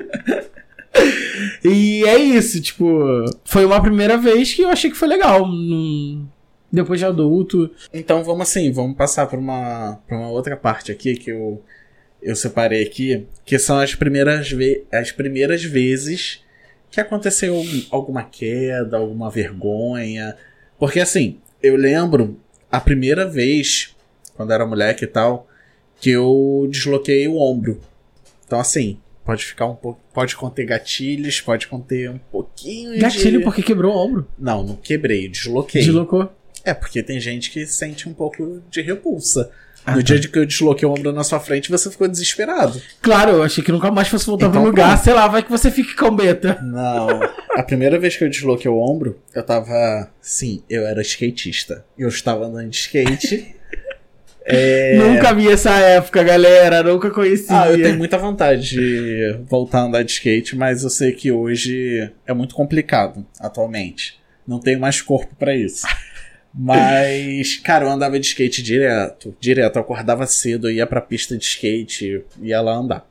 e 1.63 2.03
é 2.05 2.17
isso, 2.17 2.59
tipo, 2.61 2.85
foi 3.45 3.65
uma 3.65 3.81
primeira 3.81 4.17
vez 4.17 4.53
que 4.53 4.61
eu 4.63 4.69
achei 4.69 4.89
que 4.89 4.97
foi 4.97 5.07
legal. 5.07 5.45
Num- 5.47 6.25
Depois 6.71 6.99
de 6.99 7.05
adulto. 7.05 7.69
Então 7.93 8.23
vamos 8.23 8.41
assim, 8.49 8.71
vamos 8.71 8.95
passar 8.95 9.27
para 9.27 9.37
uma, 9.37 9.99
pra 10.07 10.17
uma 10.17 10.29
outra 10.29 10.55
parte 10.57 10.91
aqui 10.91 11.15
que 11.15 11.29
eu, 11.31 11.61
eu 12.21 12.35
separei 12.35 12.83
aqui, 12.83 13.27
que 13.45 13.57
são 13.57 13.79
as 13.79 13.95
primeiras, 13.95 14.51
ve 14.51 14.83
as 14.91 15.11
primeiras 15.11 15.63
vezes 15.63 16.43
que 16.91 16.99
aconteceu 16.99 17.63
alguma 17.89 18.23
queda, 18.23 18.97
alguma 18.97 19.29
vergonha. 19.31 20.35
Porque 20.77 20.99
assim, 20.99 21.39
eu 21.63 21.75
lembro 21.75 22.39
a 22.69 22.79
primeira 22.79 23.25
vez, 23.25 23.95
quando 24.35 24.51
era 24.51 24.65
moleque 24.65 25.05
e 25.05 25.07
tal, 25.07 25.47
que 25.99 26.09
eu 26.09 26.67
desloquei 26.69 27.27
o 27.27 27.37
ombro. 27.37 27.79
Então 28.45 28.59
assim, 28.59 28.99
pode 29.23 29.45
ficar 29.45 29.67
um 29.67 29.75
pouco. 29.75 30.01
Pode 30.13 30.35
conter 30.35 30.65
gatilhos, 30.65 31.39
pode 31.39 31.67
conter 31.67 32.09
um 32.09 32.17
pouquinho 32.17 32.99
Gatilho 32.99 33.39
de. 33.39 33.43
porque 33.43 33.63
quebrou 33.63 33.95
o 33.95 33.97
ombro. 33.97 34.27
Não, 34.37 34.63
não 34.63 34.75
quebrei, 34.75 35.29
desloquei. 35.29 35.81
Deslocou. 35.81 36.29
É, 36.63 36.73
porque 36.73 37.01
tem 37.01 37.19
gente 37.19 37.49
que 37.49 37.65
sente 37.65 38.07
um 38.07 38.13
pouco 38.13 38.61
de 38.69 38.81
repulsa. 38.81 39.49
Ah, 39.85 39.91
no 39.91 39.97
tá. 39.97 40.03
dia 40.03 40.19
de 40.19 40.27
que 40.27 40.37
eu 40.37 40.45
desloquei 40.45 40.87
o 40.87 40.91
ombro 40.91 41.11
na 41.11 41.23
sua 41.23 41.39
frente, 41.39 41.71
você 41.71 41.89
ficou 41.89 42.07
desesperado. 42.07 42.79
Claro, 43.01 43.31
eu 43.31 43.43
achei 43.43 43.63
que 43.63 43.71
nunca 43.71 43.89
mais 43.89 44.07
fosse 44.07 44.25
voltar 44.27 44.47
Então 44.47 44.61
pro 44.61 44.69
lugar. 44.69 44.89
pronto. 44.89 45.03
Sei 45.03 45.13
lá, 45.13 45.27
vai 45.27 45.41
que 45.43 45.49
você 45.49 45.71
fique 45.71 45.95
com 45.95 46.15
beta. 46.15 46.59
Não. 46.61 47.07
A 47.55 47.63
primeira 47.63 47.97
vez 47.99 48.15
que 48.15 48.23
eu 48.23 48.29
desloquei 48.29 48.69
o 48.69 48.77
ombro, 48.79 49.19
eu 49.33 49.43
tava. 49.43 50.09
Sim, 50.21 50.61
eu 50.69 50.85
era 50.85 51.01
skatista. 51.01 51.83
Eu 51.97 52.09
estava 52.09 52.45
andando 52.45 52.69
de 52.69 52.77
skate. 52.77 53.55
É. 54.43 54.97
Nunca 54.97 55.33
vi 55.35 55.47
essa 55.47 55.69
época, 55.77 56.23
galera. 56.23 56.81
Nunca 56.81 57.11
conheci. 57.11 57.45
Ah, 57.53 57.69
eu 57.69 57.81
tenho 57.81 57.95
muita 57.97 58.17
vontade 58.17 58.71
de 58.71 59.37
voltar 59.47 59.81
a 59.81 59.83
andar 59.83 60.03
de 60.03 60.11
skate, 60.13 60.55
mas 60.55 60.81
eu 60.83 60.89
sei 60.89 61.11
que 61.11 61.31
hoje 61.31 62.11
é 62.25 62.33
muito 62.33 62.55
complicado, 62.55 63.23
atualmente. 63.39 64.19
Não 64.47 64.59
tenho 64.59 64.79
mais 64.79 64.99
corpo 64.99 65.35
pra 65.37 65.55
isso. 65.55 65.85
Mas, 66.53 67.57
cara, 67.57 67.85
eu 67.85 67.89
andava 67.89 68.19
de 68.19 68.25
skate 68.27 68.61
direto, 68.61 69.35
direto. 69.39 69.77
Eu 69.77 69.81
acordava 69.81 70.27
cedo, 70.27 70.69
eu 70.69 70.73
ia 70.75 70.85
pra 70.87 70.99
pista 71.01 71.37
de 71.37 71.43
skate, 71.45 72.23
ia 72.41 72.61
lá 72.61 72.73
andar. 72.73 73.07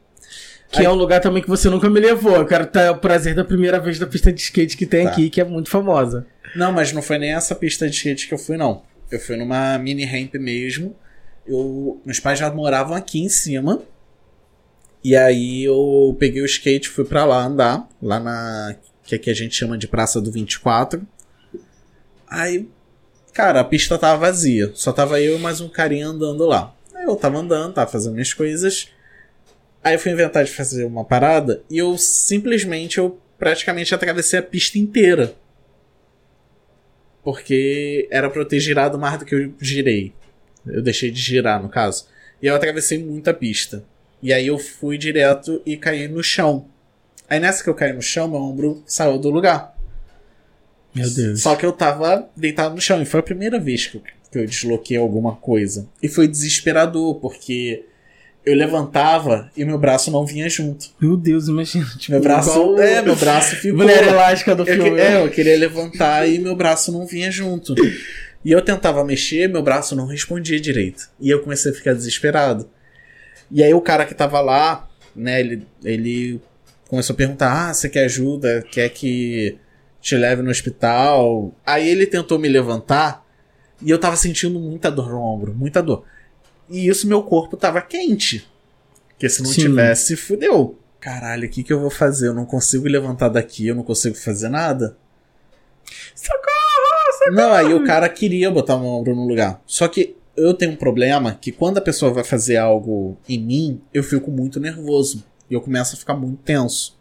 Que 0.71 0.85
é 0.85 0.91
um 0.91 0.95
lugar 0.95 1.21
também 1.21 1.43
que 1.43 1.49
você 1.49 1.69
nunca 1.69 1.89
me 1.91 1.99
levou. 1.99 2.37
Eu 2.37 2.47
quero 2.47 2.67
ter 2.67 2.89
o 2.91 2.97
prazer 2.99 3.35
da 3.35 3.43
primeira 3.45 3.81
vez 3.81 3.99
da 3.99 4.07
pista 4.07 4.33
de 4.33 4.41
skate 4.41 4.77
que 4.77 4.87
tem 4.87 5.05
Tá. 5.05 5.11
aqui, 5.11 5.29
que 5.31 5.41
é 5.41 5.45
muito 5.45 5.69
famosa. 5.71 6.27
Não, 6.55 6.71
mas 6.71 6.93
não 6.93 7.03
foi 7.03 7.19
nem 7.19 7.33
essa 7.33 7.55
pista 7.55 7.89
de 7.89 7.97
skate 7.97 8.29
que 8.29 8.35
eu 8.35 8.39
fui, 8.39 8.57
não. 8.57 8.83
Eu 9.11 9.19
fui 9.19 9.37
numa 9.37 9.77
mini 9.79 10.05
ramp 10.05 10.35
mesmo. 10.35 10.95
Eu, 11.47 12.01
meus 12.05 12.21
pais 12.21 12.39
já 12.39 12.49
moravam 12.53 12.95
aqui 12.95 13.21
em 13.21 13.29
cima. 13.29 13.83
E 15.03 15.17
aí 15.17 15.65
eu 15.65 16.15
peguei 16.21 16.43
o 16.43 16.45
skate 16.47 16.89
e 16.89 16.93
fui 16.93 17.05
pra 17.05 17.25
lá 17.25 17.43
andar. 17.45 17.89
Lá 18.01 18.21
na. 18.21 18.77
que 19.05 19.15
aqui 19.17 19.29
a 19.31 19.35
gente 19.35 19.57
chama 19.57 19.77
de 19.77 19.89
Praça 19.89 20.21
do 20.21 20.31
24. 20.31 21.05
Aí, 22.29 22.69
cara, 23.33 23.61
a 23.61 23.65
pista 23.65 23.99
tava 23.99 24.27
vazia. 24.27 24.71
Só 24.75 24.93
tava 24.93 25.21
eu 25.21 25.37
e 25.37 25.41
mais 25.41 25.61
um 25.61 25.69
carinha 25.69 26.09
andando 26.09 26.47
lá. 26.47 26.75
Aí 26.95 27.05
eu 27.05 27.17
tava 27.17 27.39
andando, 27.39 27.75
tava 27.75 27.91
fazendo 27.91 28.13
minhas 28.13 28.35
coisas. 28.35 28.89
Aí 29.83 29.95
eu 29.95 29.99
fui 29.99 30.13
inventar 30.13 30.45
de 30.45 30.51
fazer 30.51 30.85
uma 30.85 31.05
parada 31.05 31.63
e 31.71 31.79
eu 31.79 31.97
simplesmente, 31.97 32.99
eu 32.99 33.19
praticamente 33.39 33.95
atravessei 33.95 34.39
a 34.39 34.43
pista 34.43 34.79
inteira. 34.79 35.35
Porque 37.23 38.07
era 38.11 38.29
pra 38.29 38.43
eu 38.43 38.47
ter 38.47 38.61
girado 38.61 38.99
mais 38.99 39.19
do 39.19 39.25
que 39.25 39.35
eu 39.35 39.53
girei. 39.61 40.13
Eu 40.67 40.83
deixei 40.83 41.11
de 41.11 41.21
girar, 41.21 41.63
no 41.63 41.69
caso. 41.69 42.07
E 42.43 42.47
eu 42.47 42.55
atravessei 42.55 42.99
muita 42.99 43.33
pista. 43.33 43.85
E 44.23 44.33
aí 44.33 44.47
eu 44.47 44.59
fui 44.59 44.99
direto 44.99 45.63
e 45.65 45.77
caí 45.77 46.07
no 46.09 46.23
chão. 46.23 46.67
Aí 47.29 47.41
nessa 47.41 47.63
que 47.63 47.71
eu 47.71 47.75
caí 47.75 47.93
no 47.93 48.03
chão, 48.03 48.29
meu 48.29 48.41
ombro 48.41 48.83
saiu 48.87 49.19
do 49.19 49.31
lugar. 49.31 49.80
Meu 50.95 51.09
Deus. 51.09 51.43
Só 51.43 51.55
que 51.57 51.65
eu 51.65 51.73
tava 51.73 52.29
deitado 52.37 52.75
no 52.75 52.81
chão. 52.81 53.01
E 53.01 53.05
foi 53.07 53.21
a 53.21 53.23
primeira 53.23 53.59
vez 53.61 53.87
que 53.87 53.97
eu, 53.97 54.03
que 54.31 54.39
eu 54.39 54.47
desloquei 54.47 54.97
alguma 54.97 55.37
coisa. 55.37 55.89
E 56.03 56.09
foi 56.09 56.27
desesperador, 56.27 57.15
porque 57.17 57.85
eu 58.45 58.55
levantava 58.55 59.51
e 59.57 59.65
meu 59.65 59.79
braço 59.79 60.11
não 60.11 60.25
vinha 60.27 60.49
junto. 60.49 60.87
Meu 61.01 61.17
Deus, 61.17 61.47
imagina. 61.49 61.87
Tipo, 61.99 62.13
Meu 62.13 62.21
braço. 62.23 62.51
igual 62.51 62.79
É, 62.81 63.03
meu 63.03 63.15
braço 63.17 63.57
ficou. 63.57 63.79
Mulher 63.79 64.03
elástica 64.09 64.57
do 64.57 64.63
Eu, 64.63 64.75
filme. 64.75 64.91
que- 64.93 65.01
é, 65.01 65.23
eu 65.25 65.31
queria 65.31 65.57
levantar 65.59 66.29
e 66.29 66.39
meu 66.39 66.57
braço 66.57 66.91
não 66.91 67.07
vinha 67.07 67.31
junto. 67.31 67.75
E 68.45 68.51
eu 68.51 68.63
tentava 68.63 69.05
mexer, 69.05 69.49
meu 69.49 69.63
braço 69.63 69.95
não 69.95 70.07
respondia 70.07 70.59
direito. 70.59 71.09
E 71.21 71.29
eu 71.31 71.43
comecei 71.43 71.71
a 71.71 71.75
ficar 71.75 71.93
desesperado. 71.93 72.69
E 73.51 73.63
aí 73.63 73.75
o 73.75 73.81
cara 73.83 74.07
que 74.07 74.15
tava 74.15 74.41
lá, 74.41 74.89
né, 75.15 75.41
ele, 75.41 75.67
ele 75.85 76.41
começou 76.89 77.13
a 77.13 77.17
perguntar: 77.17 77.69
Ah, 77.69 77.75
você 77.75 77.89
quer 77.89 78.05
ajuda? 78.07 78.65
Quer 78.73 78.89
que 78.89 79.59
te 80.01 80.17
leve 80.17 80.43
no 80.43 80.51
hospital? 80.51 81.53
Aí 81.65 81.89
ele 81.89 82.07
tentou 82.07 82.39
me 82.39 82.49
levantar 82.49 83.25
e 83.83 83.91
eu 83.91 83.99
tava 83.99 84.17
sentindo 84.17 84.59
muita 84.59 84.91
dor 84.91 85.11
no 85.11 85.21
ombro, 85.21 85.55
muita 85.55 85.83
dor. 85.83 86.05
E 86.69 86.89
isso 86.89 87.07
meu 87.07 87.23
corpo 87.23 87.57
tava 87.57 87.81
quente. 87.81 88.49
Porque 89.09 89.29
se 89.29 89.43
não 89.43 89.51
Sim. 89.51 89.63
tivesse, 89.63 90.17
fudeu. 90.17 90.79
Caralho, 91.01 91.47
o 91.47 91.51
que, 91.51 91.63
que 91.63 91.73
eu 91.73 91.81
vou 91.81 91.91
fazer? 91.91 92.29
Eu 92.29 92.35
não 92.35 92.45
consigo 92.45 92.87
levantar 92.87 93.29
daqui, 93.29 93.67
eu 93.67 93.75
não 93.75 93.83
consigo 93.83 94.15
fazer 94.15 94.49
nada. 94.49 94.97
Socorro! 96.15 97.33
Não, 97.33 97.53
aí 97.53 97.73
o 97.75 97.85
cara 97.85 98.09
queria 98.09 98.51
botar 98.51 98.79
meu 98.79 98.89
ombro 98.89 99.15
no 99.15 99.27
lugar. 99.27 99.61
Só 99.67 99.89
que 99.89 100.17
eu 100.37 100.55
tenho 100.55 100.73
um 100.73 100.77
problema 100.77 101.35
que 101.35 101.53
quando 101.53 101.79
a 101.79 101.83
pessoa 101.83 102.13
vai 102.13 102.25
fazer 102.25 102.57
algo 102.57 103.17
em 103.29 103.39
mim, 103.39 103.81
eu 103.93 104.03
fico 104.03 104.31
muito 104.31 104.61
nervoso. 104.61 105.25
E 105.51 105.55
eu 105.55 105.61
começo 105.61 105.95
a 105.95 105.99
ficar 105.99 106.15
muito 106.15 106.43
tenso. 106.43 106.99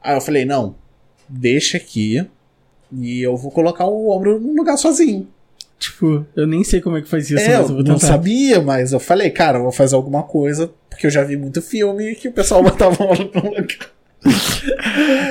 Aí 0.00 0.16
eu 0.16 0.20
falei, 0.20 0.44
não, 0.44 0.76
deixa 1.32 1.76
aqui 1.76 2.26
e 2.92 3.22
eu 3.22 3.36
vou 3.36 3.50
colocar 3.50 3.86
o 3.86 4.10
ombro 4.10 4.38
no 4.38 4.54
lugar 4.54 4.76
sozinho. 4.76 5.26
Tipo, 5.78 6.24
eu 6.36 6.46
nem 6.46 6.62
sei 6.62 6.80
como 6.80 6.96
é 6.96 7.02
que 7.02 7.08
faz 7.08 7.28
isso, 7.28 7.42
é, 7.42 7.58
mas 7.58 7.70
eu 7.70 7.78
eu 7.78 7.84
não 7.84 7.98
sabia, 7.98 8.60
mas 8.60 8.92
eu 8.92 9.00
falei, 9.00 9.30
cara, 9.30 9.58
eu 9.58 9.62
vou 9.62 9.72
fazer 9.72 9.96
alguma 9.96 10.22
coisa, 10.22 10.70
porque 10.88 11.06
eu 11.06 11.10
já 11.10 11.24
vi 11.24 11.36
muito 11.36 11.60
filme 11.60 12.14
que 12.14 12.28
o 12.28 12.32
pessoal 12.32 12.62
botava 12.64 13.02
o 13.02 13.06
ombro 13.10 13.30
no 13.34 13.50
lugar. 13.50 13.90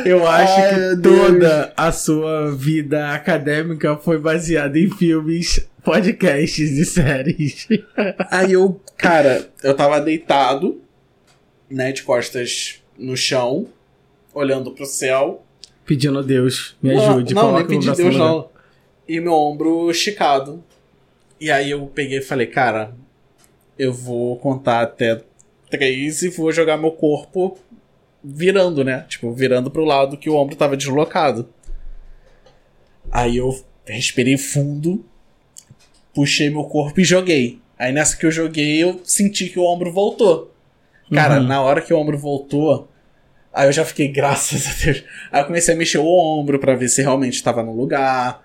Eu 0.03 0.27
acho 0.27 0.53
Ai, 0.53 0.69
que 0.69 0.79
meu 0.79 0.97
Deus. 0.97 1.17
toda 1.17 1.73
a 1.77 1.91
sua 1.93 2.51
vida 2.51 3.13
acadêmica 3.13 3.95
foi 3.95 4.17
baseada 4.17 4.77
em 4.77 4.89
filmes, 4.89 5.65
podcasts 5.81 6.71
e 6.71 6.83
séries. 6.83 7.67
Aí 8.29 8.51
eu, 8.51 8.81
cara, 8.97 9.47
eu 9.63 9.73
tava 9.73 10.01
deitado, 10.01 10.81
né, 11.69 11.93
de 11.93 12.03
costas 12.03 12.81
no 12.97 13.15
chão, 13.15 13.67
olhando 14.33 14.71
pro 14.71 14.85
céu. 14.85 15.45
Pedindo 15.85 16.19
a 16.19 16.21
Deus, 16.21 16.75
me 16.81 16.93
Não, 16.93 17.01
ajude, 17.11 17.33
não, 17.33 17.41
nem 17.41 17.51
coloca 17.51 17.65
o 17.65 17.67
pedi 17.67 17.85
Deus 17.91 18.13
lugar. 18.15 18.17
não. 18.29 18.49
E 19.07 19.19
meu 19.19 19.33
ombro 19.33 19.89
esticado. 19.91 20.63
E 21.39 21.49
aí 21.51 21.71
eu 21.71 21.85
peguei 21.87 22.19
e 22.19 22.21
falei, 22.21 22.47
cara, 22.47 22.93
eu 23.77 23.91
vou 23.91 24.37
contar 24.37 24.81
até 24.81 25.21
três 25.69 26.21
e 26.21 26.29
vou 26.29 26.51
jogar 26.51 26.77
meu 26.77 26.91
corpo 26.91 27.57
virando, 28.23 28.83
né? 28.83 29.05
Tipo, 29.09 29.33
virando 29.33 29.71
pro 29.71 29.83
lado 29.83 30.17
que 30.17 30.29
o 30.29 30.35
ombro 30.35 30.55
tava 30.55 30.77
deslocado. 30.77 31.49
Aí 33.11 33.37
eu 33.37 33.59
respirei 33.85 34.37
fundo, 34.37 35.03
puxei 36.13 36.49
meu 36.49 36.63
corpo 36.65 36.99
e 37.01 37.03
joguei. 37.03 37.59
Aí 37.77 37.91
nessa 37.91 38.15
que 38.15 38.25
eu 38.25 38.31
joguei, 38.31 38.81
eu 38.83 39.01
senti 39.03 39.49
que 39.49 39.59
o 39.59 39.63
ombro 39.63 39.91
voltou. 39.91 40.53
Cara, 41.11 41.39
Uhum. 41.41 41.47
na 41.47 41.61
hora 41.61 41.81
que 41.81 41.93
o 41.93 41.97
ombro 41.97 42.17
voltou, 42.17 42.87
aí 43.53 43.67
eu 43.67 43.71
já 43.71 43.85
fiquei, 43.85 44.07
graças 44.07 44.65
a 44.67 44.85
Deus. 44.85 45.03
Aí 45.31 45.41
eu 45.41 45.45
comecei 45.45 45.73
a 45.73 45.77
mexer 45.77 45.97
o 45.97 46.05
ombro 46.05 46.59
pra 46.59 46.75
ver 46.75 46.89
se 46.89 47.01
realmente 47.01 47.35
estava 47.35 47.63
no 47.63 47.75
lugar. 47.75 48.43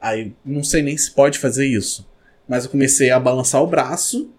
Aí 0.00 0.32
não 0.44 0.62
sei 0.62 0.82
nem 0.82 0.96
se 0.96 1.10
pode 1.10 1.38
fazer 1.38 1.66
isso. 1.66 2.06
Mas 2.48 2.64
eu 2.64 2.70
comecei 2.70 3.10
a 3.10 3.18
balançar 3.18 3.62
o 3.62 3.66
braço 3.66 4.30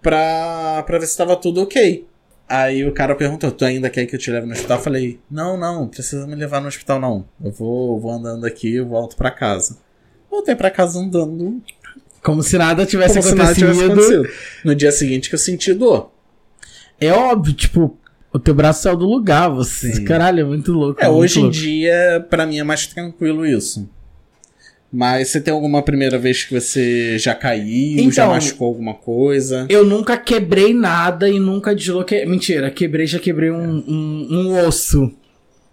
pra, 0.00 0.82
pra 0.86 0.98
ver 0.98 1.06
se 1.06 1.16
tava 1.16 1.36
tudo 1.36 1.62
ok. 1.62 2.06
Aí 2.48 2.86
o 2.86 2.92
cara 2.92 3.14
perguntou: 3.14 3.50
Tu 3.50 3.64
ainda 3.64 3.88
quer 3.88 4.06
que 4.06 4.14
eu 4.14 4.18
te 4.18 4.30
leve 4.30 4.46
no 4.46 4.52
hospital? 4.52 4.78
Eu 4.78 4.82
falei: 4.82 5.20
Não, 5.30 5.56
não, 5.56 5.80
não 5.80 5.88
precisa 5.88 6.26
me 6.26 6.34
levar 6.34 6.60
no 6.60 6.68
hospital, 6.68 7.00
não. 7.00 7.26
Eu 7.42 7.50
vou, 7.50 7.98
vou 8.00 8.10
andando 8.12 8.44
aqui 8.44 8.76
e 8.76 8.80
volto 8.80 9.16
pra 9.16 9.30
casa. 9.30 9.78
Voltei 10.30 10.54
pra 10.54 10.70
casa 10.70 10.98
andando 10.98 11.62
Como 12.22 12.42
se 12.42 12.56
nada 12.56 12.86
tivesse 12.86 13.14
como 13.14 13.22
se 13.22 13.34
nada 13.34 13.50
acontecido. 13.52 13.72
tivesse 13.72 14.14
acontecido. 14.16 14.28
No 14.64 14.74
dia 14.74 14.90
seguinte 14.92 15.28
que 15.28 15.34
eu 15.34 15.38
senti 15.38 15.72
dor. 15.74 16.10
É 17.00 17.12
óbvio, 17.12 17.52
tipo, 17.54 17.98
O 18.32 18.38
teu 18.38 18.54
braço 18.54 18.82
saiu 18.82 18.96
do 18.96 19.06
lugar, 19.06 19.48
você. 19.48 19.92
Sim. 19.94 20.04
Caralho, 20.04 20.40
é 20.40 20.44
muito 20.44 20.72
louco. 20.72 21.00
É, 21.02 21.06
muito 21.06 21.18
hoje 21.20 21.38
em 21.38 21.42
louco. 21.42 21.56
dia, 21.56 22.26
pra 22.30 22.46
mim 22.46 22.58
é 22.58 22.64
mais 22.64 22.86
tranquilo 22.86 23.44
isso. 23.44 23.88
Mas 24.90 25.28
você 25.28 25.40
tem 25.40 25.52
alguma 25.52 25.82
primeira 25.82 26.18
vez 26.18 26.44
que 26.44 26.58
você 26.58 27.18
já 27.18 27.34
caiu, 27.34 28.10
já 28.10 28.24
Então, 28.24 28.28
machucou 28.28 28.68
alguma 28.68 28.94
coisa? 28.94 29.66
Eu 29.68 29.86
nunca 29.86 30.18
quebrei 30.18 30.74
nada 30.74 31.28
e 31.28 31.38
nunca 31.40 31.74
desloquei. 31.74 32.26
Mentira, 32.26 32.70
quebrei, 32.70 33.06
já 33.06 33.18
quebrei 33.18 33.50
um, 33.50 33.82
um, 33.88 34.28
um 34.30 34.66
osso. 34.66 35.10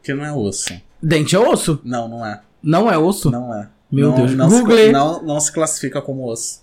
Que 0.01 0.13
não 0.13 0.23
é 0.25 0.31
osso. 0.31 0.73
Dente 1.01 1.35
é 1.35 1.39
osso? 1.39 1.81
Não, 1.83 2.07
não 2.07 2.25
é. 2.25 2.41
Não 2.63 2.89
é 2.91 2.97
osso? 2.97 3.29
Não 3.29 3.53
é. 3.53 3.67
Meu 3.91 4.09
não, 4.09 4.15
Deus. 4.15 4.35
não 4.35 4.49
se, 4.49 4.59
Google. 4.61 4.91
não, 4.91 5.23
não 5.23 5.39
se 5.39 5.51
classifica 5.51 6.01
como 6.01 6.25
osso. 6.25 6.61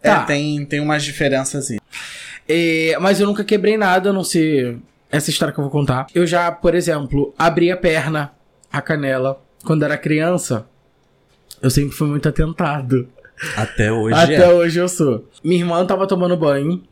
Tá. 0.00 0.22
É, 0.22 0.26
tem, 0.26 0.64
tem 0.64 0.80
umas 0.80 1.02
diferenças 1.04 1.70
aí. 1.70 1.78
É, 2.48 2.96
mas 3.00 3.20
eu 3.20 3.26
nunca 3.26 3.44
quebrei 3.44 3.76
nada, 3.76 4.10
a 4.10 4.12
não 4.12 4.22
ser 4.24 4.78
essa 5.10 5.30
história 5.30 5.52
que 5.52 5.58
eu 5.58 5.64
vou 5.64 5.70
contar. 5.70 6.06
Eu 6.14 6.26
já, 6.26 6.50
por 6.50 6.74
exemplo, 6.74 7.34
abri 7.38 7.70
a 7.70 7.76
perna, 7.76 8.32
a 8.72 8.80
canela. 8.80 9.40
Quando 9.64 9.84
era 9.84 9.98
criança, 9.98 10.66
eu 11.60 11.70
sempre 11.70 11.96
fui 11.96 12.06
muito 12.06 12.28
atentado. 12.28 13.08
Até 13.56 13.92
hoje 13.92 14.14
Até 14.18 14.44
é. 14.44 14.48
hoje 14.48 14.78
eu 14.78 14.88
sou. 14.88 15.28
Minha 15.42 15.60
irmã 15.60 15.84
tava 15.84 16.06
tomando 16.06 16.36
banho 16.36 16.82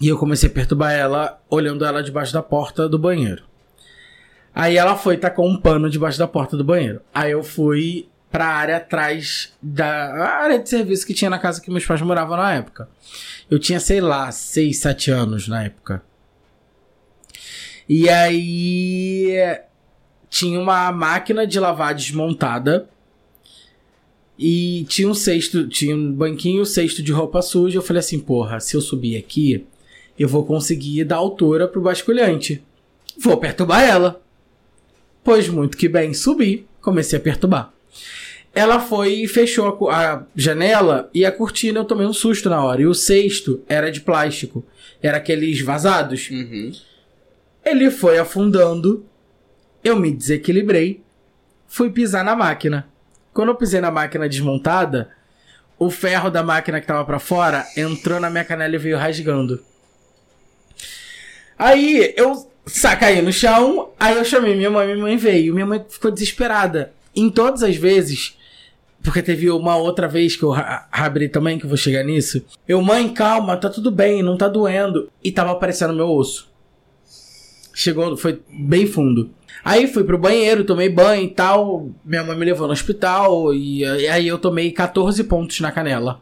e 0.00 0.08
eu 0.08 0.18
comecei 0.18 0.48
a 0.48 0.52
perturbar 0.52 0.92
ela, 0.92 1.40
olhando 1.48 1.84
ela 1.84 2.02
debaixo 2.02 2.32
da 2.32 2.42
porta 2.42 2.88
do 2.88 2.98
banheiro. 2.98 3.42
Aí 4.54 4.76
ela 4.76 4.96
foi 4.96 5.14
e 5.14 5.18
tacou 5.18 5.46
um 5.46 5.56
pano 5.56 5.90
debaixo 5.90 6.18
da 6.18 6.26
porta 6.26 6.56
do 6.56 6.64
banheiro. 6.64 7.00
Aí 7.14 7.32
eu 7.32 7.42
fui 7.42 8.08
pra 8.36 8.48
área 8.48 8.76
atrás 8.76 9.54
da 9.62 9.86
área 10.22 10.58
de 10.58 10.68
serviço 10.68 11.06
que 11.06 11.14
tinha 11.14 11.30
na 11.30 11.38
casa 11.38 11.58
que 11.58 11.70
meus 11.70 11.86
pais 11.86 12.02
moravam 12.02 12.36
na 12.36 12.52
época. 12.52 12.86
Eu 13.50 13.58
tinha, 13.58 13.80
sei 13.80 13.98
lá, 13.98 14.30
6, 14.30 14.76
7 14.76 15.10
anos 15.10 15.48
na 15.48 15.64
época. 15.64 16.02
E 17.88 18.10
aí 18.10 19.38
tinha 20.28 20.60
uma 20.60 20.92
máquina 20.92 21.46
de 21.46 21.58
lavar 21.58 21.94
desmontada 21.94 22.90
e 24.38 24.84
tinha 24.86 25.08
um 25.08 25.14
cesto, 25.14 25.66
tinha 25.66 25.96
um 25.96 26.12
banquinho, 26.12 26.60
um 26.60 26.66
cesto 26.66 27.02
de 27.02 27.12
roupa 27.12 27.40
suja. 27.40 27.78
Eu 27.78 27.82
falei 27.82 28.00
assim, 28.00 28.20
porra, 28.20 28.60
se 28.60 28.76
eu 28.76 28.82
subir 28.82 29.16
aqui, 29.16 29.64
eu 30.18 30.28
vou 30.28 30.44
conseguir 30.44 31.04
dar 31.04 31.16
altura 31.16 31.66
pro 31.66 31.80
basculhante. 31.80 32.62
Vou 33.18 33.38
perturbar 33.38 33.82
ela. 33.82 34.20
Pois 35.24 35.48
muito 35.48 35.74
que 35.74 35.88
bem, 35.88 36.12
subi, 36.12 36.66
comecei 36.82 37.18
a 37.18 37.22
perturbar. 37.22 37.72
Ela 38.58 38.80
foi 38.80 39.12
e 39.22 39.28
fechou 39.28 39.90
a, 39.90 40.14
a 40.14 40.22
janela 40.34 41.10
e 41.12 41.26
a 41.26 41.30
cortina 41.30 41.78
eu 41.80 41.84
tomei 41.84 42.06
um 42.06 42.12
susto 42.12 42.48
na 42.48 42.64
hora. 42.64 42.80
E 42.80 42.86
o 42.86 42.94
cesto 42.94 43.62
era 43.68 43.92
de 43.92 44.00
plástico. 44.00 44.64
Era 45.02 45.18
aqueles 45.18 45.60
vazados. 45.60 46.30
Uhum. 46.30 46.72
Ele 47.62 47.90
foi 47.90 48.16
afundando. 48.18 49.04
Eu 49.84 49.94
me 50.00 50.10
desequilibrei. 50.10 51.02
Fui 51.68 51.90
pisar 51.90 52.24
na 52.24 52.34
máquina. 52.34 52.88
Quando 53.34 53.50
eu 53.50 53.54
pisei 53.56 53.82
na 53.82 53.90
máquina 53.90 54.26
desmontada, 54.26 55.10
o 55.78 55.90
ferro 55.90 56.30
da 56.30 56.42
máquina 56.42 56.80
que 56.80 56.86
tava 56.86 57.04
pra 57.04 57.18
fora 57.18 57.66
entrou 57.76 58.18
na 58.18 58.30
minha 58.30 58.44
canela 58.44 58.74
e 58.74 58.78
veio 58.78 58.96
rasgando. 58.96 59.62
Aí 61.58 62.14
eu 62.16 62.50
sa- 62.66 62.96
caí 62.96 63.20
no 63.20 63.32
chão, 63.32 63.90
aí 63.98 64.16
eu 64.16 64.24
chamei 64.24 64.54
minha 64.56 64.70
mãe, 64.70 64.86
minha 64.86 64.98
mãe 64.98 65.16
veio. 65.18 65.52
Minha 65.52 65.66
mãe 65.66 65.84
ficou 65.86 66.10
desesperada. 66.10 66.92
Em 67.14 67.30
todas 67.30 67.62
as 67.62 67.76
vezes, 67.76 68.35
porque 69.06 69.22
teve 69.22 69.48
uma 69.52 69.76
outra 69.76 70.08
vez 70.08 70.34
que 70.34 70.42
eu 70.42 70.52
abri 70.90 71.28
também, 71.28 71.60
que 71.60 71.64
eu 71.64 71.68
vou 71.68 71.76
chegar 71.76 72.02
nisso. 72.02 72.44
Eu, 72.66 72.82
mãe, 72.82 73.08
calma, 73.08 73.56
tá 73.56 73.70
tudo 73.70 73.88
bem, 73.88 74.20
não 74.20 74.36
tá 74.36 74.48
doendo. 74.48 75.08
E 75.22 75.30
tava 75.30 75.52
aparecendo 75.52 75.94
meu 75.94 76.10
osso. 76.10 76.52
Chegou, 77.72 78.16
foi 78.16 78.42
bem 78.50 78.84
fundo. 78.84 79.30
Aí 79.64 79.86
fui 79.86 80.02
pro 80.02 80.18
banheiro, 80.18 80.64
tomei 80.64 80.88
banho 80.88 81.22
e 81.22 81.30
tal. 81.30 81.88
Minha 82.04 82.24
mãe 82.24 82.36
me 82.36 82.44
levou 82.44 82.66
no 82.66 82.72
hospital. 82.72 83.54
E, 83.54 83.82
e 83.82 84.08
aí 84.08 84.26
eu 84.26 84.38
tomei 84.38 84.72
14 84.72 85.22
pontos 85.22 85.60
na 85.60 85.70
canela. 85.70 86.20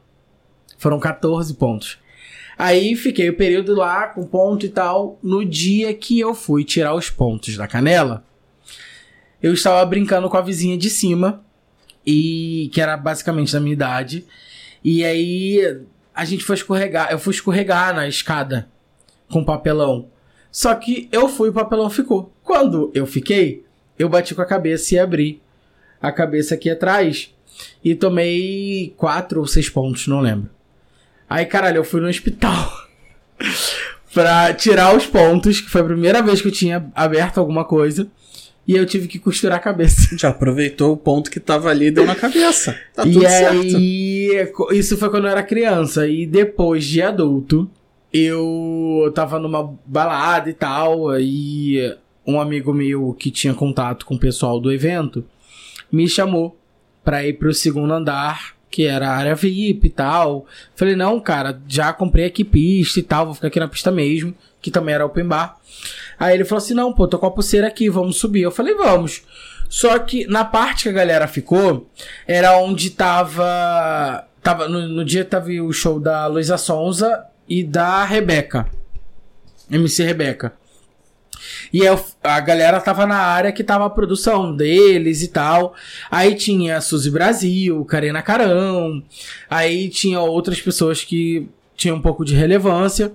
Foram 0.76 1.00
14 1.00 1.54
pontos. 1.54 1.98
Aí 2.58 2.94
fiquei 2.96 3.30
o 3.30 3.36
período 3.36 3.74
lá 3.74 4.08
com 4.08 4.26
ponto 4.26 4.66
e 4.66 4.68
tal. 4.68 5.18
No 5.22 5.42
dia 5.42 5.94
que 5.94 6.20
eu 6.20 6.34
fui 6.34 6.64
tirar 6.64 6.94
os 6.94 7.08
pontos 7.08 7.56
da 7.56 7.66
canela, 7.66 8.26
eu 9.42 9.54
estava 9.54 9.82
brincando 9.86 10.28
com 10.28 10.36
a 10.36 10.42
vizinha 10.42 10.76
de 10.76 10.90
cima. 10.90 11.42
E 12.06 12.70
que 12.72 12.80
era 12.80 12.96
basicamente 12.96 13.52
da 13.52 13.60
minha 13.60 13.72
idade. 13.72 14.24
E 14.82 15.04
aí 15.04 15.80
a 16.14 16.24
gente 16.24 16.44
foi 16.44 16.56
escorregar. 16.56 17.10
Eu 17.10 17.18
fui 17.18 17.32
escorregar 17.32 17.94
na 17.94 18.06
escada 18.06 18.68
com 19.30 19.44
papelão. 19.44 20.08
Só 20.50 20.74
que 20.74 21.08
eu 21.10 21.28
fui 21.28 21.48
o 21.48 21.52
papelão 21.52 21.90
ficou. 21.90 22.32
Quando 22.42 22.90
eu 22.94 23.06
fiquei, 23.06 23.64
eu 23.98 24.08
bati 24.08 24.34
com 24.34 24.42
a 24.42 24.46
cabeça 24.46 24.94
e 24.94 24.98
abri 24.98 25.42
a 26.00 26.12
cabeça 26.12 26.54
aqui 26.54 26.70
atrás 26.70 27.34
e 27.82 27.94
tomei 27.94 28.94
quatro 28.96 29.40
ou 29.40 29.46
seis 29.46 29.68
pontos, 29.68 30.06
não 30.06 30.20
lembro. 30.20 30.50
Aí, 31.28 31.46
caralho, 31.46 31.78
eu 31.78 31.84
fui 31.84 32.00
no 32.00 32.08
hospital 32.08 32.70
pra 34.12 34.52
tirar 34.54 34.94
os 34.94 35.06
pontos, 35.06 35.60
que 35.60 35.70
foi 35.70 35.80
a 35.80 35.84
primeira 35.84 36.22
vez 36.22 36.40
que 36.40 36.48
eu 36.48 36.52
tinha 36.52 36.90
aberto 36.94 37.38
alguma 37.38 37.64
coisa. 37.64 38.06
E 38.66 38.74
eu 38.76 38.86
tive 38.86 39.06
que 39.08 39.18
costurar 39.18 39.58
a 39.58 39.60
cabeça. 39.60 40.16
Já 40.16 40.30
aproveitou 40.30 40.92
o 40.92 40.96
ponto 40.96 41.30
que 41.30 41.38
tava 41.38 41.68
ali 41.68 41.86
e 41.86 41.90
deu 41.90 42.06
na 42.06 42.14
cabeça. 42.14 42.78
Tá 42.94 43.02
tudo 43.02 43.22
e 43.22 43.28
certo. 43.28 43.60
aí, 43.76 44.46
co- 44.54 44.72
isso 44.72 44.96
foi 44.96 45.10
quando 45.10 45.24
eu 45.24 45.30
era 45.30 45.42
criança. 45.42 46.08
E 46.08 46.24
depois 46.26 46.84
de 46.84 47.02
adulto, 47.02 47.68
eu 48.12 49.12
tava 49.14 49.38
numa 49.38 49.74
balada 49.84 50.48
e 50.48 50.54
tal. 50.54 51.10
Aí 51.10 51.94
um 52.26 52.40
amigo 52.40 52.72
meu 52.72 53.12
que 53.18 53.30
tinha 53.30 53.52
contato 53.52 54.06
com 54.06 54.14
o 54.14 54.18
pessoal 54.18 54.58
do 54.58 54.72
evento 54.72 55.24
me 55.92 56.08
chamou 56.08 56.56
pra 57.04 57.26
ir 57.26 57.34
pro 57.34 57.52
segundo 57.52 57.92
andar, 57.92 58.54
que 58.70 58.84
era 58.86 59.10
a 59.10 59.16
área 59.16 59.34
VIP 59.34 59.88
e 59.88 59.90
tal. 59.90 60.46
Falei, 60.74 60.96
não, 60.96 61.20
cara, 61.20 61.60
já 61.68 61.92
comprei 61.92 62.24
aqui 62.24 62.42
pista 62.42 62.98
e 62.98 63.02
tal, 63.02 63.26
vou 63.26 63.34
ficar 63.34 63.48
aqui 63.48 63.60
na 63.60 63.68
pista 63.68 63.90
mesmo, 63.90 64.34
que 64.64 64.70
também 64.70 64.94
era 64.94 65.04
open 65.04 65.26
bar. 65.26 65.58
Aí 66.18 66.34
ele 66.34 66.44
falou 66.46 66.64
assim: 66.64 66.72
não, 66.72 66.90
pô, 66.90 67.06
tô 67.06 67.18
com 67.18 67.26
a 67.26 67.30
pulseira 67.30 67.66
aqui, 67.66 67.90
vamos 67.90 68.16
subir. 68.16 68.40
Eu 68.40 68.50
falei, 68.50 68.74
vamos. 68.74 69.22
Só 69.68 69.98
que 69.98 70.26
na 70.26 70.42
parte 70.44 70.84
que 70.84 70.88
a 70.88 70.92
galera 70.92 71.28
ficou, 71.28 71.86
era 72.26 72.56
onde 72.58 72.88
tava. 72.90 74.26
tava 74.42 74.66
no, 74.68 74.88
no 74.88 75.04
dia 75.04 75.22
tava 75.24 75.50
o 75.50 75.70
show 75.72 76.00
da 76.00 76.26
Luísa 76.26 76.56
Sonza 76.56 77.24
e 77.46 77.62
da 77.62 78.04
Rebeca. 78.04 78.66
MC 79.70 80.02
Rebeca. 80.02 80.54
E 81.72 81.80
eu- 81.80 82.02
a 82.22 82.40
galera 82.40 82.80
tava 82.80 83.04
na 83.06 83.18
área 83.18 83.52
que 83.52 83.62
tava 83.62 83.84
a 83.84 83.90
produção 83.90 84.54
deles 84.56 85.20
e 85.22 85.28
tal. 85.28 85.74
Aí 86.10 86.34
tinha 86.34 86.78
a 86.78 86.80
Suzy 86.80 87.10
Brasil, 87.10 87.84
Karina 87.84 88.22
Carão. 88.22 89.02
Aí 89.50 89.90
tinha 89.90 90.20
outras 90.20 90.60
pessoas 90.62 91.04
que 91.04 91.48
tinham 91.76 91.96
um 91.96 92.00
pouco 92.00 92.24
de 92.24 92.34
relevância. 92.34 93.12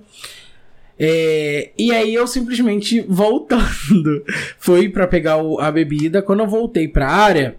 É, 1.02 1.70
e 1.78 1.92
aí 1.92 2.12
eu 2.14 2.26
simplesmente 2.26 3.00
voltando, 3.08 4.22
fui 4.60 4.88
pra 4.90 5.06
pegar 5.06 5.38
o- 5.38 5.58
a 5.58 5.70
bebida. 5.72 6.20
Quando 6.20 6.40
eu 6.40 6.46
voltei 6.46 6.86
pra 6.86 7.08
área, 7.08 7.56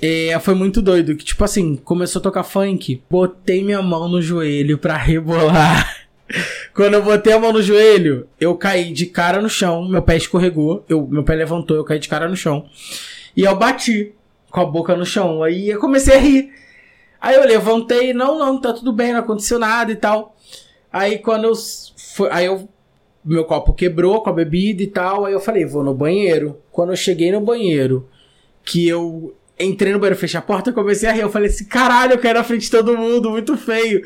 é, 0.00 0.38
foi 0.38 0.54
muito 0.54 0.80
doido. 0.80 1.16
Que 1.16 1.24
tipo 1.24 1.42
assim, 1.42 1.74
começou 1.74 2.20
a 2.20 2.22
tocar 2.22 2.44
funk. 2.44 3.02
Botei 3.10 3.64
minha 3.64 3.82
mão 3.82 4.08
no 4.08 4.22
joelho 4.22 4.78
pra 4.78 4.96
rebolar. 4.96 6.06
Quando 6.72 6.94
eu 6.94 7.02
botei 7.02 7.32
a 7.32 7.38
mão 7.38 7.52
no 7.52 7.60
joelho, 7.60 8.26
eu 8.40 8.54
caí 8.56 8.92
de 8.92 9.06
cara 9.06 9.42
no 9.42 9.50
chão, 9.50 9.86
meu 9.86 10.00
pé 10.00 10.16
escorregou, 10.16 10.82
eu, 10.88 11.06
meu 11.06 11.22
pé 11.22 11.34
levantou, 11.34 11.76
eu 11.76 11.84
caí 11.84 11.98
de 11.98 12.08
cara 12.08 12.26
no 12.28 12.36
chão. 12.36 12.64
E 13.36 13.42
eu 13.42 13.54
bati 13.56 14.12
com 14.50 14.60
a 14.60 14.64
boca 14.64 14.96
no 14.96 15.04
chão. 15.04 15.42
Aí 15.42 15.68
eu 15.68 15.78
comecei 15.80 16.14
a 16.14 16.18
rir. 16.18 16.50
Aí 17.20 17.34
eu 17.34 17.44
levantei, 17.46 18.14
não, 18.14 18.38
não, 18.38 18.58
tá 18.60 18.72
tudo 18.72 18.92
bem, 18.92 19.12
não 19.12 19.20
aconteceu 19.20 19.58
nada 19.58 19.92
e 19.92 19.96
tal. 19.96 20.34
Aí 20.92 21.18
quando 21.18 21.44
eu 21.44 21.54
fui, 21.96 22.28
aí 22.30 22.46
eu 22.46 22.68
meu 23.24 23.44
copo 23.44 23.72
quebrou 23.72 24.20
com 24.20 24.30
a 24.30 24.32
bebida 24.32 24.82
e 24.82 24.86
tal, 24.86 25.24
aí 25.24 25.32
eu 25.32 25.40
falei, 25.40 25.64
vou 25.64 25.84
no 25.84 25.94
banheiro. 25.94 26.60
Quando 26.70 26.90
eu 26.90 26.96
cheguei 26.96 27.30
no 27.30 27.40
banheiro, 27.40 28.08
que 28.64 28.88
eu 28.88 29.36
entrei 29.58 29.92
no 29.92 29.98
banheiro, 29.98 30.18
fechei 30.18 30.38
a 30.38 30.42
porta, 30.42 30.72
comecei 30.72 31.08
a 31.08 31.12
rir. 31.12 31.20
Eu 31.20 31.30
falei 31.30 31.48
assim, 31.48 31.64
caralho, 31.64 32.14
eu 32.14 32.18
quero 32.18 32.38
na 32.38 32.44
frente 32.44 32.62
de 32.62 32.70
todo 32.70 32.98
mundo, 32.98 33.30
muito 33.30 33.56
feio. 33.56 34.02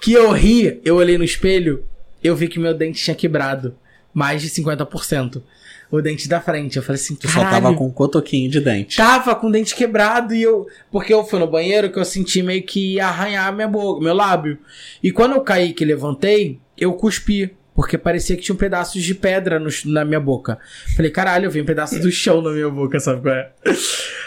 Que 0.00 0.12
eu 0.12 0.30
ri, 0.30 0.80
eu 0.84 0.96
olhei 0.96 1.18
no 1.18 1.24
espelho, 1.24 1.84
eu 2.22 2.36
vi 2.36 2.48
que 2.48 2.60
meu 2.60 2.74
dente 2.74 3.02
tinha 3.02 3.16
quebrado. 3.16 3.74
Mais 4.12 4.42
de 4.42 4.48
50%. 4.50 5.42
O 5.90 6.00
dente 6.00 6.28
da 6.28 6.40
frente. 6.40 6.76
Eu 6.76 6.82
falei 6.82 7.00
assim, 7.00 7.16
Tu 7.16 7.26
só 7.28 7.40
tava 7.40 7.74
com 7.74 7.86
um 7.86 7.90
cotoquinho 7.90 8.48
de 8.50 8.60
dente. 8.60 8.96
Tava 8.96 9.34
com 9.34 9.48
o 9.48 9.52
dente 9.52 9.74
quebrado 9.74 10.34
e 10.34 10.42
eu. 10.42 10.66
Porque 10.90 11.12
eu 11.12 11.24
fui 11.24 11.38
no 11.40 11.46
banheiro 11.48 11.90
que 11.90 11.98
eu 11.98 12.04
senti 12.04 12.42
meio 12.42 12.62
que 12.62 12.94
ia 12.94 13.06
arranhar 13.06 13.52
minha 13.52 13.66
boca, 13.66 14.00
meu 14.02 14.14
lábio. 14.14 14.58
E 15.02 15.10
quando 15.10 15.34
eu 15.34 15.40
caí 15.40 15.72
que 15.72 15.84
levantei, 15.84 16.58
eu 16.78 16.92
cuspi. 16.92 17.54
Porque 17.74 17.96
parecia 17.96 18.36
que 18.36 18.42
tinha 18.42 18.54
um 18.54 18.58
pedaços 18.58 19.02
de 19.02 19.14
pedra 19.14 19.58
no- 19.58 19.70
na 19.86 20.04
minha 20.04 20.20
boca. 20.20 20.58
Falei, 20.96 21.10
caralho, 21.10 21.46
eu 21.46 21.50
vi 21.50 21.62
um 21.62 21.64
pedaço 21.64 21.98
do 21.98 22.10
chão 22.10 22.42
na 22.42 22.50
minha 22.50 22.68
boca, 22.68 23.00
sabe 23.00 23.22
qual 23.22 23.34
é? 23.34 23.50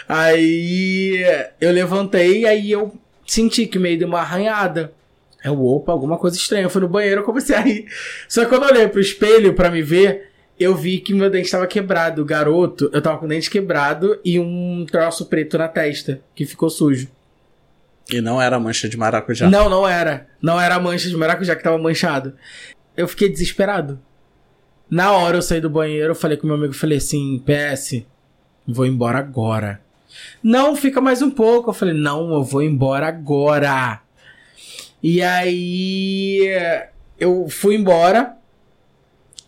Aí 0.08 1.24
eu 1.60 1.70
levantei, 1.72 2.46
aí 2.46 2.70
eu 2.70 2.94
senti 3.26 3.66
que 3.66 3.78
meio 3.78 3.98
de 3.98 4.04
uma 4.04 4.20
arranhada. 4.20 4.92
O 5.46 5.76
opa, 5.76 5.92
alguma 5.92 6.16
coisa 6.16 6.36
estranha. 6.36 6.64
Eu 6.64 6.70
fui 6.70 6.80
no 6.80 6.88
banheiro 6.88 7.20
e 7.20 7.24
comecei 7.24 7.54
a 7.54 7.60
rir. 7.60 7.86
Só 8.28 8.42
que 8.44 8.48
quando 8.48 8.62
eu 8.64 8.68
olhei 8.70 8.88
pro 8.88 9.00
espelho 9.00 9.52
pra 9.52 9.70
me 9.70 9.82
ver, 9.82 10.30
eu 10.58 10.74
vi 10.74 10.98
que 10.98 11.12
meu 11.12 11.30
dente 11.30 11.46
estava 11.46 11.66
quebrado. 11.66 12.24
Garoto, 12.24 12.90
eu 12.92 13.02
tava 13.02 13.18
com 13.18 13.26
o 13.26 13.28
dente 13.28 13.50
quebrado 13.50 14.18
e 14.24 14.38
um 14.38 14.86
troço 14.90 15.26
preto 15.26 15.58
na 15.58 15.68
testa, 15.68 16.20
que 16.34 16.46
ficou 16.46 16.70
sujo. 16.70 17.08
E 18.10 18.20
não 18.20 18.40
era 18.40 18.60
mancha 18.60 18.88
de 18.88 18.96
maracujá. 18.96 19.48
Não, 19.48 19.68
não 19.68 19.88
era. 19.88 20.26
Não 20.40 20.60
era 20.60 20.74
a 20.74 20.80
mancha 20.80 21.08
de 21.08 21.16
maracujá 21.16 21.56
que 21.56 21.62
tava 21.62 21.78
manchado. 21.78 22.34
Eu 22.96 23.08
fiquei 23.08 23.28
desesperado. 23.28 23.98
Na 24.90 25.12
hora 25.12 25.38
eu 25.38 25.42
saí 25.42 25.60
do 25.60 25.70
banheiro, 25.70 26.10
eu 26.10 26.14
falei 26.14 26.36
com 26.36 26.46
meu 26.46 26.56
amigo, 26.56 26.74
falei 26.74 26.98
assim, 26.98 27.42
PS, 27.44 28.02
vou 28.66 28.86
embora 28.86 29.18
agora. 29.18 29.80
Não, 30.42 30.76
fica 30.76 31.00
mais 31.00 31.22
um 31.22 31.30
pouco. 31.30 31.70
Eu 31.70 31.74
falei, 31.74 31.94
não, 31.94 32.32
eu 32.34 32.44
vou 32.44 32.62
embora 32.62 33.08
agora. 33.08 34.00
E 35.02 35.22
aí 35.22 36.48
eu 37.18 37.48
fui 37.48 37.74
embora. 37.74 38.36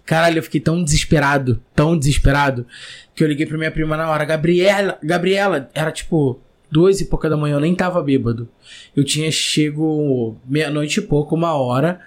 Caralho, 0.07 0.39
eu 0.39 0.43
fiquei 0.45 0.61
tão 0.61 0.83
desesperado, 0.85 1.61
tão 1.75 1.99
desesperado, 1.99 2.65
que 3.13 3.25
eu 3.25 3.29
liguei 3.29 3.45
pra 3.45 3.59
minha 3.59 3.73
prima 3.73 3.97
na 3.97 4.09
hora. 4.09 4.25
Gabriela, 4.25 4.97
Gabriela, 5.03 5.69
era 5.75 5.91
tipo 5.91 6.41
duas 6.71 7.01
e 7.01 7.07
pouca 7.07 7.29
da 7.29 7.37
manhã, 7.37 7.57
eu 7.57 7.61
nem 7.61 7.75
tava 7.75 8.01
bêbado. 8.01 8.49
Eu 8.95 9.03
tinha 9.03 9.31
chego 9.33 10.37
meia-noite 10.47 11.01
e 11.01 11.03
pouco, 11.03 11.35
uma 11.35 11.55
hora. 11.55 12.01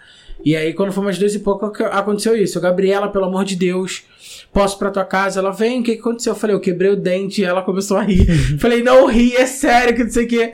E 0.45 0.55
aí, 0.55 0.73
quando 0.73 0.93
foi 0.93 1.03
mais 1.03 1.17
duas 1.17 1.35
e 1.35 1.39
pouco, 1.39 1.65
aconteceu 1.65 2.37
isso. 2.37 2.61
Gabriela, 2.61 3.09
pelo 3.09 3.25
amor 3.25 3.43
de 3.43 3.57
Deus, 3.57 4.03
posso 4.53 4.79
pra 4.79 4.91
tua 4.91 5.03
casa? 5.03 5.41
Ela, 5.41 5.51
vem, 5.51 5.81
o 5.81 5.83
que, 5.83 5.95
que 5.95 5.99
aconteceu? 5.99 6.31
Eu 6.31 6.39
falei, 6.39 6.55
eu 6.55 6.61
quebrei 6.61 6.91
o 6.91 6.95
dente 6.95 7.41
e 7.41 7.43
ela 7.43 7.61
começou 7.61 7.97
a 7.97 8.03
rir. 8.03 8.25
falei, 8.59 8.81
não 8.81 9.07
ri, 9.07 9.35
é 9.35 9.45
sério, 9.45 9.93
que 9.93 10.05
não 10.05 10.11
sei 10.11 10.25
o 10.25 10.27
que. 10.29 10.53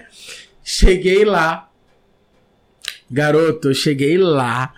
Cheguei 0.64 1.24
lá. 1.24 1.70
Garoto, 3.12 3.70
eu 3.70 3.74
cheguei 3.76 4.18
lá. 4.18 4.74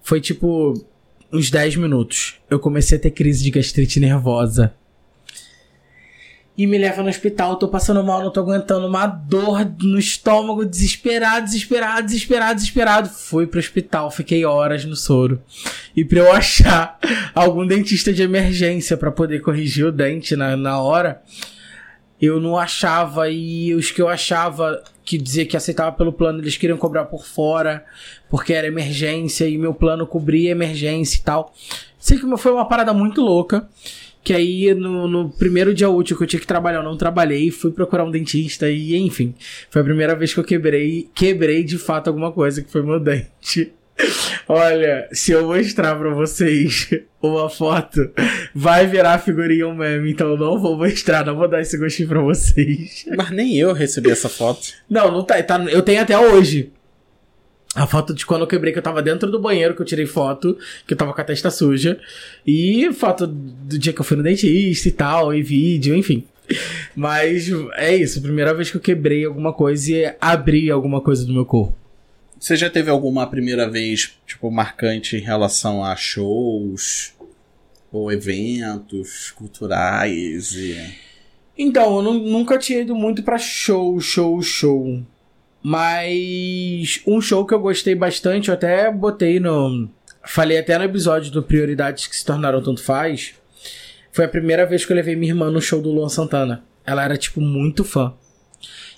Foi 0.00 0.18
tipo 0.18 0.72
uns 1.32 1.50
10 1.50 1.76
minutos. 1.76 2.36
Eu 2.48 2.58
comecei 2.58 2.98
a 2.98 3.00
ter 3.00 3.10
crise 3.10 3.42
de 3.42 3.50
gastrite 3.50 4.00
nervosa 4.00 4.74
e 6.58 6.66
me 6.66 6.76
leva 6.76 7.04
no 7.04 7.08
hospital. 7.08 7.54
Tô 7.54 7.68
passando 7.68 8.02
mal, 8.02 8.20
não 8.20 8.32
tô 8.32 8.40
aguentando. 8.40 8.88
Uma 8.88 9.06
dor 9.06 9.64
no 9.80 9.96
estômago, 9.96 10.64
desesperado, 10.64 11.46
desesperado, 11.46 12.04
desesperado, 12.04 12.54
desesperado. 12.56 13.08
Fui 13.08 13.46
pro 13.46 13.60
hospital, 13.60 14.10
fiquei 14.10 14.44
horas 14.44 14.84
no 14.84 14.96
soro. 14.96 15.40
E 15.94 16.04
pra 16.04 16.18
eu 16.18 16.32
achar 16.32 16.98
algum 17.32 17.64
dentista 17.64 18.12
de 18.12 18.24
emergência 18.24 18.96
para 18.96 19.12
poder 19.12 19.40
corrigir 19.40 19.86
o 19.86 19.92
dente 19.92 20.34
na, 20.34 20.56
na 20.56 20.80
hora, 20.80 21.22
eu 22.20 22.40
não 22.40 22.58
achava. 22.58 23.30
E 23.30 23.72
os 23.72 23.92
que 23.92 24.02
eu 24.02 24.08
achava 24.08 24.82
que 25.04 25.16
dizia 25.16 25.46
que 25.46 25.56
aceitava 25.56 25.92
pelo 25.92 26.12
plano, 26.12 26.40
eles 26.40 26.56
queriam 26.56 26.76
cobrar 26.76 27.04
por 27.04 27.24
fora, 27.24 27.84
porque 28.30 28.52
era 28.52 28.66
emergência 28.66 29.46
e 29.46 29.56
meu 29.56 29.74
plano 29.74 30.06
cobria 30.06 30.50
emergência 30.50 31.18
e 31.18 31.22
tal. 31.22 31.54
Sei 31.98 32.18
que 32.18 32.36
foi 32.36 32.52
uma 32.52 32.68
parada 32.68 32.92
muito 32.92 33.20
louca. 33.20 33.68
Que 34.22 34.34
aí, 34.34 34.74
no, 34.74 35.08
no, 35.08 35.30
primeiro 35.30 35.72
dia 35.72 35.88
útil 35.88 36.16
que 36.16 36.24
eu 36.24 36.26
tinha 36.26 36.40
que 36.40 36.46
trabalhar, 36.46 36.78
eu 36.78 36.82
não 36.82 36.98
trabalhei, 36.98 37.50
fui 37.50 37.70
procurar 37.70 38.04
um 38.04 38.10
dentista 38.10 38.68
e, 38.68 38.94
enfim, 38.96 39.34
foi 39.70 39.80
a 39.80 39.84
primeira 39.84 40.14
vez 40.14 40.34
que 40.34 40.40
eu 40.40 40.44
quebrei, 40.44 41.08
quebrei 41.14 41.64
de 41.64 41.78
fato 41.78 42.08
alguma 42.08 42.30
coisa, 42.30 42.60
que 42.60 42.70
foi 42.70 42.82
meu 42.82 43.00
dente. 43.00 43.72
Olha, 44.46 45.08
se 45.12 45.32
eu 45.32 45.46
mostrar 45.46 45.96
pra 45.96 46.10
vocês 46.10 46.90
uma 47.22 47.48
foto, 47.48 48.10
vai 48.54 48.86
virar 48.86 49.18
figurinha 49.18 49.66
um 49.66 49.74
meme, 49.74 50.10
então 50.12 50.28
eu 50.28 50.36
não 50.36 50.58
vou 50.58 50.76
mostrar, 50.76 51.24
não 51.24 51.36
vou 51.36 51.48
dar 51.48 51.60
esse 51.60 51.76
gostinho 51.76 52.08
pra 52.08 52.20
vocês. 52.20 53.06
Mas 53.16 53.30
nem 53.30 53.56
eu 53.56 53.72
recebi 53.72 54.10
essa 54.10 54.28
foto. 54.28 54.68
Não, 54.88 55.10
não 55.10 55.22
tá, 55.22 55.42
tá 55.42 55.58
eu 55.64 55.82
tenho 55.82 56.02
até 56.02 56.18
hoje. 56.18 56.72
A 57.74 57.86
foto 57.86 58.14
de 58.14 58.24
quando 58.24 58.42
eu 58.42 58.46
quebrei, 58.46 58.72
que 58.72 58.78
eu 58.78 58.82
tava 58.82 59.02
dentro 59.02 59.30
do 59.30 59.38
banheiro, 59.38 59.74
que 59.74 59.82
eu 59.82 59.86
tirei 59.86 60.06
foto, 60.06 60.56
que 60.86 60.94
eu 60.94 60.96
tava 60.96 61.12
com 61.12 61.20
a 61.20 61.24
testa 61.24 61.50
suja. 61.50 62.00
E 62.46 62.90
foto 62.92 63.26
do 63.26 63.78
dia 63.78 63.92
que 63.92 64.00
eu 64.00 64.04
fui 64.04 64.16
no 64.16 64.22
dentista 64.22 64.88
e 64.88 64.92
tal, 64.92 65.34
e 65.34 65.42
vídeo, 65.42 65.94
enfim. 65.94 66.24
Mas 66.96 67.50
é 67.74 67.94
isso, 67.94 68.22
primeira 68.22 68.54
vez 68.54 68.70
que 68.70 68.76
eu 68.76 68.80
quebrei 68.80 69.24
alguma 69.24 69.52
coisa 69.52 69.92
e 69.92 70.14
abri 70.20 70.70
alguma 70.70 71.00
coisa 71.00 71.24
do 71.24 71.32
meu 71.32 71.44
corpo. 71.44 71.76
Você 72.40 72.56
já 72.56 72.70
teve 72.70 72.88
alguma 72.88 73.26
primeira 73.26 73.68
vez, 73.68 74.16
tipo, 74.26 74.50
marcante 74.50 75.16
em 75.16 75.20
relação 75.20 75.84
a 75.84 75.94
shows 75.96 77.12
ou 77.92 78.12
eventos 78.12 79.32
culturais 79.32 80.52
e... 80.54 80.76
Então, 81.56 81.96
eu 81.96 82.14
nunca 82.14 82.56
tinha 82.56 82.80
ido 82.80 82.94
muito 82.94 83.22
pra 83.24 83.36
show, 83.36 84.00
show, 84.00 84.40
show. 84.40 85.02
Mas 85.62 87.00
um 87.06 87.20
show 87.20 87.44
que 87.44 87.52
eu 87.52 87.60
gostei 87.60 87.94
bastante, 87.94 88.48
eu 88.48 88.54
até 88.54 88.90
botei 88.90 89.40
no. 89.40 89.88
Falei 90.24 90.58
até 90.58 90.76
no 90.78 90.84
episódio 90.84 91.30
do 91.30 91.42
Prioridades 91.42 92.06
que 92.06 92.16
se 92.16 92.24
tornaram 92.24 92.62
tanto 92.62 92.82
faz. 92.82 93.34
Foi 94.12 94.24
a 94.24 94.28
primeira 94.28 94.66
vez 94.66 94.84
que 94.84 94.92
eu 94.92 94.96
levei 94.96 95.16
minha 95.16 95.32
irmã 95.32 95.50
no 95.50 95.60
show 95.60 95.80
do 95.80 95.90
Luan 95.90 96.08
Santana. 96.08 96.64
Ela 96.84 97.04
era, 97.04 97.16
tipo, 97.16 97.40
muito 97.40 97.84
fã. 97.84 98.14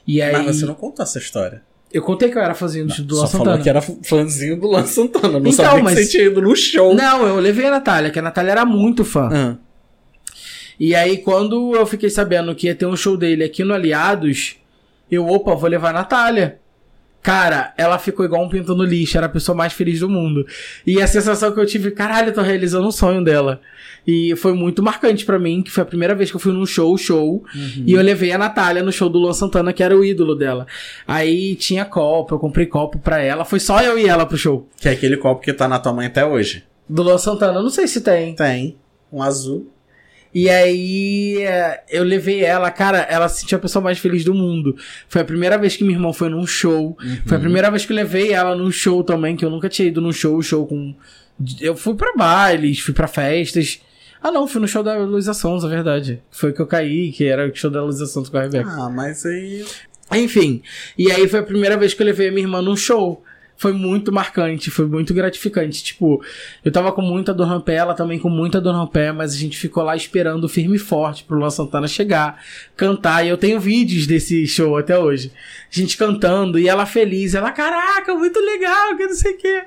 E 0.07 0.23
aí... 0.23 0.33
Mas 0.33 0.57
você 0.57 0.67
não 0.67 0.75
contou 0.75 1.03
essa 1.03 1.19
história. 1.19 1.63
Eu 1.93 2.03
contei 2.03 2.31
que 2.31 2.39
eu 2.39 2.43
era 2.43 2.55
fãzinho 2.55 2.87
do, 2.87 3.03
do 3.03 3.15
Luan 3.17 3.27
Só 3.27 3.27
Santana. 3.27 3.51
falou 3.51 3.63
que 3.63 3.69
era 3.69 3.81
fãzinho 3.83 4.59
do 4.59 4.67
Luan 4.69 4.87
Santana. 4.87 5.41
Não 5.41 5.51
então, 5.51 5.65
sabia 5.65 5.83
mas... 5.83 5.95
que 5.99 6.05
você 6.05 6.11
tinha 6.11 6.25
ido 6.25 6.41
no 6.41 6.55
show. 6.55 6.95
Não, 6.95 7.27
eu 7.27 7.37
levei 7.41 7.67
a 7.67 7.71
Natália, 7.71 8.11
que 8.11 8.19
a 8.19 8.23
Natália 8.23 8.53
era 8.53 8.65
muito 8.65 9.05
fã. 9.05 9.29
Ah. 9.33 9.57
E 10.79 10.95
aí, 10.95 11.19
quando 11.19 11.75
eu 11.75 11.85
fiquei 11.85 12.09
sabendo 12.09 12.55
que 12.55 12.69
ia 12.69 12.75
ter 12.75 12.87
um 12.87 12.97
show 12.97 13.17
dele 13.17 13.45
aqui 13.45 13.65
no 13.65 13.75
Aliados, 13.75 14.57
eu, 15.11 15.27
opa, 15.27 15.55
vou 15.55 15.69
levar 15.69 15.91
a 15.91 15.95
Natália. 15.95 16.59
Cara, 17.23 17.75
ela 17.77 17.99
ficou 17.99 18.25
igual 18.25 18.43
um 18.43 18.49
pinto 18.49 18.75
no 18.75 18.83
lixo, 18.83 19.19
era 19.19 19.27
a 19.27 19.31
pessoa 19.31 19.55
mais 19.55 19.75
feliz 19.75 20.01
do 20.01 20.09
mundo. 20.09 20.47
E 20.87 21.03
a 21.03 21.07
sensação 21.07 21.53
que 21.53 21.61
eu 21.61 21.67
tive, 21.67 21.91
caralho, 21.91 22.29
eu 22.29 22.33
tô 22.33 22.41
realizando 22.41 22.87
um 22.87 22.91
sonho 22.91 23.23
dela. 23.23 23.61
E 24.07 24.35
foi 24.37 24.55
muito 24.55 24.83
marcante 24.83 25.27
para 25.27 25.39
mim, 25.39 25.63
que 25.63 25.71
foi 25.71 25.83
a 25.83 25.87
primeira 25.87 26.15
vez 26.15 26.31
que 26.31 26.37
eu 26.37 26.41
fui 26.41 26.53
num 26.53 26.65
show, 26.65 26.97
show, 26.97 27.45
uhum. 27.55 27.85
e 27.87 27.93
eu 27.93 28.01
levei 28.01 28.33
a 28.33 28.39
Natália 28.39 28.83
no 28.83 28.91
show 28.91 29.11
do 29.11 29.19
Luan 29.19 29.35
Santana, 29.35 29.73
que 29.73 29.83
era 29.83 29.95
o 29.95 30.03
ídolo 30.03 30.35
dela. 30.35 30.67
Aí 31.07 31.55
tinha 31.57 31.85
copo, 31.85 32.35
eu 32.35 32.39
comprei 32.39 32.65
copo 32.65 32.99
pra 32.99 33.21
ela, 33.21 33.45
foi 33.45 33.61
só 33.61 33.83
eu 33.83 33.99
e 33.99 34.09
ela 34.09 34.25
pro 34.25 34.39
show. 34.39 34.67
Que 34.81 34.89
é 34.89 34.93
aquele 34.93 35.19
copo 35.19 35.43
que 35.43 35.53
tá 35.53 35.69
na 35.69 35.79
tua 35.79 35.93
mãe 35.93 36.07
até 36.07 36.25
hoje. 36.25 36.65
Do 36.89 37.03
Luan 37.03 37.19
Santana, 37.19 37.61
não 37.63 37.71
sei 37.71 37.87
se 37.87 38.01
tem. 38.01 38.35
Tem. 38.35 38.79
Um 39.13 39.23
azul. 39.23 39.71
E 40.33 40.49
aí 40.49 41.43
é, 41.43 41.83
eu 41.89 42.05
levei 42.05 42.45
ela, 42.45 42.71
cara, 42.71 42.99
ela 42.99 43.29
se 43.29 43.41
sentiu 43.41 43.59
a 43.59 43.61
pessoa 43.61 43.83
mais 43.83 43.99
feliz 43.99 44.25
do 44.25 44.33
mundo. 44.33 44.77
Foi 45.09 45.23
a 45.23 45.25
primeira 45.25 45.59
vez 45.59 45.77
que 45.77 45.83
meu 45.83 45.93
irmão 45.93 46.13
foi 46.13 46.29
num 46.29 46.47
show. 46.47 46.97
Uhum. 47.03 47.19
Foi 47.27 47.37
a 47.37 47.41
primeira 47.41 47.71
vez 47.71 47.85
que 47.85 47.93
eu 47.93 47.97
levei 47.97 48.33
ela 48.33 48.55
num 48.55 48.71
show 48.71 49.03
também, 49.03 49.37
que 49.37 49.45
eu 49.45 49.51
nunca 49.51 49.69
tinha 49.69 49.89
ido 49.89 50.01
num 50.01 50.13
show, 50.13 50.41
show 50.43 50.67
com. 50.67 50.95
Eu 51.61 51.77
fui 51.77 51.95
para 51.95 52.15
bailes, 52.15 52.81
fui 52.81 52.95
para 52.95 53.09
festas. 53.09 53.81
Ah, 54.23 54.31
não, 54.31 54.47
fui 54.47 54.61
no 54.61 54.69
show 54.69 54.83
da 54.83 54.99
Luísa 54.99 55.33
Sons, 55.33 55.65
a 55.65 55.69
verdade. 55.69 56.23
Foi 56.31 56.53
que 56.53 56.61
eu 56.61 56.67
caí, 56.67 57.11
que 57.11 57.25
era 57.25 57.49
o 57.49 57.55
show 57.55 57.71
da 57.71 57.83
Luísa 57.83 58.07
Sons 58.07 58.29
com 58.29 58.37
a 58.37 58.43
Rebeca. 58.43 58.69
Ah, 58.71 58.91
mas 58.91 59.25
aí. 59.25 59.65
Enfim, 60.13 60.63
e 60.99 61.11
aí 61.11 61.27
foi 61.29 61.41
a 61.41 61.43
primeira 61.43 61.77
vez 61.77 61.95
que 61.95 62.03
eu 62.03 62.07
levei 62.07 62.29
a 62.29 62.33
minha 62.33 62.45
irmã 62.45 62.61
num 62.61 62.77
show 62.77 63.25
foi 63.61 63.75
muito 63.75 64.11
marcante, 64.11 64.71
foi 64.71 64.87
muito 64.87 65.13
gratificante. 65.13 65.85
Tipo, 65.85 66.25
eu 66.65 66.73
tava 66.73 66.91
com 66.93 67.03
muita 67.03 67.35
dor 67.35 67.47
no 67.47 67.61
pé, 67.61 67.75
ela 67.75 67.93
também 67.93 68.19
com 68.19 68.31
muita 68.31 68.59
dor 68.59 68.73
no 68.73 68.89
pé, 68.89 69.13
mas 69.13 69.35
a 69.35 69.37
gente 69.37 69.59
ficou 69.59 69.83
lá 69.83 69.95
esperando 69.95 70.49
firme 70.49 70.77
e 70.77 70.79
forte 70.79 71.25
pro 71.25 71.37
Luan 71.37 71.51
Santana 71.51 71.87
chegar, 71.87 72.43
cantar. 72.75 73.23
E 73.23 73.29
eu 73.29 73.37
tenho 73.37 73.61
vídeos 73.61 74.07
desse 74.07 74.47
show 74.47 74.79
até 74.79 74.99
hoje. 74.99 75.31
A 75.71 75.79
gente 75.79 75.99
cantando 75.99 76.59
e 76.59 76.71
ela 76.71 76.87
feliz, 76.87 77.35
ela, 77.35 77.53
caraca, 77.53 78.15
muito 78.15 78.41
legal, 78.41 78.97
que 78.97 79.05
não 79.05 79.15
sei 79.15 79.35
o 79.35 79.37
quê. 79.37 79.63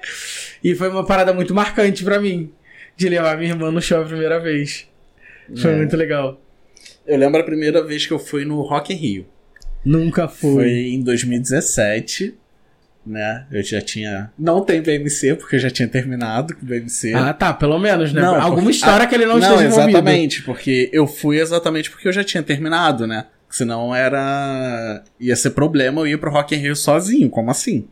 E 0.64 0.74
foi 0.74 0.90
uma 0.90 1.06
parada 1.06 1.32
muito 1.32 1.54
marcante 1.54 2.04
para 2.04 2.20
mim, 2.20 2.52
de 2.98 3.08
levar 3.08 3.38
minha 3.38 3.52
irmã 3.52 3.70
no 3.70 3.80
show 3.80 4.02
a 4.02 4.06
primeira 4.06 4.40
vez. 4.40 4.88
Foi 5.56 5.72
é. 5.72 5.76
muito 5.76 5.96
legal. 5.96 6.42
Eu 7.06 7.20
lembro 7.20 7.40
a 7.40 7.44
primeira 7.44 7.84
vez 7.84 8.08
que 8.08 8.14
eu 8.14 8.18
fui 8.18 8.44
no 8.44 8.60
Rock 8.62 8.92
in 8.92 8.96
Rio. 8.96 9.26
Nunca 9.86 10.28
fui. 10.28 10.54
Foi 10.56 10.72
em 10.72 11.04
2017 11.04 12.42
né? 13.06 13.46
Eu 13.52 13.62
já 13.64 13.82
tinha. 13.82 14.32
Não 14.38 14.64
tem 14.64 14.82
BMC, 14.82 15.36
porque 15.36 15.56
eu 15.56 15.60
já 15.60 15.70
tinha 15.70 15.88
terminado 15.88 16.56
com 16.56 16.64
o 16.64 16.66
BMC. 16.66 17.14
Ah, 17.14 17.34
tá, 17.34 17.54
pelo 17.54 17.78
menos, 17.78 18.14
né? 18.14 18.22
Não, 18.22 18.36
Alguma 18.36 18.64
porque... 18.64 18.72
história 18.72 19.04
ah, 19.04 19.08
que 19.08 19.16
ele 19.16 19.26
não, 19.26 19.38
não 19.38 19.40
esteja 19.40 19.66
envolvido. 19.66 19.90
exatamente, 19.90 20.42
porque 20.44 20.90
eu 20.94 21.06
fui 21.06 21.40
exatamente 21.40 21.90
porque 21.90 22.08
eu 22.08 22.14
já 22.14 22.24
tinha 22.24 22.42
terminado, 22.42 23.06
né? 23.06 23.26
Senão 23.50 23.94
era. 23.94 25.04
ia 25.20 25.36
ser 25.36 25.52
problema 25.52 26.02
eu 26.02 26.08
ir 26.08 26.18
pro 26.18 26.32
Rock 26.32 26.56
in 26.56 26.60
Rio 26.60 26.76
sozinho, 26.76 27.30
como 27.30 27.52
assim? 27.52 27.88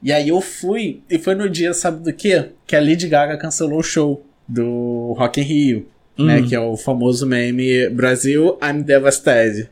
E 0.00 0.12
aí 0.12 0.28
eu 0.28 0.40
fui, 0.40 1.02
e 1.10 1.18
foi 1.18 1.34
no 1.34 1.50
dia, 1.50 1.74
sabe 1.74 2.04
do 2.04 2.12
quê? 2.12 2.50
Que 2.64 2.76
a 2.76 2.80
Lady 2.80 3.08
Gaga 3.08 3.36
cancelou 3.36 3.80
o 3.80 3.82
show 3.82 4.24
do 4.46 5.14
Rock 5.18 5.40
in 5.40 5.44
Rio, 5.44 5.78
né? 6.16 6.38
hum. 6.38 6.42
né? 6.42 6.48
Que 6.48 6.54
é 6.54 6.60
o 6.60 6.76
famoso 6.76 7.26
meme 7.26 7.88
Brasil, 7.88 8.56
I'm 8.62 8.82
devastated. 8.82 9.68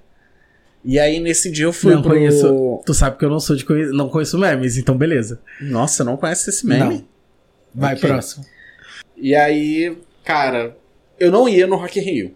E 0.88 1.00
aí 1.00 1.18
nesse 1.18 1.50
dia 1.50 1.64
eu 1.64 1.72
fui 1.72 1.92
não 1.92 2.00
pro... 2.00 2.12
conheço. 2.12 2.80
Tu 2.86 2.94
sabe 2.94 3.18
que 3.18 3.24
eu 3.24 3.28
não 3.28 3.40
sou 3.40 3.56
de 3.56 3.64
conhe... 3.64 3.86
não 3.86 4.08
conheço 4.08 4.38
memes, 4.38 4.76
então 4.76 4.96
beleza. 4.96 5.40
Nossa, 5.60 6.04
não 6.04 6.16
conhece 6.16 6.48
esse 6.48 6.64
meme? 6.64 6.94
Não. 6.94 7.04
Vai 7.74 7.96
okay. 7.96 8.08
próximo. 8.08 8.46
E 9.16 9.34
aí, 9.34 9.98
cara, 10.24 10.76
eu 11.18 11.32
não 11.32 11.48
ia 11.48 11.66
no 11.66 11.74
Rock 11.74 11.98
in 11.98 12.02
Rio. 12.02 12.34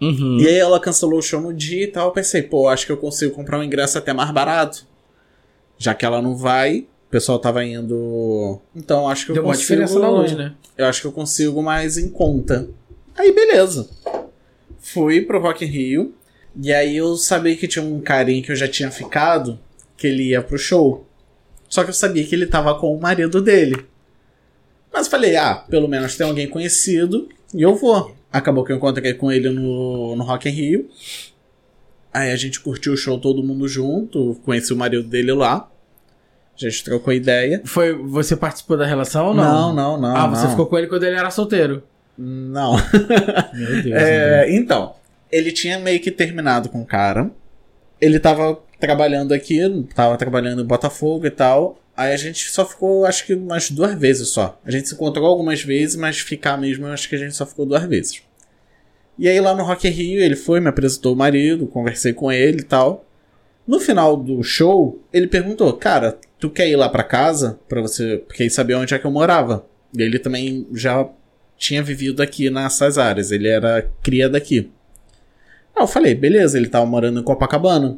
Uhum. 0.00 0.38
E 0.38 0.46
aí 0.46 0.54
ela 0.54 0.78
cancelou 0.78 1.18
o 1.18 1.22
show 1.22 1.40
no 1.40 1.52
dia 1.52 1.82
e 1.82 1.86
tal. 1.88 2.06
Eu 2.06 2.12
pensei, 2.12 2.40
pô, 2.40 2.68
acho 2.68 2.86
que 2.86 2.92
eu 2.92 2.96
consigo 2.96 3.34
comprar 3.34 3.58
um 3.58 3.64
ingresso 3.64 3.98
até 3.98 4.12
mais 4.12 4.30
barato. 4.30 4.86
Já 5.76 5.92
que 5.92 6.06
ela 6.06 6.22
não 6.22 6.36
vai, 6.36 6.86
O 7.08 7.10
pessoal 7.10 7.38
tava 7.38 7.64
indo. 7.64 8.60
Então 8.76 9.08
acho 9.08 9.24
que 9.24 9.30
eu 9.30 9.34
Deu 9.34 9.42
uma 9.42 9.54
consigo. 9.54 9.62
diferença 9.62 9.98
na 9.98 10.10
luz, 10.10 10.36
né? 10.36 10.52
Eu 10.76 10.84
acho 10.84 11.00
que 11.00 11.06
eu 11.06 11.12
consigo 11.12 11.62
mais 11.62 11.96
em 11.96 12.10
conta. 12.10 12.68
Aí 13.16 13.32
beleza. 13.32 13.88
Fui 14.78 15.22
pro 15.22 15.40
Rock 15.40 15.64
in 15.64 15.68
Rio. 15.68 16.14
E 16.60 16.72
aí 16.72 16.96
eu 16.96 17.16
sabia 17.16 17.56
que 17.56 17.68
tinha 17.68 17.84
um 17.84 18.00
carinha 18.00 18.42
que 18.42 18.50
eu 18.50 18.56
já 18.56 18.66
tinha 18.66 18.90
ficado, 18.90 19.58
que 19.96 20.06
ele 20.06 20.30
ia 20.30 20.42
pro 20.42 20.58
show. 20.58 21.06
Só 21.68 21.84
que 21.84 21.90
eu 21.90 21.94
sabia 21.94 22.24
que 22.24 22.34
ele 22.34 22.46
tava 22.46 22.74
com 22.78 22.94
o 22.94 23.00
marido 23.00 23.40
dele. 23.40 23.86
Mas 24.92 25.06
falei, 25.06 25.36
ah, 25.36 25.54
pelo 25.54 25.86
menos 25.86 26.16
tem 26.16 26.26
alguém 26.26 26.48
conhecido 26.48 27.28
e 27.54 27.62
eu 27.62 27.76
vou. 27.76 28.16
Acabou 28.32 28.64
que 28.64 28.72
eu 28.72 28.76
encontrei 28.76 29.14
com 29.14 29.30
ele 29.30 29.48
no, 29.50 30.16
no 30.16 30.24
Rock 30.24 30.48
in 30.48 30.52
Rio. 30.52 30.90
Aí 32.12 32.32
a 32.32 32.36
gente 32.36 32.58
curtiu 32.60 32.94
o 32.94 32.96
show 32.96 33.18
todo 33.18 33.42
mundo 33.42 33.68
junto, 33.68 34.34
conheci 34.44 34.72
o 34.72 34.76
marido 34.76 35.06
dele 35.06 35.32
lá. 35.32 35.70
A 36.56 36.58
gente 36.58 36.82
trocou 36.82 37.12
ideia. 37.12 37.62
Foi, 37.64 37.92
você 37.94 38.34
participou 38.34 38.76
da 38.76 38.84
relação 38.84 39.28
ou 39.28 39.34
Não, 39.34 39.72
não? 39.72 39.96
não, 39.96 40.00
não. 40.00 40.16
ah, 40.16 40.26
você 40.26 40.44
não. 40.44 40.50
ficou 40.50 40.66
com 40.66 40.76
ele 40.76 40.88
quando 40.88 41.04
ele 41.04 41.16
era 41.16 41.30
solteiro. 41.30 41.84
Não. 42.16 42.74
Meu 43.54 43.82
Deus. 43.82 43.94
É, 43.94 44.50
então, 44.50 44.94
ele 45.30 45.52
tinha 45.52 45.78
meio 45.78 46.00
que 46.00 46.10
terminado 46.10 46.68
com 46.68 46.82
o 46.82 46.86
cara. 46.86 47.30
Ele 48.00 48.18
tava 48.18 48.60
trabalhando 48.78 49.32
aqui, 49.32 49.60
tava 49.94 50.16
trabalhando 50.16 50.62
em 50.62 50.66
Botafogo 50.66 51.26
e 51.26 51.30
tal. 51.30 51.78
Aí 51.96 52.12
a 52.12 52.16
gente 52.16 52.48
só 52.50 52.64
ficou, 52.64 53.04
acho 53.04 53.26
que 53.26 53.34
umas 53.34 53.70
duas 53.70 53.98
vezes 53.98 54.28
só. 54.28 54.60
A 54.64 54.70
gente 54.70 54.88
se 54.88 54.94
encontrou 54.94 55.26
algumas 55.26 55.62
vezes, 55.62 55.96
mas 55.96 56.20
ficar 56.20 56.56
mesmo, 56.56 56.86
acho 56.86 57.08
que 57.08 57.16
a 57.16 57.18
gente 57.18 57.34
só 57.34 57.44
ficou 57.44 57.66
duas 57.66 57.84
vezes. 57.84 58.22
E 59.18 59.28
aí 59.28 59.40
lá 59.40 59.52
no 59.52 59.64
Rock 59.64 59.88
Rio, 59.88 60.20
ele 60.20 60.36
foi, 60.36 60.60
me 60.60 60.68
apresentou 60.68 61.12
o 61.12 61.16
marido, 61.16 61.66
conversei 61.66 62.12
com 62.12 62.30
ele 62.30 62.60
e 62.60 62.64
tal. 62.64 63.04
No 63.66 63.80
final 63.80 64.16
do 64.16 64.42
show, 64.42 65.02
ele 65.12 65.26
perguntou, 65.26 65.72
cara, 65.72 66.16
tu 66.38 66.48
quer 66.48 66.68
ir 66.68 66.76
lá 66.76 66.88
pra 66.88 67.02
casa? 67.02 67.58
Pra 67.68 67.80
você. 67.80 68.18
Porque 68.18 68.44
ele 68.44 68.50
sabia 68.50 68.78
onde 68.78 68.94
é 68.94 68.98
que 68.98 69.04
eu 69.04 69.10
morava. 69.10 69.66
E 69.92 70.00
ele 70.00 70.18
também 70.18 70.66
já 70.72 71.06
tinha 71.56 71.82
vivido 71.82 72.22
aqui 72.22 72.48
nessas 72.48 72.96
áreas. 72.96 73.32
Ele 73.32 73.48
era 73.48 73.90
cria 74.02 74.28
daqui. 74.28 74.70
Aí 75.78 75.84
eu 75.84 75.86
falei, 75.86 76.12
beleza, 76.12 76.58
ele 76.58 76.68
tava 76.68 76.84
morando 76.84 77.20
em 77.20 77.22
Copacabana. 77.22 77.96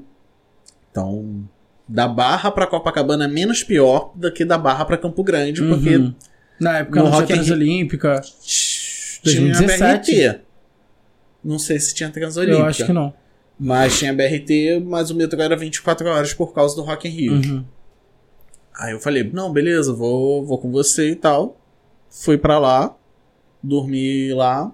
Então, 0.90 1.48
da 1.88 2.06
Barra 2.06 2.50
pra 2.50 2.66
Copacabana 2.66 3.24
é 3.24 3.28
menos 3.28 3.64
pior 3.64 4.12
do 4.14 4.30
que 4.30 4.44
da 4.44 4.58
Barra 4.58 4.84
pra 4.84 4.98
Campo 4.98 5.24
Grande, 5.24 5.62
porque 5.62 5.96
Uhum. 5.96 6.14
Na 6.60 6.78
época 6.80 7.02
no 7.02 7.08
Rock 7.08 7.32
Transolímpica. 7.32 8.20
tinha 9.22 9.54
2017. 9.54 10.12
BRT. 10.12 10.40
Não 11.42 11.58
sei 11.58 11.80
se 11.80 11.94
tinha 11.94 12.10
Transolímpica. 12.10 12.60
Eu 12.62 12.66
acho 12.66 12.84
que 12.84 12.92
não. 12.92 13.14
Mas 13.58 13.98
tinha 13.98 14.12
BRT, 14.12 14.80
mas 14.84 15.10
o 15.10 15.14
metrô 15.14 15.40
era 15.40 15.56
24 15.56 16.06
horas 16.06 16.34
por 16.34 16.52
causa 16.52 16.76
do 16.76 16.82
Rock 16.82 17.08
in 17.08 17.10
Rio. 17.10 17.32
Uhum. 17.32 17.64
Aí 18.78 18.92
eu 18.92 19.00
falei, 19.00 19.24
não, 19.32 19.50
beleza, 19.50 19.92
vou, 19.94 20.44
vou 20.44 20.58
com 20.58 20.70
você 20.70 21.12
e 21.12 21.16
tal. 21.16 21.58
Fui 22.10 22.36
pra 22.36 22.58
lá, 22.58 22.94
dormi 23.62 24.34
lá. 24.34 24.70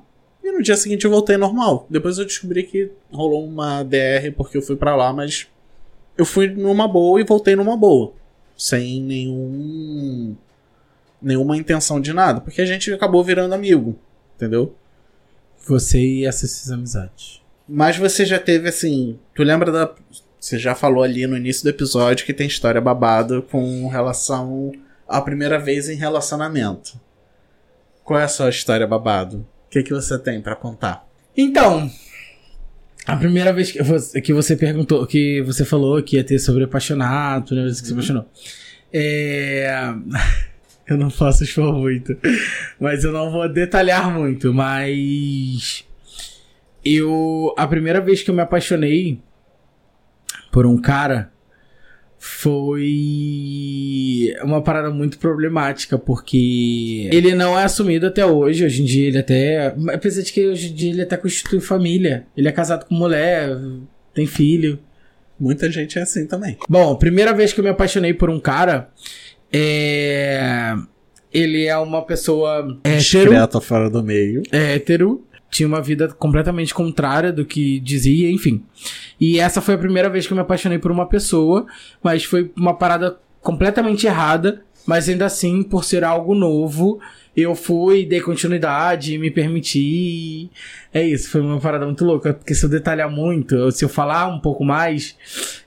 E 0.46 0.52
no 0.52 0.62
dia 0.62 0.76
seguinte 0.76 1.04
eu 1.04 1.10
voltei 1.10 1.36
normal. 1.36 1.88
Depois 1.90 2.18
eu 2.18 2.24
descobri 2.24 2.62
que 2.62 2.92
rolou 3.10 3.44
uma 3.44 3.82
DR 3.82 4.30
porque 4.36 4.56
eu 4.56 4.62
fui 4.62 4.76
pra 4.76 4.94
lá, 4.94 5.12
mas 5.12 5.48
eu 6.16 6.24
fui 6.24 6.46
numa 6.46 6.86
boa 6.86 7.20
e 7.20 7.24
voltei 7.24 7.56
numa 7.56 7.76
boa. 7.76 8.12
Sem 8.56 9.02
nenhum. 9.02 10.36
nenhuma 11.20 11.56
intenção 11.56 12.00
de 12.00 12.12
nada. 12.12 12.40
Porque 12.40 12.62
a 12.62 12.64
gente 12.64 12.92
acabou 12.92 13.24
virando 13.24 13.56
amigo. 13.56 13.98
Entendeu? 14.36 14.72
Você 15.66 15.98
e 15.98 16.24
essas 16.24 16.70
amizades. 16.70 17.42
Mas 17.68 17.96
você 17.96 18.24
já 18.24 18.38
teve 18.38 18.68
assim. 18.68 19.18
Tu 19.34 19.42
lembra 19.42 19.72
da. 19.72 19.92
Você 20.38 20.60
já 20.60 20.76
falou 20.76 21.02
ali 21.02 21.26
no 21.26 21.36
início 21.36 21.64
do 21.64 21.70
episódio 21.70 22.24
que 22.24 22.32
tem 22.32 22.46
história 22.46 22.80
babada 22.80 23.42
com 23.42 23.88
relação 23.88 24.70
à 25.08 25.20
primeira 25.20 25.58
vez 25.58 25.88
em 25.88 25.96
relacionamento. 25.96 27.00
Qual 28.04 28.20
é 28.20 28.22
a 28.22 28.28
sua 28.28 28.48
história 28.48 28.86
babado? 28.86 29.44
O 29.66 29.70
que, 29.70 29.82
que 29.82 29.92
você 29.92 30.18
tem 30.18 30.40
pra 30.40 30.56
contar? 30.56 31.06
Então, 31.36 31.90
a 33.06 33.16
primeira 33.16 33.52
vez 33.52 33.70
que 33.70 33.82
você, 33.82 34.20
que 34.20 34.32
você 34.32 34.56
perguntou, 34.56 35.06
que 35.06 35.40
você 35.42 35.64
falou 35.64 36.02
que 36.02 36.16
ia 36.16 36.24
ter 36.24 36.38
sobre 36.38 36.64
apaixonado, 36.64 37.46
primeira 37.46 37.68
vez 37.68 37.80
que 37.80 37.86
você 37.86 37.92
apaixonou. 37.92 38.28
É. 38.92 39.68
Eu 40.88 40.96
não 40.96 41.10
posso 41.10 41.42
expor 41.42 41.72
muito, 41.72 42.16
mas 42.78 43.02
eu 43.02 43.10
não 43.10 43.32
vou 43.32 43.48
detalhar 43.48 44.08
muito, 44.08 44.54
mas. 44.54 45.84
Eu. 46.84 47.52
A 47.58 47.66
primeira 47.66 48.00
vez 48.00 48.22
que 48.22 48.30
eu 48.30 48.34
me 48.36 48.40
apaixonei 48.40 49.20
por 50.52 50.64
um 50.64 50.80
cara 50.80 51.32
foi 52.28 52.92
uma 54.42 54.60
parada 54.60 54.90
muito 54.90 55.16
problemática, 55.18 55.96
porque 55.96 57.08
ele 57.12 57.34
não 57.34 57.58
é 57.58 57.64
assumido 57.64 58.06
até 58.06 58.26
hoje. 58.26 58.64
Hoje 58.64 58.82
em 58.82 58.84
dia 58.84 59.06
ele 59.08 59.18
até. 59.18 59.74
Apesar 59.92 60.22
de 60.22 60.32
que 60.32 60.46
hoje 60.48 60.70
em 60.70 60.74
dia 60.74 60.90
ele 60.90 61.02
até 61.02 61.16
constitui 61.16 61.60
família. 61.60 62.26
Ele 62.36 62.48
é 62.48 62.52
casado 62.52 62.84
com 62.84 62.94
mulher, 62.94 63.56
tem 64.12 64.26
filho. 64.26 64.78
Muita 65.38 65.70
gente 65.70 65.98
é 65.98 66.02
assim 66.02 66.26
também. 66.26 66.58
Bom, 66.68 66.92
a 66.92 66.98
primeira 66.98 67.32
vez 67.32 67.52
que 67.52 67.60
eu 67.60 67.64
me 67.64 67.70
apaixonei 67.70 68.12
por 68.12 68.28
um 68.28 68.40
cara 68.40 68.90
é. 69.52 70.74
Ele 71.32 71.66
é 71.66 71.76
uma 71.78 72.02
pessoa 72.02 72.76
hétero, 72.82 73.30
Discreta 73.30 73.60
fora 73.60 73.88
do 73.88 74.02
meio. 74.02 74.42
é 74.50 74.74
hétero, 74.74 75.24
tinha 75.50 75.66
uma 75.66 75.80
vida 75.82 76.08
completamente 76.08 76.74
contrária 76.74 77.32
do 77.32 77.44
que 77.44 77.78
dizia, 77.80 78.30
enfim. 78.30 78.64
E 79.20 79.38
essa 79.38 79.60
foi 79.60 79.74
a 79.74 79.78
primeira 79.78 80.08
vez 80.10 80.26
que 80.26 80.32
eu 80.32 80.36
me 80.36 80.42
apaixonei 80.42 80.78
por 80.78 80.90
uma 80.90 81.06
pessoa, 81.08 81.66
mas 82.02 82.24
foi 82.24 82.52
uma 82.56 82.74
parada 82.74 83.18
completamente 83.40 84.06
errada, 84.06 84.62
mas 84.86 85.08
ainda 85.08 85.26
assim, 85.26 85.62
por 85.62 85.84
ser 85.84 86.04
algo 86.04 86.34
novo, 86.34 87.00
eu 87.36 87.54
fui, 87.54 88.06
dei 88.06 88.20
continuidade, 88.20 89.18
me 89.18 89.30
permiti. 89.30 90.50
É 90.92 91.02
isso, 91.02 91.30
foi 91.30 91.40
uma 91.40 91.60
parada 91.60 91.84
muito 91.84 92.04
louca, 92.04 92.32
porque 92.32 92.54
se 92.54 92.64
eu 92.64 92.70
detalhar 92.70 93.10
muito, 93.10 93.70
se 93.72 93.84
eu 93.84 93.88
falar 93.88 94.26
um 94.28 94.40
pouco 94.40 94.64
mais, 94.64 95.16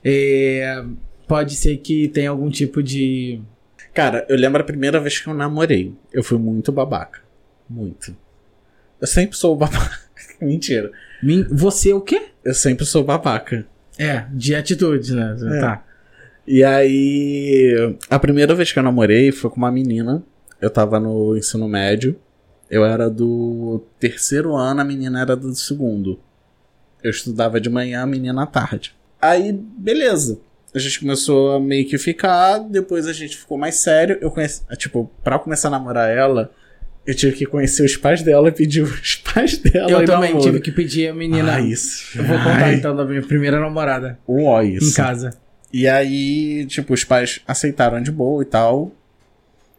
é, 0.04 0.84
pode 1.28 1.54
ser 1.54 1.76
que 1.76 2.08
tenha 2.08 2.30
algum 2.30 2.50
tipo 2.50 2.82
de. 2.82 3.40
Cara, 3.94 4.26
eu 4.28 4.36
lembro 4.36 4.60
a 4.60 4.64
primeira 4.64 4.98
vez 5.00 5.18
que 5.18 5.28
eu 5.28 5.34
namorei. 5.34 5.94
Eu 6.12 6.24
fui 6.24 6.38
muito 6.38 6.72
babaca. 6.72 7.20
Muito. 7.68 8.16
Eu 9.00 9.06
sempre 9.06 9.36
sou 9.36 9.54
babaca. 9.56 10.09
Mentira. 10.40 10.90
Min- 11.22 11.46
Você 11.50 11.92
o 11.92 12.00
quê? 12.00 12.28
Eu 12.44 12.54
sempre 12.54 12.84
sou 12.86 13.04
babaca. 13.04 13.66
É, 13.98 14.24
de 14.32 14.54
atitude, 14.54 15.14
né? 15.14 15.36
É. 15.56 15.60
Tá. 15.60 15.84
E 16.46 16.64
aí, 16.64 17.96
a 18.08 18.18
primeira 18.18 18.54
vez 18.54 18.72
que 18.72 18.78
eu 18.78 18.82
namorei 18.82 19.30
foi 19.30 19.50
com 19.50 19.56
uma 19.56 19.70
menina. 19.70 20.22
Eu 20.60 20.70
tava 20.70 20.98
no 20.98 21.36
ensino 21.36 21.68
médio. 21.68 22.16
Eu 22.70 22.84
era 22.84 23.10
do 23.10 23.84
terceiro 23.98 24.54
ano, 24.56 24.80
a 24.80 24.84
menina 24.84 25.20
era 25.20 25.34
do 25.36 25.54
segundo. 25.54 26.18
Eu 27.02 27.10
estudava 27.10 27.60
de 27.60 27.68
manhã, 27.68 28.02
a 28.02 28.06
menina 28.06 28.42
à 28.42 28.46
tarde. 28.46 28.94
Aí, 29.20 29.52
beleza. 29.52 30.40
A 30.74 30.78
gente 30.78 31.00
começou 31.00 31.52
a 31.56 31.60
meio 31.60 31.86
que 31.88 31.98
ficar, 31.98 32.58
depois 32.58 33.06
a 33.08 33.12
gente 33.12 33.36
ficou 33.36 33.58
mais 33.58 33.76
sério. 33.76 34.18
Eu 34.20 34.30
conheci, 34.30 34.62
tipo, 34.76 35.10
pra 35.24 35.38
começar 35.38 35.68
a 35.68 35.72
namorar 35.72 36.08
ela, 36.10 36.52
eu 37.06 37.14
tive 37.14 37.36
que 37.36 37.46
conhecer 37.46 37.84
os 37.84 37.96
pais 37.96 38.22
dela 38.22 38.48
e 38.48 38.52
pedir 38.52 38.82
os 38.82 39.16
pais 39.16 39.58
dela. 39.58 39.90
Eu 39.90 40.04
também 40.04 40.30
namoro. 40.30 40.44
tive 40.44 40.60
que 40.60 40.70
pedir 40.72 41.08
a 41.08 41.14
menina. 41.14 41.54
Ah, 41.56 41.60
isso. 41.60 42.18
Eu 42.18 42.24
vou 42.24 42.36
contar 42.38 42.64
Ai, 42.64 42.74
então 42.74 42.94
da 42.94 43.04
minha 43.04 43.22
primeira 43.22 43.58
namorada 43.58 44.18
Um 44.28 44.44
ó, 44.44 44.62
isso. 44.62 44.90
em 44.90 44.94
casa. 44.94 45.30
E 45.72 45.86
aí, 45.86 46.66
tipo, 46.66 46.92
os 46.92 47.04
pais 47.04 47.40
aceitaram 47.46 48.02
de 48.02 48.10
boa 48.10 48.42
e 48.42 48.46
tal. 48.46 48.92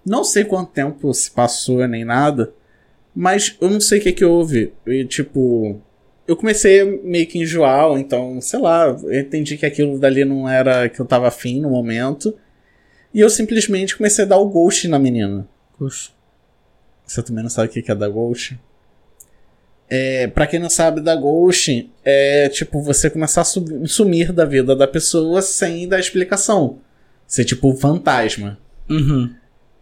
Não 0.05 0.23
sei 0.23 0.43
quanto 0.45 0.71
tempo 0.71 1.13
se 1.13 1.29
passou 1.29 1.85
nem 1.87 2.03
nada, 2.03 2.51
mas 3.15 3.55
eu 3.61 3.69
não 3.69 3.79
sei 3.81 3.99
o 3.99 4.01
que 4.01 4.13
que 4.13 4.25
houve. 4.25 4.73
E, 4.87 5.05
tipo, 5.05 5.79
eu 6.27 6.35
comecei 6.35 6.81
a 6.81 6.85
meio 6.85 7.27
que 7.27 7.37
enjoar, 7.39 7.99
então, 7.99 8.39
sei 8.41 8.59
lá, 8.59 8.85
eu 9.03 9.19
entendi 9.19 9.57
que 9.57 9.65
aquilo 9.65 9.99
dali 9.99 10.23
não 10.25 10.47
era 10.49 10.87
que 10.89 10.99
eu 10.99 11.05
tava 11.05 11.27
afim 11.27 11.59
no 11.61 11.69
momento. 11.69 12.33
E 13.13 13.19
eu 13.19 13.29
simplesmente 13.29 13.97
comecei 13.97 14.23
a 14.23 14.27
dar 14.27 14.37
o 14.37 14.47
ghost 14.49 14.87
na 14.87 14.97
menina. 14.97 15.45
Puxa. 15.77 16.09
Você 17.11 17.21
também 17.21 17.43
não 17.43 17.49
sabe 17.49 17.67
o 17.67 17.71
que 17.83 17.91
é 17.91 17.95
dar 17.95 18.07
ghost? 18.09 18.57
É, 19.89 20.27
pra 20.27 20.47
quem 20.47 20.59
não 20.59 20.69
sabe, 20.69 21.01
dar 21.01 21.17
ghost 21.17 21.89
é 22.05 22.47
tipo 22.47 22.81
você 22.81 23.09
começar 23.09 23.41
a 23.41 23.43
su- 23.43 23.85
sumir 23.85 24.31
da 24.31 24.45
vida 24.45 24.73
da 24.73 24.87
pessoa 24.87 25.41
sem 25.41 25.87
dar 25.87 25.99
explicação. 25.99 26.77
Ser 27.27 27.43
tipo 27.43 27.75
fantasma. 27.75 28.57
Uhum. 28.89 29.29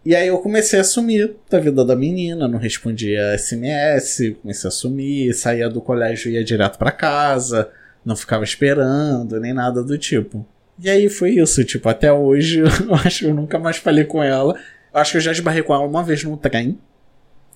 E 0.04 0.16
aí 0.16 0.28
eu 0.28 0.40
comecei 0.40 0.80
a 0.80 0.84
sumir 0.84 1.36
da 1.50 1.60
vida 1.60 1.86
da 1.86 1.96
menina, 1.96 2.48
não 2.48 2.58
respondia 2.58 3.38
SMS, 3.38 4.36
comecei 4.42 4.68
a 4.68 4.72
sumir, 4.72 5.34
saía 5.36 5.70
do 5.70 5.82
colégio 5.82 6.32
e 6.32 6.36
ia 6.36 6.44
direto 6.44 6.80
pra 6.80 6.92
casa, 6.92 7.70
não 8.04 8.16
ficava 8.16 8.44
esperando, 8.44 9.40
nem 9.40 9.54
nada 9.54 9.84
do 9.84 9.96
tipo. 9.98 10.44
E 10.82 10.90
aí 10.90 11.08
foi 11.10 11.32
isso, 11.36 11.64
tipo, 11.64 11.88
até 11.88 12.12
hoje 12.12 12.62
eu 12.88 12.96
acho 12.96 13.20
que 13.20 13.26
eu 13.26 13.36
nunca 13.36 13.60
mais 13.60 13.78
falei 13.78 14.06
com 14.06 14.24
ela. 14.24 14.56
Eu 14.92 15.00
acho 15.00 15.12
que 15.12 15.18
eu 15.18 15.22
já 15.22 15.32
esbarrei 15.32 15.62
com 15.62 15.72
ela 15.76 15.84
uma 15.86 16.02
vez 16.04 16.24
num 16.24 16.36
trem, 16.38 16.80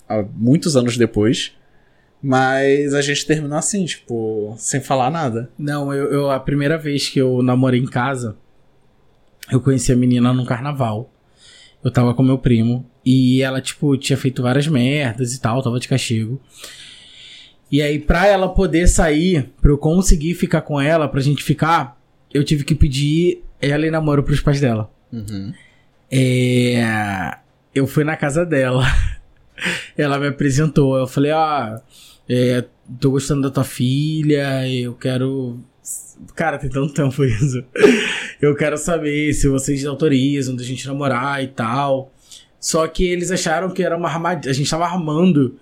há 0.07 0.23
muitos 0.35 0.75
anos 0.75 0.97
depois. 0.97 1.51
Mas 2.21 2.93
a 2.93 3.01
gente 3.01 3.25
terminou 3.25 3.57
assim, 3.57 3.83
tipo, 3.85 4.55
sem 4.57 4.79
falar 4.79 5.11
nada. 5.11 5.49
Não, 5.57 5.93
eu, 5.93 6.05
eu- 6.11 6.31
a 6.31 6.39
primeira 6.39 6.77
vez 6.77 7.09
que 7.09 7.19
eu 7.19 7.43
namorei 7.43 7.81
em 7.81 7.85
casa, 7.85 8.37
eu 9.51 9.59
conheci 9.59 9.91
a 9.91 9.95
menina 9.95 10.31
num 10.31 10.45
carnaval. 10.45 11.11
Eu 11.83 11.91
tava 11.91 12.13
com 12.13 12.23
meu 12.23 12.37
primo. 12.37 12.89
E 13.05 13.41
ela, 13.41 13.59
tipo, 13.59 13.97
tinha 13.97 14.15
feito 14.15 14.41
várias 14.41 14.67
merdas 14.67 15.33
e 15.33 15.41
tal, 15.41 15.61
tava 15.61 15.77
de 15.81 15.87
castigo. 15.89 16.41
E 17.69 17.81
aí, 17.81 17.99
pra 17.99 18.25
ela 18.25 18.47
poder 18.47 18.87
sair, 18.87 19.49
pra 19.61 19.69
eu 19.71 19.77
conseguir 19.77 20.33
ficar 20.35 20.61
com 20.61 20.79
ela, 20.79 21.09
pra 21.09 21.19
gente 21.19 21.43
ficar, 21.43 21.99
eu 22.33 22.41
tive 22.43 22.63
que 22.63 22.73
pedir 22.73 23.43
ela 23.61 23.85
em 23.85 23.91
namoro 23.91 24.23
pros 24.23 24.39
pais 24.39 24.61
dela. 24.61 24.89
Uhum. 25.11 25.51
É, 26.09 27.37
eu 27.75 27.85
fui 27.85 28.03
na 28.05 28.15
casa 28.15 28.45
dela. 28.45 28.85
Ela 29.97 30.19
me 30.19 30.27
apresentou. 30.27 30.97
Eu 30.97 31.07
falei, 31.07 31.31
ah, 31.31 31.81
é, 32.27 32.63
tô 32.99 33.11
gostando 33.11 33.41
da 33.41 33.49
tua 33.49 33.63
filha, 33.63 34.67
eu 34.69 34.93
quero. 34.93 35.59
Cara, 36.35 36.57
tem 36.57 36.69
tanto 36.69 36.93
tempo 36.93 37.23
isso. 37.25 37.63
Eu 38.41 38.55
quero 38.55 38.77
saber 38.77 39.33
se 39.33 39.47
vocês 39.47 39.85
autorizam 39.85 40.55
da 40.55 40.63
gente 40.63 40.87
namorar 40.87 41.43
e 41.43 41.47
tal. 41.47 42.11
Só 42.59 42.87
que 42.87 43.05
eles 43.05 43.29
acharam 43.29 43.71
que 43.71 43.83
era 43.83 43.97
uma 43.97 44.07
armadilha. 44.07 44.49
A 44.49 44.53
gente 44.53 44.69
tava 44.69 44.85
armando 44.85 45.59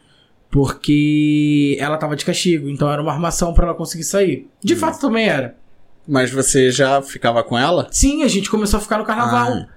porque 0.52 1.78
ela 1.80 1.98
tava 1.98 2.16
de 2.16 2.24
castigo. 2.26 2.70
Então 2.70 2.92
era 2.92 3.02
uma 3.02 3.12
armação 3.12 3.54
para 3.54 3.68
ela 3.68 3.76
conseguir 3.76 4.04
sair. 4.04 4.48
De 4.64 4.76
fato 4.76 5.00
também 5.00 5.28
era. 5.28 5.56
Mas 6.08 6.32
você 6.32 6.70
já 6.72 7.02
ficava 7.02 7.44
com 7.44 7.58
ela? 7.58 7.88
Sim, 7.92 8.24
a 8.24 8.28
gente 8.28 8.50
começou 8.50 8.78
a 8.78 8.82
ficar 8.82 8.98
no 8.98 9.06
carnaval. 9.06 9.52
Ah. 9.52 9.68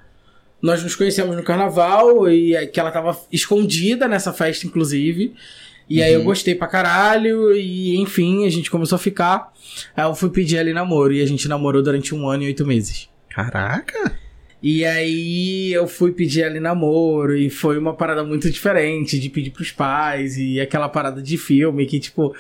Nós 0.65 0.83
nos 0.83 0.97
conhecemos 0.97 1.37
no 1.37 1.43
carnaval 1.43 2.27
e 2.31 2.55
é 2.57 2.67
que 2.67 2.81
ela 2.81 2.91
tava 2.91 3.15
escondida 3.31 4.09
nessa 4.09 4.33
festa, 4.33 4.67
inclusive. 4.67 5.35
E 5.91 6.03
aí 6.03 6.15
eu 6.15 6.21
Uhum. 6.21 6.25
gostei 6.25 6.55
pra 6.55 6.67
caralho 6.67 7.55
e, 7.55 7.97
enfim, 8.01 8.47
a 8.47 8.51
gente 8.51 8.71
começou 8.71 8.97
a 8.97 8.99
ficar. 8.99 9.53
Aí 9.95 10.05
eu 10.07 10.15
fui 10.15 10.31
pedir 10.31 10.67
em 10.67 10.73
namoro 10.73 11.13
e 11.13 11.21
a 11.21 11.27
gente 11.27 11.47
namorou 11.49 11.83
durante 11.83 12.15
um 12.15 12.27
ano 12.27 12.45
e 12.45 12.47
oito 12.47 12.65
meses. 12.67 13.11
Caraca! 13.29 14.19
E 14.63 14.83
aí 14.87 15.71
eu 15.75 15.87
fui 15.87 16.13
pedir 16.13 16.51
em 16.57 16.61
namoro 16.61 17.37
e 17.37 17.51
foi 17.51 17.77
uma 17.77 17.93
parada 17.95 18.25
muito 18.25 18.51
diferente 18.51 19.21
de 19.21 19.29
pedir 19.29 19.51
pros 19.51 19.71
pais 19.71 20.39
e 20.39 20.59
aquela 20.59 20.89
parada 20.89 21.21
de 21.21 21.37
filme 21.37 21.85
que, 21.85 22.01
tipo, 22.01 22.35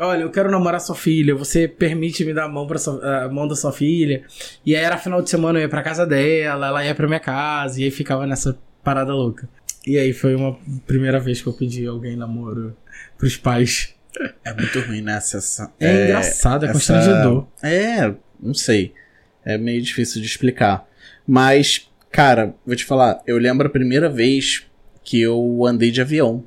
olha, 0.00 0.22
eu 0.22 0.30
quero 0.30 0.50
namorar 0.50 0.80
sua 0.80 0.94
filha, 0.96 1.34
você 1.34 1.68
permite 1.68 2.24
me 2.24 2.32
dar 2.34 2.44
a 2.44 2.48
mão, 2.48 2.66
pra 2.66 2.78
sua, 2.78 3.24
a 3.24 3.28
mão 3.28 3.46
da 3.46 3.54
sua 3.54 3.72
filha? 3.72 4.24
E 4.64 4.74
aí 4.74 4.82
era 4.82 4.96
final 4.98 5.20
de 5.22 5.30
semana, 5.30 5.58
eu 5.58 5.62
ia 5.62 5.68
pra 5.68 5.82
casa 5.82 6.06
dela, 6.06 6.68
ela 6.68 6.84
ia 6.84 6.94
pra 6.94 7.06
minha 7.06 7.20
casa 7.20 7.80
e 7.80 7.84
aí 7.84 7.90
ficava 7.90 8.26
nessa 8.26 8.58
parada 8.82 9.12
louca. 9.14 9.48
E 9.86 9.96
aí 9.98 10.12
foi 10.12 10.34
uma 10.34 10.58
primeira 10.86 11.18
vez 11.20 11.40
que 11.40 11.46
eu 11.46 11.52
pedi 11.52 11.86
alguém 11.86 12.16
namoro 12.16 12.76
pros 13.16 13.36
pais. 13.36 13.94
É 14.44 14.52
muito 14.52 14.80
ruim, 14.80 15.00
né? 15.02 15.16
Essa, 15.16 15.72
É, 15.78 16.04
engraçado, 16.04 16.64
é 16.64 16.68
essa- 16.68 16.72
constrangedor. 16.74 17.46
É, 17.62 18.12
não 18.42 18.52
sei. 18.54 18.92
É 19.44 19.56
meio 19.56 19.80
difícil 19.80 20.20
de 20.20 20.26
explicar. 20.26 20.86
Mas, 21.26 21.88
cara, 22.10 22.54
vou 22.66 22.74
te 22.76 22.84
falar, 22.84 23.22
eu 23.26 23.38
lembro 23.38 23.66
a 23.66 23.70
primeira 23.70 24.08
vez 24.10 24.66
que 25.02 25.20
eu 25.20 25.64
andei 25.66 25.90
de 25.90 26.00
avião. 26.02 26.44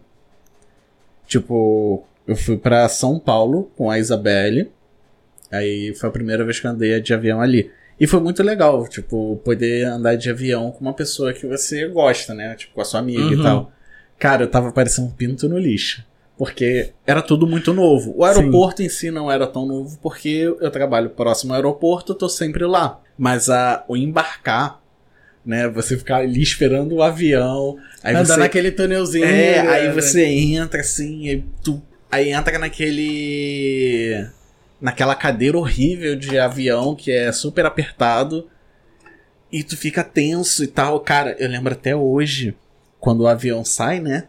Tipo, 1.28 2.06
eu 2.28 2.36
fui 2.36 2.58
pra 2.58 2.88
São 2.90 3.20
Paulo 3.20 3.72
com 3.78 3.90
a 3.90 4.00
Isabelle. 4.00 4.72
Aí 5.52 5.94
foi 5.96 6.10
a 6.10 6.12
primeira 6.12 6.44
vez 6.44 6.60
que 6.60 6.68
eu 6.68 6.72
andei 6.72 7.00
de 7.00 7.14
avião 7.14 7.42
ali. 7.42 7.70
E 8.00 8.08
foi 8.08 8.20
muito 8.20 8.42
legal, 8.42 8.88
tipo, 8.88 9.40
poder 9.46 9.86
andar 9.86 10.16
de 10.16 10.30
avião 10.30 10.72
com 10.72 10.82
uma 10.82 10.94
pessoa 10.94 11.32
que 11.32 11.46
você 11.46 11.88
gosta, 11.88 12.34
né? 12.34 12.56
Tipo, 12.56 12.74
com 12.74 12.82
a 12.82 12.86
sua 12.86 13.00
amiga 13.00 13.22
e 13.22 13.36
Uhum. 13.36 13.44
tal. 13.44 13.72
Cara, 14.18 14.44
eu 14.44 14.48
tava 14.50 14.72
parecendo 14.72 15.08
um 15.08 15.12
pinto 15.12 15.48
no 15.48 15.58
lixo. 15.60 16.04
Porque 16.36 16.90
era 17.06 17.22
tudo 17.22 17.46
muito 17.46 17.72
novo. 17.74 18.14
O 18.18 18.24
aeroporto 18.26 18.82
em 18.82 18.90
si 18.90 19.12
não 19.12 19.32
era 19.32 19.46
tão 19.46 19.68
novo, 19.68 20.00
porque 20.02 20.30
eu 20.60 20.72
trabalho 20.72 21.12
próximo 21.12 21.54
ao 21.54 21.58
aeroporto, 21.58 22.14
eu 22.14 22.16
tô 22.18 22.28
sempre 22.28 22.66
lá. 22.66 23.00
Mas 23.16 23.50
a, 23.52 23.86
o 23.88 23.96
embarcar, 23.96 24.82
né? 25.46 25.68
Você 25.70 25.96
ficar 25.96 26.18
ali 26.18 26.42
esperando 26.42 26.96
o 26.96 27.04
avião. 27.04 27.78
Aí 28.04 28.16
Andar 28.16 28.26
você, 28.26 28.40
naquele 28.40 28.72
túnelzinho. 28.72 29.24
é, 29.26 29.62
né? 29.64 29.70
aí 29.70 29.92
você 29.94 30.26
entra 30.26 30.82
assim, 30.82 31.30
aí, 31.30 31.44
tu, 31.64 31.80
aí 32.14 32.30
entra 32.32 32.57
naquele. 32.59 34.28
naquela 34.80 35.16
cadeira 35.16 35.57
horrível 35.57 36.16
de 36.16 36.38
avião 36.38 36.95
que 36.95 37.11
é 37.11 37.32
super 37.32 37.66
apertado. 37.66 38.47
E 39.51 39.64
tu 39.64 39.78
fica 39.78 40.03
tenso 40.03 40.64
e 40.64 40.68
tal. 40.68 40.99
Cara, 40.99 41.36
eu 41.39 41.47
lembro 41.47 41.74
até 41.74 41.95
hoje, 41.95 42.55
quando 42.99 43.22
o 43.22 43.28
avião 43.28 43.64
sai, 43.64 43.99
né? 43.99 44.26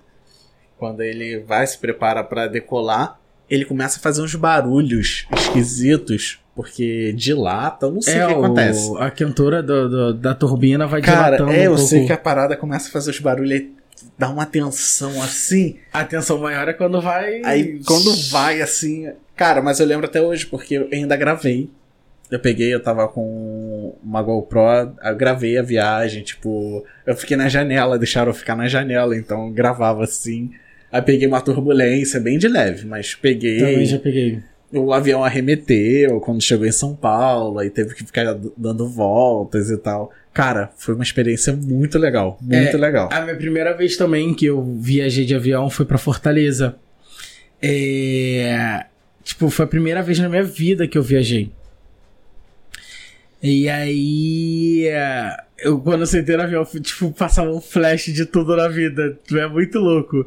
Quando 0.78 1.00
ele 1.02 1.38
vai 1.40 1.66
se 1.66 1.78
prepara 1.78 2.22
pra 2.22 2.46
decolar, 2.46 3.18
ele 3.48 3.64
começa 3.64 3.98
a 3.98 4.02
fazer 4.02 4.20
uns 4.22 4.34
barulhos 4.34 5.26
esquisitos. 5.34 6.40
Porque 6.54 7.12
dilata, 7.16 7.86
eu 7.86 7.90
não 7.92 8.00
sei 8.02 8.14
É, 8.18 8.24
o 8.26 8.28
que 8.28 8.34
o- 8.34 8.44
acontece. 8.44 8.92
a 8.98 9.10
quentura 9.10 9.60
do- 9.60 9.88
do- 9.88 10.14
da 10.14 10.34
turbina 10.36 10.86
vai 10.86 11.02
Cara, 11.02 11.36
dilatando 11.36 11.50
é, 11.52 11.62
um 11.62 11.62
eu 11.64 11.74
pouco. 11.74 11.88
sei 11.88 12.06
que 12.06 12.12
a 12.12 12.16
parada 12.18 12.56
começa 12.56 12.88
a 12.88 12.92
fazer 12.92 13.10
os 13.10 13.18
barulhos 13.18 13.60
dá 14.18 14.28
uma 14.28 14.46
tensão 14.46 15.22
assim. 15.22 15.76
A 15.92 16.04
tensão 16.04 16.38
maior 16.38 16.68
é 16.68 16.72
quando 16.72 17.00
vai. 17.00 17.42
Aí 17.44 17.80
quando 17.84 18.14
vai 18.30 18.60
assim. 18.60 19.10
Cara, 19.36 19.60
mas 19.60 19.80
eu 19.80 19.86
lembro 19.86 20.06
até 20.06 20.20
hoje, 20.20 20.46
porque 20.46 20.74
eu 20.74 20.88
ainda 20.92 21.16
gravei. 21.16 21.70
Eu 22.30 22.40
peguei, 22.40 22.72
eu 22.72 22.82
tava 22.82 23.06
com 23.06 23.94
uma 24.02 24.22
GoPro, 24.22 24.94
eu 25.02 25.16
gravei 25.16 25.58
a 25.58 25.62
viagem, 25.62 26.22
tipo, 26.22 26.84
eu 27.06 27.14
fiquei 27.14 27.36
na 27.36 27.48
janela, 27.48 27.98
deixaram 27.98 28.30
eu 28.30 28.34
ficar 28.34 28.56
na 28.56 28.66
janela, 28.66 29.16
então 29.16 29.46
eu 29.46 29.52
gravava 29.52 30.04
assim. 30.04 30.50
Aí 30.90 31.02
peguei 31.02 31.28
uma 31.28 31.40
turbulência, 31.40 32.18
bem 32.18 32.38
de 32.38 32.48
leve, 32.48 32.86
mas 32.86 33.14
peguei. 33.14 33.58
Também 33.58 33.84
já 33.84 33.98
peguei. 33.98 34.40
O 34.72 34.92
avião 34.92 35.22
arremeteu 35.22 36.20
quando 36.20 36.42
chegou 36.42 36.66
em 36.66 36.72
São 36.72 36.96
Paulo, 36.96 37.58
aí 37.58 37.70
teve 37.70 37.94
que 37.94 38.04
ficar 38.04 38.36
dando 38.56 38.88
voltas 38.88 39.70
e 39.70 39.76
tal. 39.76 40.10
Cara, 40.34 40.70
foi 40.76 40.94
uma 40.94 41.04
experiência 41.04 41.52
muito 41.54 41.96
legal, 41.98 42.36
muito 42.42 42.76
É, 42.76 42.80
legal. 42.80 43.08
A 43.12 43.20
minha 43.22 43.36
primeira 43.36 43.72
vez 43.72 43.96
também 43.96 44.34
que 44.34 44.44
eu 44.46 44.62
viajei 44.80 45.24
de 45.24 45.34
avião 45.34 45.70
foi 45.70 45.86
pra 45.86 45.96
Fortaleza. 45.96 46.74
É. 47.62 48.84
Tipo, 49.22 49.48
foi 49.48 49.64
a 49.64 49.68
primeira 49.68 50.02
vez 50.02 50.18
na 50.18 50.28
minha 50.28 50.42
vida 50.42 50.86
que 50.88 50.98
eu 50.98 51.02
viajei. 51.02 51.50
E 53.42 53.68
aí. 53.68 54.86
é, 54.88 55.36
Eu, 55.58 55.78
quando 55.78 56.00
eu 56.00 56.06
sentei 56.06 56.36
no 56.36 56.42
avião, 56.42 56.64
tipo, 56.64 57.10
passava 57.12 57.50
um 57.50 57.60
flash 57.60 58.06
de 58.06 58.26
tudo 58.26 58.56
na 58.56 58.68
vida. 58.68 59.16
É 59.32 59.46
muito 59.46 59.78
louco. 59.78 60.26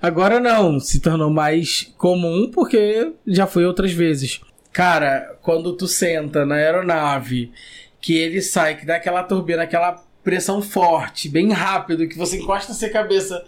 Agora 0.00 0.40
não, 0.40 0.80
se 0.80 1.00
tornou 1.00 1.30
mais 1.30 1.92
comum 1.98 2.50
porque 2.50 3.12
já 3.26 3.46
foi 3.46 3.64
outras 3.66 3.92
vezes. 3.92 4.40
Cara, 4.72 5.36
quando 5.42 5.76
tu 5.76 5.86
senta 5.86 6.44
na 6.44 6.56
aeronave, 6.56 7.52
que 8.04 8.14
ele 8.18 8.42
sai, 8.42 8.76
que 8.76 8.84
dá 8.84 8.96
aquela 8.96 9.22
turbina, 9.22 9.62
aquela 9.62 10.04
pressão 10.22 10.60
forte, 10.60 11.26
bem 11.26 11.50
rápido, 11.52 12.06
que 12.06 12.18
você 12.18 12.36
encosta 12.36 12.72
a 12.72 12.74
sua 12.74 12.90
cabeça 12.90 13.42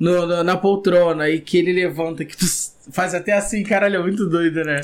no- 0.00 0.26
no- 0.26 0.42
na 0.42 0.56
poltrona 0.56 1.28
e 1.28 1.38
que 1.38 1.58
ele 1.58 1.74
levanta, 1.74 2.24
que 2.24 2.34
tu 2.34 2.46
faz 2.90 3.14
até 3.14 3.32
assim, 3.32 3.62
caralho, 3.62 3.96
é 3.96 4.02
muito 4.02 4.26
doido, 4.30 4.64
né? 4.64 4.80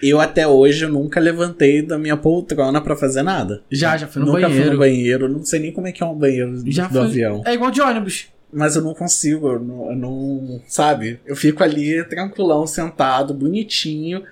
Eu 0.00 0.20
até 0.20 0.46
hoje 0.46 0.86
nunca 0.86 1.18
levantei 1.18 1.82
da 1.82 1.98
minha 1.98 2.16
poltrona 2.16 2.80
pra 2.80 2.94
fazer 2.96 3.22
nada. 3.24 3.62
Já, 3.68 3.96
já 3.96 4.06
fui 4.06 4.20
no 4.22 4.28
nunca 4.28 4.42
fui 4.42 4.50
banheiro. 4.50 4.72
no 4.72 4.78
banheiro, 4.78 5.28
não 5.28 5.44
sei 5.44 5.58
nem 5.58 5.72
como 5.72 5.88
é 5.88 5.92
que 5.92 6.00
é 6.02 6.06
um 6.06 6.14
banheiro 6.14 6.62
Já 6.70 6.84
do 6.86 6.90
fui- 7.00 7.00
avião. 7.00 7.42
É 7.44 7.54
igual 7.54 7.70
de 7.72 7.80
ônibus. 7.80 8.28
Mas 8.52 8.76
eu 8.76 8.82
não 8.82 8.94
consigo, 8.94 9.48
eu 9.48 9.58
não, 9.58 9.90
eu 9.90 9.96
não- 9.96 10.60
Sabe? 10.68 11.18
Eu 11.26 11.34
fico 11.34 11.64
ali 11.64 12.04
tranquilão, 12.04 12.64
sentado, 12.66 13.34
bonitinho, 13.34 14.22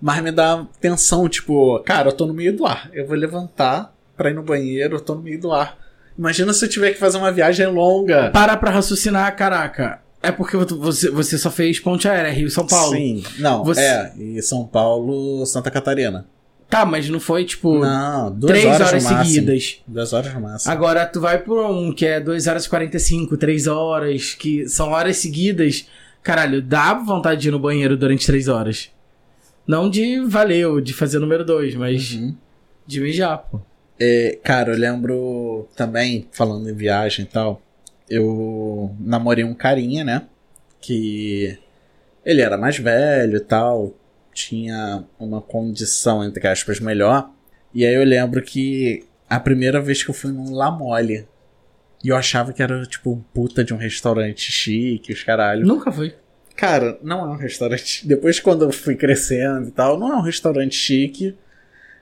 mas 0.00 0.22
me 0.22 0.30
dá 0.32 0.66
tensão, 0.80 1.28
tipo, 1.28 1.78
cara, 1.80 2.08
eu 2.08 2.12
tô 2.12 2.26
no 2.26 2.34
meio 2.34 2.56
do 2.56 2.66
ar. 2.66 2.88
Eu 2.92 3.06
vou 3.06 3.16
levantar 3.16 3.94
pra 4.16 4.30
ir 4.30 4.34
no 4.34 4.42
banheiro, 4.42 4.96
eu 4.96 5.00
tô 5.00 5.14
no 5.14 5.22
meio 5.22 5.40
do 5.40 5.52
ar. 5.52 5.78
Imagina 6.18 6.52
se 6.52 6.64
eu 6.64 6.68
tiver 6.68 6.90
que 6.92 6.98
fazer 6.98 7.18
uma 7.18 7.32
viagem 7.32 7.66
longa. 7.66 8.30
Para 8.30 8.56
pra 8.56 8.70
raciocinar, 8.70 9.34
caraca. 9.36 10.00
É 10.22 10.30
porque 10.30 10.56
você, 10.56 11.10
você 11.10 11.38
só 11.38 11.50
fez 11.50 11.80
ponte 11.80 12.06
aérea, 12.06 12.30
Rio 12.30 12.46
e 12.48 12.50
São 12.50 12.66
Paulo. 12.66 12.94
Sim, 12.94 13.24
não, 13.38 13.64
Você- 13.64 13.80
é, 13.80 14.12
e 14.18 14.42
São 14.42 14.66
Paulo, 14.66 15.46
Santa 15.46 15.70
Catarina. 15.70 16.26
Tá, 16.68 16.84
mas 16.86 17.08
não 17.08 17.18
foi 17.18 17.44
tipo 17.44 17.78
Não, 17.80 18.30
duas 18.30 18.52
três 18.52 18.66
horas, 18.66 18.88
horas, 18.88 19.02
seguidas. 19.26 19.78
Duas 19.88 20.12
horas 20.12 20.32
no 20.34 20.40
máximo. 20.42 20.70
Agora 20.72 21.04
tu 21.04 21.20
vai 21.20 21.38
por 21.38 21.58
um 21.68 21.92
que 21.92 22.06
é 22.06 22.20
2 22.20 22.46
horas 22.46 22.64
e 22.66 22.68
45, 22.68 23.36
3 23.36 23.66
horas, 23.66 24.34
que 24.34 24.68
são 24.68 24.90
horas 24.90 25.16
seguidas. 25.16 25.86
Caralho, 26.22 26.62
dá 26.62 26.94
vontade 26.94 27.40
de 27.40 27.48
ir 27.48 27.50
no 27.50 27.58
banheiro 27.58 27.96
durante 27.96 28.24
3 28.24 28.46
horas. 28.46 28.88
Não 29.70 29.88
de 29.88 30.18
valeu, 30.18 30.80
de 30.80 30.92
fazer 30.92 31.20
número 31.20 31.44
2, 31.44 31.76
mas 31.76 32.14
Uhum. 32.14 32.34
de 32.84 33.00
mijar, 33.00 33.38
pô. 33.38 33.60
É, 34.00 34.36
cara, 34.42 34.72
eu 34.72 34.76
lembro 34.76 35.68
também, 35.76 36.26
falando 36.32 36.68
em 36.68 36.74
viagem 36.74 37.24
e 37.24 37.28
tal, 37.28 37.62
eu 38.08 38.92
namorei 38.98 39.44
um 39.44 39.54
carinha, 39.54 40.02
né? 40.02 40.26
Que 40.80 41.56
ele 42.26 42.40
era 42.40 42.58
mais 42.58 42.78
velho 42.78 43.36
e 43.36 43.40
tal, 43.40 43.94
tinha 44.34 45.04
uma 45.20 45.40
condição, 45.40 46.24
entre 46.24 46.48
aspas, 46.48 46.80
melhor. 46.80 47.30
E 47.72 47.86
aí 47.86 47.94
eu 47.94 48.02
lembro 48.02 48.42
que 48.42 49.04
a 49.28 49.38
primeira 49.38 49.80
vez 49.80 50.02
que 50.02 50.10
eu 50.10 50.14
fui 50.14 50.32
num 50.32 50.52
La 50.52 50.72
Mole, 50.72 51.28
e 52.02 52.08
eu 52.08 52.16
achava 52.16 52.52
que 52.52 52.60
era 52.60 52.84
tipo 52.86 53.12
um 53.12 53.20
puta 53.20 53.62
de 53.62 53.72
um 53.72 53.76
restaurante 53.76 54.50
chique, 54.50 55.12
os 55.12 55.22
caralho. 55.22 55.64
Nunca 55.64 55.92
foi. 55.92 56.12
Cara, 56.60 56.98
não 57.02 57.24
é 57.24 57.28
um 57.30 57.36
restaurante. 57.36 58.04
Depois, 58.06 58.38
quando 58.38 58.66
eu 58.66 58.70
fui 58.70 58.94
crescendo 58.94 59.68
e 59.68 59.70
tal, 59.70 59.98
não 59.98 60.12
é 60.12 60.16
um 60.16 60.20
restaurante 60.20 60.74
chique. 60.74 61.34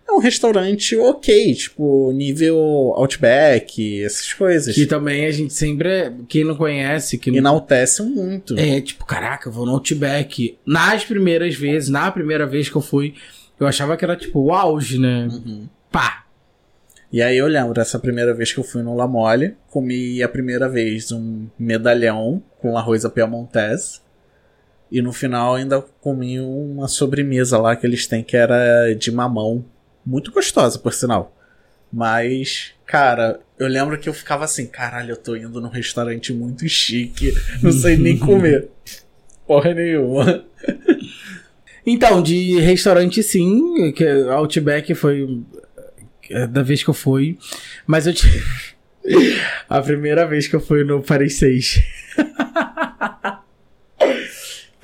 É 0.05 0.11
um 0.11 0.19
restaurante 0.19 0.97
ok, 0.97 1.55
tipo, 1.55 2.11
nível 2.13 2.59
Outback, 2.97 4.03
essas 4.03 4.33
coisas. 4.33 4.75
Que 4.75 4.85
também 4.85 5.27
a 5.27 5.31
gente 5.31 5.53
sempre. 5.53 6.13
Quem 6.29 6.43
não 6.43 6.57
conhece, 6.57 7.19
que 7.19 7.31
não. 7.31 7.39
Enaltece 7.39 8.03
muito. 8.03 8.59
É, 8.59 8.81
tipo, 8.81 9.05
caraca, 9.05 9.49
eu 9.49 9.53
vou 9.53 9.65
no 9.65 9.73
Outback. 9.73 10.59
Nas 10.67 11.05
primeiras 11.05 11.55
vezes, 11.55 11.89
na 11.89 12.11
primeira 12.11 12.45
vez 12.45 12.69
que 12.69 12.75
eu 12.75 12.83
fui, 12.83 13.15
eu 13.61 13.67
achava 13.67 13.97
que 13.97 14.05
era 14.05 14.17
tipo 14.17 14.41
o 14.41 14.53
auge, 14.53 14.99
né? 14.99 15.29
Uhum. 15.31 15.69
Pá! 15.93 16.25
E 17.13 17.23
aí 17.23 17.37
eu 17.39 17.47
lembro 17.47 17.75
dessa 17.75 17.99
primeira 17.99 18.35
vez 18.35 18.53
que 18.53 18.59
eu 18.59 18.65
fui 18.65 18.83
no 18.83 18.97
La 18.97 19.07
Mole, 19.07 19.55
comi 19.71 20.21
a 20.21 20.29
primeira 20.29 20.69
vez 20.69 21.13
um 21.13 21.47
medalhão 21.57 22.43
com 22.61 22.77
arroz 22.77 23.05
à 23.05 23.11
piamontese. 23.11 24.01
E 24.91 25.03
no 25.03 25.13
final 25.13 25.55
ainda 25.55 25.81
comi 26.01 26.41
uma 26.41 26.89
sobremesa 26.89 27.59
lá 27.59 27.77
que 27.77 27.87
eles 27.87 28.07
têm 28.07 28.23
que 28.23 28.37
era 28.37 28.95
de 28.95 29.11
mamão. 29.11 29.65
Muito 30.05 30.33
gostosa, 30.33 30.79
por 30.79 30.93
sinal. 30.93 31.37
Mas, 31.93 32.73
cara, 32.87 33.41
eu 33.59 33.69
lembro 33.69 33.99
que 33.99 34.09
eu 34.09 34.15
ficava 34.15 34.45
assim, 34.45 34.67
caralho, 34.67 35.13
eu 35.13 35.17
tô 35.17 35.37
indo 35.37 35.61
num 35.61 35.69
restaurante 35.69 36.33
muito 36.33 36.69
chique, 36.69 37.35
não 37.63 37.73
sei 37.73 37.97
nem 37.97 38.17
comer. 38.19 38.69
Porra 39.47 39.75
nenhuma. 39.75 40.45
Então, 41.87 42.23
de 42.23 42.59
restaurante 42.61 43.23
sim, 43.23 43.93
que 43.93 44.05
Outback 44.05 44.95
foi 44.95 45.43
é, 46.31 46.47
da 46.47 46.63
vez 46.63 46.83
que 46.83 46.91
eu 46.91 46.95
fui, 46.95 47.39
mas 47.87 48.07
eu 48.07 48.13
tive 48.13 48.45
a 49.69 49.81
primeira 49.81 50.27
vez 50.27 50.47
que 50.47 50.55
eu 50.55 50.61
fui 50.61 50.85
no 50.85 51.03
Paris 51.03 51.39
6. 51.39 51.83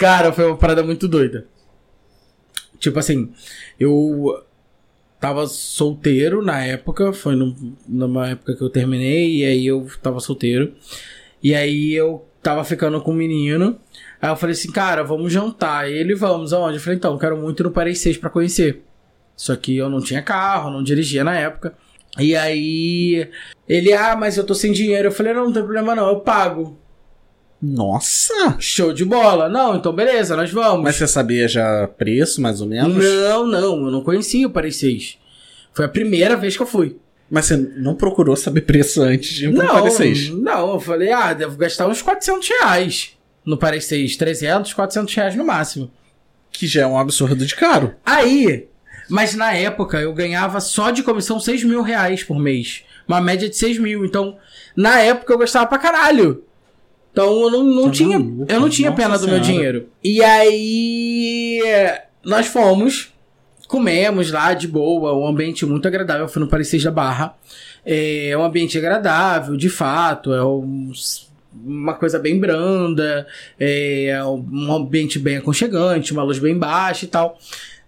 Cara, 0.04 0.34
foi 0.34 0.44
uma 0.44 0.56
parada 0.58 0.82
muito 0.82 1.08
doida. 1.08 1.46
Tipo 2.78 2.98
assim, 2.98 3.32
eu 3.80 4.44
tava 5.18 5.46
solteiro 5.46 6.44
na 6.44 6.62
época, 6.62 7.10
foi 7.14 7.34
no, 7.34 7.56
numa 7.88 8.28
época 8.28 8.54
que 8.54 8.62
eu 8.62 8.68
terminei, 8.68 9.36
e 9.36 9.44
aí 9.46 9.66
eu 9.66 9.88
tava 10.02 10.20
solteiro. 10.20 10.74
E 11.42 11.54
aí 11.54 11.94
eu 11.94 12.22
tava 12.42 12.62
ficando 12.64 13.00
com 13.00 13.12
um 13.12 13.14
menino. 13.14 13.80
Aí 14.20 14.28
eu 14.28 14.36
falei 14.36 14.52
assim, 14.52 14.70
cara, 14.70 15.02
vamos 15.02 15.32
jantar. 15.32 15.90
E 15.90 15.94
ele, 15.94 16.14
vamos 16.14 16.52
aonde? 16.52 16.76
Eu 16.76 16.82
falei, 16.82 16.98
então, 16.98 17.16
quero 17.16 17.38
muito 17.38 17.62
ir 17.62 17.64
no 17.64 17.70
Paris 17.70 17.98
6 18.00 18.18
pra 18.18 18.28
conhecer. 18.28 18.82
Só 19.34 19.56
que 19.56 19.74
eu 19.74 19.88
não 19.88 20.02
tinha 20.02 20.20
carro, 20.20 20.70
não 20.70 20.82
dirigia 20.82 21.24
na 21.24 21.34
época. 21.34 21.72
E 22.18 22.36
aí 22.36 23.30
ele, 23.66 23.94
ah, 23.94 24.14
mas 24.14 24.36
eu 24.36 24.44
tô 24.44 24.54
sem 24.54 24.70
dinheiro. 24.70 25.08
Eu 25.08 25.12
falei, 25.12 25.32
não, 25.32 25.46
não 25.46 25.52
tem 25.54 25.62
problema 25.62 25.94
não, 25.94 26.08
eu 26.08 26.20
pago. 26.20 26.78
Nossa! 27.64 28.56
Show 28.58 28.92
de 28.92 29.04
bola. 29.04 29.48
Não, 29.48 29.76
então 29.76 29.92
beleza, 29.92 30.36
nós 30.36 30.50
vamos. 30.50 30.84
Mas 30.84 30.96
você 30.96 31.06
sabia 31.06 31.48
já 31.48 31.88
preço, 31.88 32.40
mais 32.42 32.60
ou 32.60 32.66
menos? 32.66 32.94
Não, 33.02 33.46
não, 33.46 33.86
eu 33.86 33.90
não 33.90 34.02
conhecia 34.02 34.46
o 34.46 34.50
Paris 34.50 34.76
6. 34.76 35.18
Foi 35.72 35.84
a 35.86 35.88
primeira 35.88 36.36
vez 36.36 36.56
que 36.56 36.62
eu 36.62 36.66
fui. 36.66 36.96
Mas 37.30 37.46
você 37.46 37.56
não 37.56 37.94
procurou 37.94 38.36
saber 38.36 38.60
preço 38.60 39.02
antes 39.02 39.30
de 39.32 39.46
ir 39.46 39.52
Não, 39.52 39.66
Paris 39.66 39.94
6? 39.94 40.30
não, 40.30 40.74
eu 40.74 40.80
falei, 40.80 41.10
ah, 41.10 41.32
devo 41.32 41.56
gastar 41.56 41.88
uns 41.88 42.02
400 42.02 42.48
reais 42.48 43.10
no 43.44 43.56
Paris 43.56 43.86
6. 43.86 44.16
300, 44.16 44.72
400 44.74 45.14
reais 45.14 45.34
no 45.34 45.44
máximo. 45.44 45.90
Que 46.52 46.66
já 46.66 46.82
é 46.82 46.86
um 46.86 46.98
absurdo 46.98 47.44
de 47.46 47.56
caro. 47.56 47.94
Aí, 48.04 48.68
mas 49.08 49.34
na 49.34 49.52
época 49.54 49.98
eu 50.00 50.12
ganhava 50.12 50.60
só 50.60 50.90
de 50.90 51.02
comissão 51.02 51.40
6 51.40 51.64
mil 51.64 51.82
reais 51.82 52.22
por 52.22 52.38
mês. 52.38 52.84
Uma 53.08 53.20
média 53.20 53.48
de 53.48 53.56
6 53.56 53.78
mil. 53.78 54.04
Então, 54.04 54.36
na 54.76 55.00
época 55.00 55.32
eu 55.32 55.38
gastava 55.38 55.66
pra 55.66 55.78
caralho. 55.78 56.44
Então 57.14 57.42
eu 57.44 57.50
não, 57.50 57.62
não 57.64 57.84
Tá 57.84 57.90
tinha. 57.92 58.18
maluco, 58.18 58.52
Eu 58.52 58.60
não 58.60 58.68
tinha 58.68 58.90
pena 58.90 59.16
do 59.16 59.28
meu 59.28 59.36
senhora. 59.36 59.44
dinheiro. 59.44 59.88
E 60.02 60.20
aí. 60.22 61.60
Nós 62.24 62.46
fomos. 62.48 63.12
Comemos 63.68 64.30
lá 64.32 64.52
de 64.52 64.66
boa, 64.68 65.16
um 65.16 65.24
ambiente 65.26 65.64
muito 65.64 65.86
agradável. 65.86 66.24
Eu 66.24 66.28
fui 66.28 66.42
no 66.42 66.64
6 66.64 66.82
da 66.82 66.90
Barra. 66.90 67.34
É 67.86 68.34
um 68.36 68.42
ambiente 68.44 68.76
agradável, 68.76 69.56
de 69.56 69.68
fato. 69.68 70.32
É 70.34 70.44
um- 70.44 70.90
uma 71.64 71.94
coisa 71.94 72.18
bem 72.18 72.38
branda. 72.38 73.26
É 73.60 74.20
um 74.24 74.72
ambiente 74.72 75.16
bem 75.18 75.36
aconchegante, 75.36 76.12
uma 76.12 76.22
luz 76.24 76.38
bem 76.40 76.58
baixa 76.58 77.04
e 77.04 77.08
tal. 77.08 77.38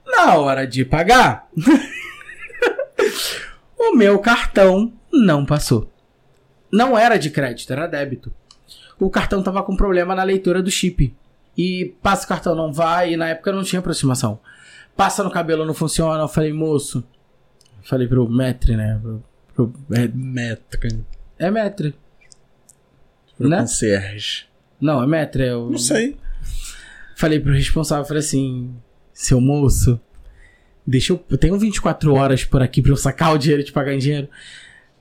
Na 0.06 0.36
hora 0.36 0.64
de 0.66 0.84
pagar, 0.84 1.48
o 3.78 3.96
meu 3.96 4.18
cartão 4.20 4.92
não 5.12 5.44
passou. 5.44 5.90
Não 6.72 6.96
era 6.98 7.16
de 7.18 7.28
crédito, 7.30 7.72
era 7.72 7.86
débito. 7.88 8.32
O 8.98 9.10
cartão 9.10 9.42
tava 9.42 9.62
com 9.62 9.76
problema 9.76 10.14
na 10.14 10.22
leitura 10.22 10.62
do 10.62 10.70
chip. 10.70 11.14
E 11.56 11.94
passa 12.02 12.24
o 12.24 12.28
cartão, 12.28 12.54
não 12.54 12.72
vai, 12.72 13.12
e 13.14 13.16
na 13.16 13.28
época 13.28 13.52
não 13.52 13.62
tinha 13.62 13.80
aproximação. 13.80 14.38
Passa 14.96 15.22
no 15.24 15.30
cabelo, 15.30 15.64
não 15.64 15.74
funciona. 15.74 16.22
Eu 16.22 16.28
falei, 16.28 16.52
moço. 16.52 17.02
Falei 17.82 18.06
pro 18.08 18.28
metre, 18.28 18.76
né? 18.76 18.98
Pro, 19.02 19.22
pro- 19.54 19.72
é, 19.96 20.08
Metra. 20.08 20.88
é 21.38 21.50
metre. 21.50 21.94
Pro 23.36 23.48
Né? 23.48 23.58
concierge. 23.60 24.46
Não, 24.80 25.02
é 25.02 25.06
metre. 25.06 25.44
É 25.46 25.54
o... 25.56 25.70
Não 25.70 25.78
sei. 25.78 26.16
Falei 27.16 27.40
pro 27.40 27.52
responsável, 27.54 28.04
falei 28.04 28.20
assim, 28.20 28.74
seu 29.12 29.40
moço, 29.40 29.98
deixa 30.86 31.14
eu, 31.14 31.24
eu 31.30 31.38
tenho 31.38 31.58
24 31.58 32.12
horas 32.14 32.44
por 32.44 32.60
aqui 32.60 32.82
pra 32.82 32.92
eu 32.92 32.96
sacar 32.96 33.32
o 33.34 33.38
dinheiro 33.38 33.62
e 33.62 33.64
te 33.64 33.72
pagar 33.72 33.94
em 33.94 33.98
dinheiro. 33.98 34.28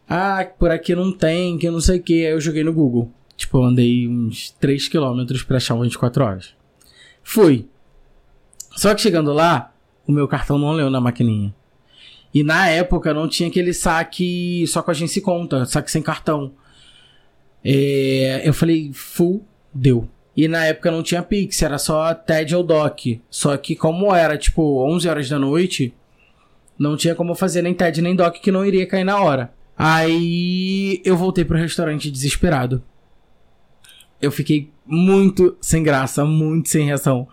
Ah, 0.07 0.47
por 0.57 0.71
aqui 0.71 0.95
não 0.95 1.11
tem, 1.11 1.57
que 1.57 1.67
eu 1.67 1.73
não 1.73 1.81
sei 1.81 1.99
o 1.99 2.01
que. 2.03 2.25
Aí 2.25 2.31
eu 2.31 2.39
joguei 2.39 2.63
no 2.63 2.71
Google. 2.71 3.11
Tipo, 3.35 3.59
eu 3.59 3.63
andei 3.63 4.07
uns 4.07 4.51
3 4.51 4.87
km 4.87 5.25
pra 5.45 5.57
achar 5.57 5.75
um 5.75 5.81
24 5.81 6.23
horas. 6.23 6.53
Fui. 7.23 7.67
Só 8.75 8.93
que 8.93 9.01
chegando 9.01 9.33
lá, 9.33 9.73
o 10.07 10.11
meu 10.11 10.27
cartão 10.27 10.57
não 10.57 10.71
leu 10.71 10.89
na 10.89 11.01
maquininha. 11.01 11.53
E 12.33 12.43
na 12.43 12.67
época 12.67 13.13
não 13.13 13.27
tinha 13.27 13.49
aquele 13.49 13.73
saque 13.73 14.65
só 14.67 14.81
com 14.81 14.91
a 14.91 14.93
agência 14.93 15.19
e 15.19 15.21
conta, 15.21 15.65
saque 15.65 15.89
sem 15.89 16.01
cartão. 16.01 16.51
É, 17.63 18.41
eu 18.43 18.53
falei, 18.53 18.91
full, 18.93 19.45
deu. 19.73 20.09
E 20.35 20.47
na 20.47 20.65
época 20.65 20.91
não 20.91 21.01
tinha 21.01 21.23
Pix, 21.23 21.61
era 21.61 21.77
só 21.77 22.13
TED 22.13 22.55
ou 22.55 22.63
DOC. 22.63 23.21
Só 23.29 23.55
que 23.55 23.75
como 23.75 24.13
era 24.13 24.37
tipo 24.37 24.85
11 24.85 25.07
horas 25.07 25.29
da 25.29 25.39
noite, 25.39 25.93
não 26.77 26.97
tinha 26.97 27.15
como 27.15 27.33
fazer 27.35 27.61
nem 27.61 27.73
TED 27.73 28.01
nem 28.01 28.15
DOC 28.15 28.41
que 28.41 28.51
não 28.51 28.65
iria 28.65 28.85
cair 28.85 29.05
na 29.05 29.21
hora. 29.21 29.53
Aí 29.77 31.01
eu 31.05 31.15
voltei 31.15 31.45
pro 31.45 31.57
restaurante 31.57 32.11
desesperado. 32.11 32.83
Eu 34.25 34.31
fiquei 34.31 34.71
muito 34.85 35.55
sem 35.61 35.83
graça, 35.83 36.25
muito 36.25 36.69
sem 36.69 36.85
reação. 36.85 37.27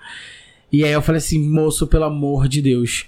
E 0.70 0.84
aí 0.84 0.92
eu 0.92 1.02
falei 1.02 1.18
assim, 1.18 1.38
moço, 1.38 1.86
pelo 1.86 2.04
amor 2.04 2.48
de 2.48 2.62
Deus, 2.62 3.06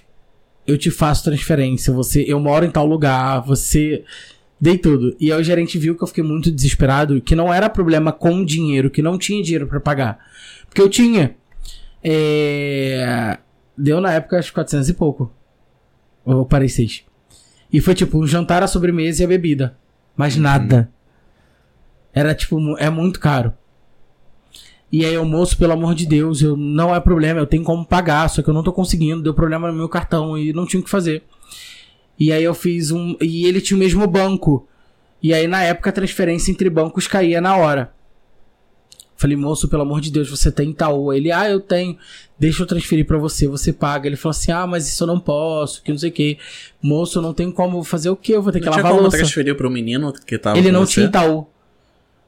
eu 0.67 0.77
te 0.77 0.91
faço 0.91 1.23
transferência, 1.23 1.93
você, 1.93 2.23
eu 2.27 2.39
moro 2.39 2.65
em 2.65 2.71
tal 2.71 2.85
lugar, 2.85 3.41
você 3.41 4.03
dei 4.59 4.77
tudo. 4.77 5.15
E 5.19 5.31
aí 5.31 5.39
o 5.39 5.43
gerente 5.43 5.77
viu 5.77 5.95
que 5.95 6.03
eu 6.03 6.07
fiquei 6.07 6.23
muito 6.23 6.51
desesperado, 6.51 7.21
que 7.21 7.35
não 7.35 7.53
era 7.53 7.69
problema 7.69 8.11
com 8.11 8.43
dinheiro, 8.43 8.89
que 8.89 9.01
não 9.01 9.17
tinha 9.17 9.41
dinheiro 9.43 9.67
pra 9.67 9.79
pagar. 9.79 10.19
Porque 10.67 10.81
eu 10.81 10.89
tinha. 10.89 11.35
É... 12.03 13.37
Deu 13.77 13.99
na 13.99 14.13
época 14.13 14.37
acho 14.37 14.49
que 14.49 14.55
400 14.55 14.89
e 14.89 14.93
pouco. 14.93 15.31
Eu 16.25 16.45
parei 16.45 16.69
6. 16.69 17.03
E 17.71 17.81
foi 17.81 17.93
tipo 17.93 18.17
um 18.19 18.25
jantar, 18.25 18.63
a 18.63 18.67
sobremesa 18.67 19.21
e 19.21 19.25
a 19.25 19.27
bebida. 19.27 19.77
Mas 20.15 20.35
nada. 20.37 20.89
Era 22.13 22.33
tipo, 22.33 22.77
é 22.77 22.89
muito 22.89 23.19
caro. 23.19 23.53
E 24.95 25.03
aí, 25.03 25.17
o 25.17 25.25
moço, 25.25 25.57
pelo 25.57 25.73
amor 25.73 25.93
de 25.93 26.05
Deus, 26.05 26.41
eu, 26.41 26.55
não 26.55 26.95
é 26.95 27.01
problema, 27.01 27.37
eu 27.37 27.45
tenho 27.45 27.65
como 27.65 27.85
pagar, 27.85 28.29
só 28.29 28.41
que 28.41 28.49
eu 28.49 28.53
não 28.53 28.63
tô 28.63 28.71
conseguindo, 28.71 29.21
deu 29.21 29.33
problema 29.33 29.67
no 29.67 29.75
meu 29.75 29.89
cartão 29.89 30.37
e 30.37 30.53
não 30.53 30.65
tinha 30.65 30.79
o 30.79 30.83
que 30.85 30.89
fazer. 30.89 31.21
E 32.17 32.31
aí 32.31 32.41
eu 32.41 32.53
fiz 32.53 32.91
um. 32.91 33.13
E 33.19 33.45
ele 33.45 33.59
tinha 33.59 33.75
o 33.75 33.79
mesmo 33.79 34.07
banco. 34.07 34.65
E 35.21 35.33
aí, 35.33 35.47
na 35.47 35.61
época, 35.63 35.89
a 35.89 35.93
transferência 35.93 36.49
entre 36.49 36.69
bancos 36.69 37.09
caía 37.09 37.41
na 37.41 37.57
hora. 37.57 37.91
Falei, 39.17 39.35
moço, 39.35 39.67
pelo 39.67 39.81
amor 39.81 39.99
de 39.99 40.09
Deus, 40.09 40.29
você 40.29 40.49
tem 40.49 40.69
Itaú? 40.69 41.11
Ele, 41.11 41.29
ah, 41.29 41.49
eu 41.49 41.59
tenho. 41.59 41.97
Deixa 42.39 42.63
eu 42.63 42.65
transferir 42.65 43.05
pra 43.05 43.17
você, 43.17 43.49
você 43.49 43.73
paga. 43.73 44.07
Ele 44.07 44.15
falou 44.15 44.31
assim, 44.31 44.53
ah, 44.53 44.65
mas 44.65 44.87
isso 44.87 45.03
eu 45.03 45.07
não 45.07 45.19
posso, 45.19 45.83
que 45.83 45.91
não 45.91 45.97
sei 45.99 46.09
o 46.09 46.13
que. 46.13 46.37
Moço, 46.81 47.17
eu 47.17 47.21
não 47.21 47.33
tenho 47.33 47.51
como 47.51 47.83
fazer 47.83 48.09
o 48.09 48.15
quê? 48.15 48.33
Eu 48.33 48.41
vou 48.41 48.53
ter 48.53 48.61
que 48.61 48.65
Não 48.67 48.71
tinha 48.71 48.81
lavar 48.81 48.93
a 48.93 48.95
como 48.95 49.01
louça. 49.03 49.17
transferir 49.17 49.57
pro 49.57 49.69
menino 49.69 50.13
que 50.13 50.37
tava 50.37 50.57
Ele 50.57 50.71
não 50.71 50.85
você? 50.85 50.93
tinha 50.93 51.07
Itaú. 51.07 51.47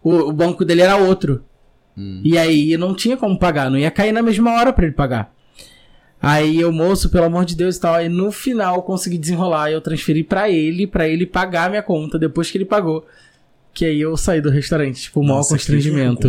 O, 0.03 0.11
o 0.15 0.33
banco 0.33 0.65
dele 0.65 0.81
era 0.81 0.97
outro. 0.97 1.41
Hum. 1.97 2.21
E 2.23 2.37
aí 2.37 2.77
não 2.77 2.93
tinha 2.93 3.17
como 3.17 3.39
pagar, 3.39 3.71
não 3.71 3.77
ia 3.77 3.89
cair 3.89 4.11
na 4.11 4.21
mesma 4.21 4.53
hora 4.53 4.71
pra 4.71 4.85
ele 4.85 4.93
pagar. 4.93 5.33
Aí 6.21 6.59
eu, 6.59 6.71
moço, 6.71 7.09
pelo 7.09 7.25
amor 7.25 7.45
de 7.45 7.55
Deus 7.55 7.77
e 7.77 7.79
tal. 7.79 7.95
Aí 7.95 8.09
no 8.09 8.31
final 8.31 8.77
eu 8.77 8.81
consegui 8.81 9.17
desenrolar. 9.17 9.71
Eu 9.71 9.81
transferi 9.81 10.23
pra 10.23 10.49
ele, 10.49 10.87
pra 10.87 11.07
ele 11.07 11.25
pagar 11.25 11.65
a 11.65 11.69
minha 11.69 11.83
conta 11.83 12.17
depois 12.17 12.49
que 12.49 12.57
ele 12.57 12.65
pagou. 12.65 13.05
Que 13.73 13.85
aí 13.85 14.01
eu 14.01 14.17
saí 14.17 14.41
do 14.41 14.49
restaurante, 14.49 15.03
tipo, 15.03 15.19
o 15.19 15.23
maior 15.23 15.37
Nossa, 15.37 15.53
constrangimento. 15.53 16.27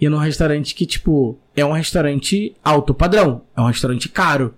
E 0.00 0.08
num 0.08 0.18
restaurante 0.18 0.74
que, 0.74 0.86
tipo, 0.86 1.36
é 1.56 1.64
um 1.64 1.72
restaurante 1.72 2.54
alto 2.62 2.94
padrão. 2.94 3.42
É 3.56 3.60
um 3.60 3.66
restaurante 3.66 4.08
caro. 4.08 4.54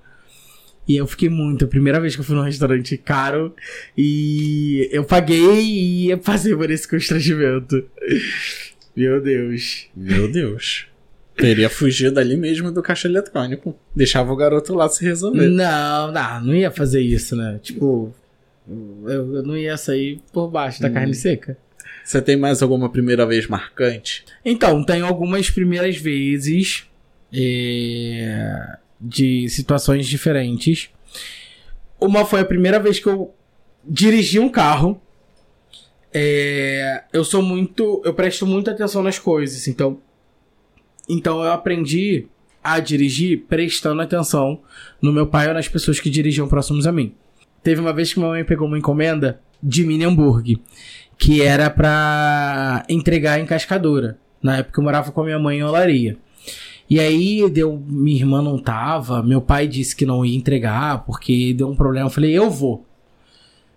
E 0.87 0.97
eu 0.97 1.07
fiquei 1.07 1.31
muito. 1.31 1.65
A 1.65 1.69
primeira 1.69 1.99
vez 1.99 2.15
que 2.15 2.21
eu 2.21 2.25
fui 2.25 2.37
num 2.37 2.43
restaurante 2.43 2.99
caro. 2.99 3.55
E 3.97 4.87
eu 4.93 5.05
paguei 5.05 5.63
e 5.63 6.07
ia 6.09 6.19
fazer 6.19 6.55
por 6.55 6.71
esse 6.71 6.87
constrangimento. 6.87 7.83
Meu 8.99 9.21
Deus. 9.23 9.87
Meu 9.97 10.31
Deus. 10.31 10.87
Teria 11.37 11.71
fugido 11.71 12.19
ali 12.19 12.37
mesmo 12.37 12.73
do 12.73 12.83
caixa 12.83 13.07
eletrônico. 13.07 13.77
Deixava 13.95 14.33
o 14.33 14.37
garoto 14.37 14.75
lá 14.75 14.89
se 14.89 15.05
resolver. 15.05 15.49
Não, 15.49 16.11
não, 16.11 16.41
não 16.47 16.55
ia 16.55 16.71
fazer 16.71 17.01
isso, 17.01 17.37
né? 17.37 17.61
Tipo, 17.63 18.13
eu, 18.69 19.37
eu 19.37 19.43
não 19.45 19.57
ia 19.57 19.77
sair 19.77 20.21
por 20.33 20.49
baixo 20.51 20.83
da 20.83 20.89
Hum. 20.89 20.95
carne 20.95 21.15
seca. 21.15 21.57
Você 22.05 22.21
tem 22.21 22.37
mais 22.37 22.61
alguma 22.61 22.89
primeira 22.91 23.25
vez 23.25 23.47
marcante? 23.47 24.25
Então, 24.45 24.83
tem 24.83 25.01
algumas 25.03 25.49
primeiras 25.49 25.97
vezes 25.97 26.85
é, 27.33 28.77
de 29.01 29.49
situações 29.49 30.07
diferentes. 30.09 30.91
Uma 32.01 32.25
foi 32.25 32.41
a 32.41 32.45
primeira 32.45 32.81
vez 32.81 32.99
que 32.99 33.07
eu 33.07 33.33
dirigi 33.85 34.39
um 34.41 34.49
carro. 34.49 35.01
É, 36.13 37.05
eu 37.13 37.25
sou 37.25 37.43
muito. 37.43 38.03
Eu 38.05 38.15
presto 38.15 38.47
muita 38.47 38.71
atenção 38.71 39.03
nas 39.03 39.19
coisas, 39.19 39.69
então. 39.69 39.99
Então 41.09 41.43
eu 41.43 41.53
aprendi 41.53 42.27
a 42.63 42.81
dirigir 42.81 43.45
prestando 43.49 44.03
atenção 44.03 44.61
no 45.01 45.13
meu 45.13 45.27
pai 45.27 45.49
ou 45.49 45.55
nas 45.55 45.69
pessoas 45.69 46.01
que 46.01 46.11
dirigiam 46.11 46.49
próximos 46.49 46.87
a 46.87 46.93
mim. 46.93 47.15
Teve 47.63 47.81
uma 47.81 47.93
vez 47.93 48.13
que 48.13 48.19
minha 48.19 48.31
mãe 48.31 48.45
pegou 48.45 48.67
uma 48.67 48.79
encomenda 48.79 49.41
de 49.63 49.85
mini 49.85 50.05
hambúrguer, 50.05 50.59
que 51.17 51.43
era 51.43 51.71
pra 51.71 52.85
entregar 52.89 53.41
em 53.41 53.47
cascadura. 53.47 54.19
Na 54.43 54.59
época 54.59 54.81
eu 54.81 54.85
morava 54.85 55.11
com 55.11 55.21
a 55.21 55.25
minha 55.25 55.39
mãe 55.39 55.59
em 55.59 55.65
Olaria. 55.65 56.17
E 56.89 56.99
aí 56.99 57.49
deu, 57.51 57.83
minha 57.87 58.17
irmã 58.17 58.41
não 58.41 58.59
tava, 58.59 59.23
meu 59.23 59.43
pai 59.43 59.67
disse 59.67 59.95
que 59.95 60.07
não 60.07 60.25
ia 60.25 60.37
entregar 60.37 61.05
porque 61.05 61.53
deu 61.53 61.69
um 61.69 61.77
problema. 61.77 62.07
Eu 62.07 62.11
falei, 62.11 62.33
eu 62.33 62.51
vou. 62.51 62.87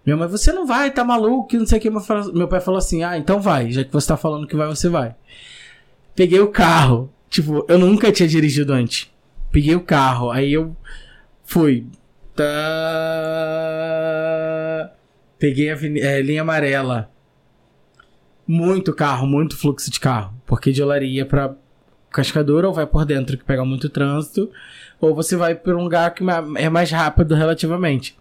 Minha 0.06 0.18
mãe, 0.18 0.28
você 0.28 0.52
não 0.52 0.66
vai, 0.66 0.91
tá 0.91 1.04
maluco, 1.04 1.47
que 1.47 1.58
não 1.58 1.66
sei 1.66 1.78
o 1.78 1.82
que. 1.82 1.89
Meu 1.89 2.47
pai 2.47 2.60
falou 2.60 2.78
assim, 2.78 3.04
ah, 3.04 3.18
então 3.18 3.39
vai, 3.39 3.72
já 3.72 3.84
que 3.84 3.93
você 3.93 4.08
tá 4.08 4.18
falando 4.18 4.47
que 4.47 4.56
vai, 4.56 4.68
você 4.68 4.89
vai. 4.89 5.16
Peguei 6.16 6.39
o 6.39 6.47
carro, 6.47 7.12
tipo, 7.30 7.66
eu 7.68 7.78
nunca 7.78 8.12
tinha 8.12 8.28
dirigido 8.28 8.74
antes. 8.74 9.12
Peguei 9.52 9.76
o 9.76 9.82
carro, 9.82 10.32
aí 10.32 10.52
eu 10.54 10.76
fui. 11.43 11.86
Tá... 12.36 12.45
Peguei 15.38 15.72
a 15.72 15.78
é, 15.99 16.22
linha 16.22 16.41
amarela. 16.41 17.12
Muito 18.47 18.93
carro, 18.93 19.28
muito 19.28 19.58
fluxo 19.58 19.91
de 19.91 19.99
carro. 19.99 20.34
Porque 20.45 20.72
de 20.72 20.82
olaria 20.82 21.26
pra 21.26 21.56
cascadura, 22.12 22.68
ou 22.68 22.74
vai 22.74 22.86
por 22.86 23.06
dentro 23.06 23.38
que 23.38 23.43
pega 23.43 23.64
muito 23.64 23.89
trânsito, 23.89 24.52
ou 24.99 25.16
você 25.16 25.36
vai 25.36 25.56
por 25.56 25.76
um 25.76 25.84
lugar 25.84 26.14
que 26.14 26.24
é 26.58 26.70
mais 26.70 26.91
rápido 26.91 27.34
relativamente. 27.36 28.18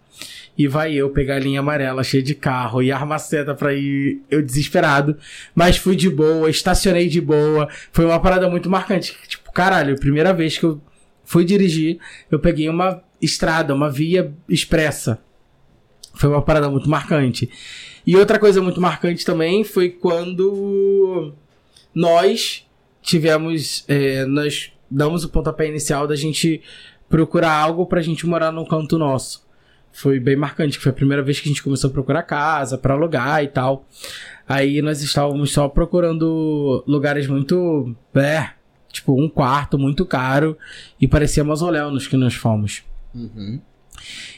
E 0.57 0.67
vai 0.67 0.93
eu 0.93 1.09
pegar 1.09 1.35
a 1.35 1.39
linha 1.39 1.59
amarela 1.59 2.03
cheia 2.03 2.21
de 2.21 2.35
carro 2.35 2.83
e 2.83 2.91
arma 2.91 3.17
seta 3.17 3.55
pra 3.55 3.73
ir 3.73 4.21
eu 4.29 4.41
desesperado. 4.41 5.17
Mas 5.55 5.77
fui 5.77 5.95
de 5.95 6.09
boa, 6.09 6.49
estacionei 6.49 7.07
de 7.07 7.21
boa. 7.21 7.67
Foi 7.91 8.05
uma 8.05 8.19
parada 8.19 8.49
muito 8.49 8.69
marcante. 8.69 9.17
Tipo, 9.27 9.51
caralho, 9.51 9.99
primeira 9.99 10.33
vez 10.33 10.57
que 10.57 10.65
eu 10.65 10.81
fui 11.23 11.45
dirigir, 11.45 11.99
eu 12.29 12.39
peguei 12.39 12.67
uma 12.69 13.01
estrada, 13.21 13.73
uma 13.73 13.89
via 13.89 14.33
expressa. 14.47 15.19
Foi 16.13 16.29
uma 16.29 16.41
parada 16.41 16.69
muito 16.69 16.89
marcante. 16.89 17.49
E 18.05 18.15
outra 18.15 18.37
coisa 18.37 18.61
muito 18.61 18.81
marcante 18.81 19.25
também 19.25 19.63
foi 19.63 19.89
quando 19.89 21.33
nós 21.93 22.67
tivemos. 23.01 23.85
é, 23.87 24.25
nós 24.25 24.71
damos 24.89 25.23
o 25.23 25.29
pontapé 25.29 25.67
inicial 25.67 26.05
da 26.05 26.15
gente 26.15 26.61
procurar 27.09 27.53
algo 27.53 27.85
pra 27.85 28.01
gente 28.01 28.27
morar 28.27 28.51
num 28.51 28.65
canto 28.65 28.97
nosso. 28.97 29.45
Foi 29.93 30.19
bem 30.19 30.35
marcante, 30.35 30.77
que 30.77 30.83
foi 30.83 30.91
a 30.91 30.95
primeira 30.95 31.21
vez 31.21 31.39
que 31.39 31.47
a 31.47 31.51
gente 31.51 31.63
começou 31.63 31.89
a 31.89 31.93
procurar 31.93 32.23
casa 32.23 32.77
pra 32.77 32.93
alugar 32.93 33.43
e 33.43 33.47
tal. 33.47 33.85
Aí 34.47 34.81
nós 34.81 35.01
estávamos 35.01 35.51
só 35.51 35.67
procurando 35.67 36.83
lugares 36.87 37.27
muito. 37.27 37.95
É, 38.15 38.51
tipo, 38.91 39.19
um 39.19 39.29
quarto 39.29 39.77
muito 39.77 40.05
caro 40.05 40.57
e 40.99 41.07
parecia 41.07 41.43
mausoléu 41.43 41.91
nos 41.91 42.07
que 42.07 42.17
nós 42.17 42.33
fomos. 42.33 42.83
Uhum. 43.13 43.59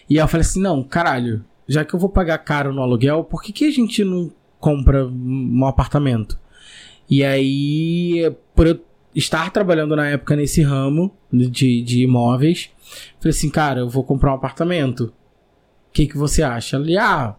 E 0.09 0.19
aí 0.19 0.23
eu 0.23 0.27
falei 0.27 0.41
assim, 0.41 0.61
não, 0.61 0.83
caralho, 0.83 1.43
já 1.67 1.85
que 1.85 1.93
eu 1.93 1.99
vou 1.99 2.09
pagar 2.09 2.37
caro 2.39 2.73
no 2.73 2.81
aluguel, 2.81 3.23
por 3.23 3.41
que, 3.41 3.51
que 3.51 3.65
a 3.65 3.71
gente 3.71 4.03
não 4.03 4.31
compra 4.59 5.05
um 5.05 5.65
apartamento? 5.65 6.37
E 7.09 7.23
aí, 7.23 8.33
por 8.55 8.67
eu 8.67 8.79
estar 9.15 9.51
trabalhando 9.51 9.95
na 9.95 10.07
época 10.07 10.35
nesse 10.35 10.61
ramo 10.61 11.11
de, 11.31 11.81
de 11.81 12.03
imóveis, 12.03 12.69
falei 13.19 13.29
assim, 13.29 13.49
cara, 13.49 13.81
eu 13.81 13.89
vou 13.89 14.03
comprar 14.03 14.31
um 14.31 14.35
apartamento. 14.35 15.13
O 15.93 15.95
que, 15.95 16.07
que 16.07 16.17
você 16.17 16.41
acha? 16.41 16.77
Ele, 16.77 16.97
ah, 16.97 17.35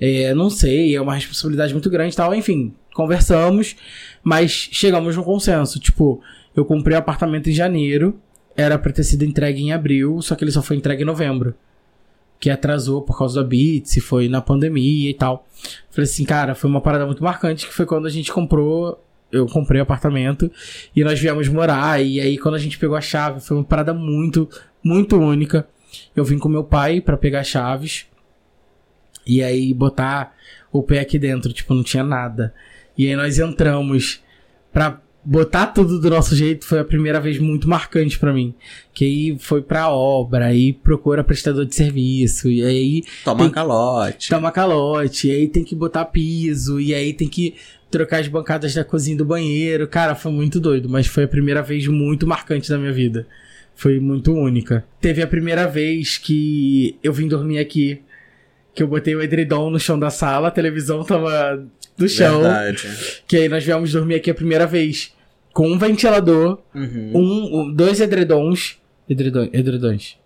é, 0.00 0.32
não 0.32 0.48
sei, 0.48 0.94
é 0.94 1.00
uma 1.00 1.16
responsabilidade 1.16 1.72
muito 1.72 1.90
grande 1.90 2.14
e 2.14 2.16
tal. 2.16 2.32
Enfim, 2.32 2.72
conversamos, 2.94 3.74
mas 4.22 4.52
chegamos 4.52 5.16
num 5.16 5.24
consenso. 5.24 5.80
Tipo, 5.80 6.22
eu 6.54 6.64
comprei 6.64 6.96
o 6.96 7.00
apartamento 7.00 7.50
em 7.50 7.52
janeiro, 7.52 8.16
era 8.56 8.78
pra 8.78 8.92
ter 8.92 9.02
sido 9.02 9.24
entregue 9.24 9.60
em 9.60 9.72
abril, 9.72 10.22
só 10.22 10.36
que 10.36 10.44
ele 10.44 10.52
só 10.52 10.62
foi 10.62 10.76
entregue 10.76 11.02
em 11.02 11.04
novembro. 11.06 11.52
Que 12.38 12.48
atrasou 12.48 13.02
por 13.02 13.18
causa 13.18 13.42
da 13.42 13.48
Beats, 13.48 13.98
foi 14.04 14.28
na 14.28 14.40
pandemia 14.40 15.10
e 15.10 15.14
tal. 15.14 15.48
Falei 15.90 16.08
assim, 16.08 16.24
cara, 16.24 16.54
foi 16.54 16.70
uma 16.70 16.80
parada 16.80 17.04
muito 17.04 17.24
marcante, 17.24 17.66
que 17.66 17.74
foi 17.74 17.86
quando 17.86 18.06
a 18.06 18.10
gente 18.10 18.32
comprou. 18.32 19.04
Eu 19.32 19.46
comprei 19.46 19.80
o 19.80 19.82
apartamento 19.82 20.48
e 20.94 21.02
nós 21.02 21.18
viemos 21.18 21.48
morar. 21.48 22.00
E 22.00 22.20
aí, 22.20 22.38
quando 22.38 22.54
a 22.54 22.58
gente 22.58 22.78
pegou 22.78 22.96
a 22.96 23.00
chave, 23.00 23.40
foi 23.40 23.56
uma 23.56 23.64
parada 23.64 23.92
muito, 23.92 24.48
muito 24.80 25.16
única. 25.16 25.68
Eu 26.14 26.24
vim 26.24 26.38
com 26.38 26.48
meu 26.48 26.64
pai 26.64 27.00
pra 27.00 27.16
pegar 27.16 27.44
chaves. 27.44 28.06
E 29.26 29.42
aí, 29.42 29.72
botar 29.74 30.34
o 30.72 30.82
pé 30.82 31.00
aqui 31.00 31.18
dentro, 31.18 31.52
tipo, 31.52 31.74
não 31.74 31.82
tinha 31.82 32.02
nada. 32.02 32.54
E 32.96 33.06
aí, 33.06 33.14
nós 33.16 33.38
entramos 33.38 34.20
pra 34.72 35.00
botar 35.22 35.66
tudo 35.66 36.00
do 36.00 36.08
nosso 36.08 36.34
jeito 36.34 36.64
foi 36.64 36.78
a 36.78 36.84
primeira 36.84 37.20
vez 37.20 37.38
muito 37.38 37.68
marcante 37.68 38.18
pra 38.18 38.32
mim. 38.32 38.54
Que 38.94 39.04
aí 39.04 39.38
foi 39.38 39.60
pra 39.60 39.90
obra, 39.90 40.46
aí 40.46 40.72
procura 40.72 41.22
prestador 41.22 41.66
de 41.66 41.74
serviço, 41.74 42.48
e 42.48 42.64
aí 42.64 43.02
Toma 43.22 43.40
Tem- 43.44 43.50
calote. 43.50 44.30
toma 44.30 44.50
calote, 44.50 45.28
e 45.28 45.30
aí 45.32 45.48
tem 45.48 45.62
que 45.62 45.74
botar 45.74 46.06
piso, 46.06 46.80
e 46.80 46.94
aí 46.94 47.12
tem 47.12 47.28
que 47.28 47.54
trocar 47.90 48.20
as 48.20 48.28
bancadas 48.28 48.72
da 48.74 48.82
cozinha 48.84 49.16
do 49.18 49.24
banheiro. 49.24 49.86
Cara, 49.86 50.14
foi 50.14 50.32
muito 50.32 50.58
doido, 50.58 50.88
mas 50.88 51.06
foi 51.06 51.24
a 51.24 51.28
primeira 51.28 51.62
vez 51.62 51.86
muito 51.86 52.26
marcante 52.26 52.70
da 52.70 52.78
minha 52.78 52.92
vida. 52.92 53.26
Foi 53.80 53.98
muito 53.98 54.34
única. 54.34 54.84
Teve 55.00 55.22
a 55.22 55.26
primeira 55.26 55.66
vez 55.66 56.18
que 56.18 56.98
eu 57.02 57.14
vim 57.14 57.26
dormir 57.26 57.58
aqui, 57.58 58.02
que 58.74 58.82
eu 58.82 58.86
botei 58.86 59.14
o 59.14 59.22
edredom 59.22 59.70
no 59.70 59.80
chão 59.80 59.98
da 59.98 60.10
sala, 60.10 60.48
a 60.48 60.50
televisão 60.50 61.02
tava 61.02 61.66
no 61.96 62.06
chão. 62.06 62.42
Verdade. 62.42 62.86
Que 63.26 63.38
aí 63.38 63.48
nós 63.48 63.64
viemos 63.64 63.90
dormir 63.90 64.16
aqui 64.16 64.30
a 64.30 64.34
primeira 64.34 64.66
vez 64.66 65.14
com 65.54 65.66
um 65.66 65.78
ventilador, 65.78 66.58
Uhum. 66.74 67.12
um, 67.14 67.60
um- 67.62 67.72
dois 67.74 68.02
edredons. 68.02 68.78
Edredon, 69.08 69.48
edredons. 69.50 70.18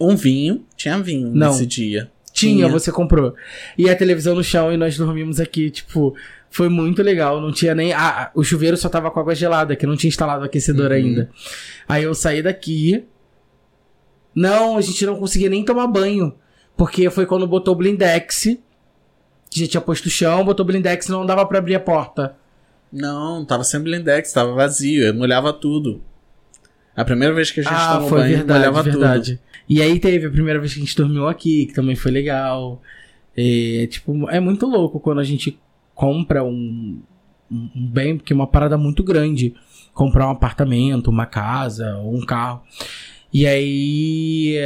Um 0.00 0.16
vinho. 0.16 0.66
Tinha 0.76 0.98
vinho 0.98 1.30
Não. 1.32 1.50
nesse 1.52 1.66
dia. 1.66 2.10
Tinha, 2.32 2.66
Tinha. 2.66 2.68
você 2.68 2.90
comprou. 2.90 3.32
E 3.78 3.88
a 3.88 3.94
televisão 3.94 4.34
no 4.34 4.42
chão 4.42 4.72
e 4.72 4.76
nós 4.76 4.96
dormimos 4.96 5.38
aqui, 5.38 5.70
tipo, 5.70 6.16
foi 6.50 6.68
muito 6.68 7.02
legal. 7.02 7.40
Não 7.40 7.52
tinha 7.52 7.74
nem. 7.74 7.92
Ah, 7.92 8.30
o 8.34 8.42
chuveiro 8.42 8.76
só 8.76 8.88
tava 8.88 9.10
com 9.10 9.20
água 9.20 9.34
gelada, 9.34 9.76
que 9.76 9.86
não 9.86 9.96
tinha 9.96 10.08
instalado 10.08 10.42
o 10.42 10.46
aquecedor 10.46 10.90
Uhum. 10.90 10.96
ainda. 10.96 11.30
Aí 11.88 12.04
eu 12.04 12.14
saí 12.14 12.42
daqui. 12.42 13.04
Não, 14.34 14.76
a 14.76 14.80
gente 14.80 15.04
não 15.04 15.16
conseguia 15.16 15.48
nem 15.50 15.64
tomar 15.64 15.86
banho. 15.86 16.34
Porque 16.76 17.10
foi 17.10 17.26
quando 17.26 17.46
botou 17.46 17.74
o 17.74 17.76
blindex. 17.76 18.56
Que 19.50 19.60
já 19.60 19.66
tinha 19.66 19.80
posto 19.80 20.06
o 20.06 20.10
chão, 20.10 20.44
botou 20.44 20.62
o 20.62 20.66
blindex 20.66 21.06
e 21.06 21.10
não 21.10 21.24
dava 21.26 21.44
pra 21.46 21.58
abrir 21.58 21.74
a 21.74 21.80
porta. 21.80 22.36
Não, 22.92 23.44
tava 23.44 23.64
sem 23.64 23.80
blindex, 23.80 24.32
tava 24.32 24.52
vazio. 24.54 25.04
Eu 25.04 25.14
molhava 25.14 25.52
tudo. 25.52 26.02
A 26.94 27.04
primeira 27.04 27.34
vez 27.34 27.50
que 27.50 27.60
a 27.60 27.62
gente 27.62 27.72
Ah, 27.74 27.94
tomou 27.94 28.08
foi 28.10 28.18
banho, 28.20 28.36
verdade, 28.38 28.58
molhava 28.58 28.82
verdade. 28.82 29.40
E 29.68 29.80
aí 29.82 29.98
teve 30.00 30.26
a 30.26 30.30
primeira 30.30 30.58
vez 30.58 30.72
que 30.74 30.80
a 30.80 30.82
gente 30.84 30.96
dormiu 30.96 31.28
aqui, 31.28 31.66
que 31.66 31.72
também 31.74 31.94
foi 31.96 32.10
legal. 32.10 32.80
É, 33.36 33.86
tipo, 33.90 34.28
é 34.30 34.40
muito 34.40 34.66
louco 34.66 34.98
quando 35.00 35.20
a 35.20 35.24
gente 35.24 35.58
compra 35.98 36.44
um, 36.44 37.02
um 37.50 37.90
bem, 37.90 38.16
porque 38.16 38.32
é 38.32 38.36
uma 38.36 38.46
parada 38.46 38.78
muito 38.78 39.02
grande. 39.02 39.52
Comprar 39.92 40.28
um 40.28 40.30
apartamento, 40.30 41.10
uma 41.10 41.26
casa, 41.26 41.96
ou 41.96 42.16
um 42.16 42.20
carro. 42.24 42.62
E 43.32 43.44
aí, 43.44 44.56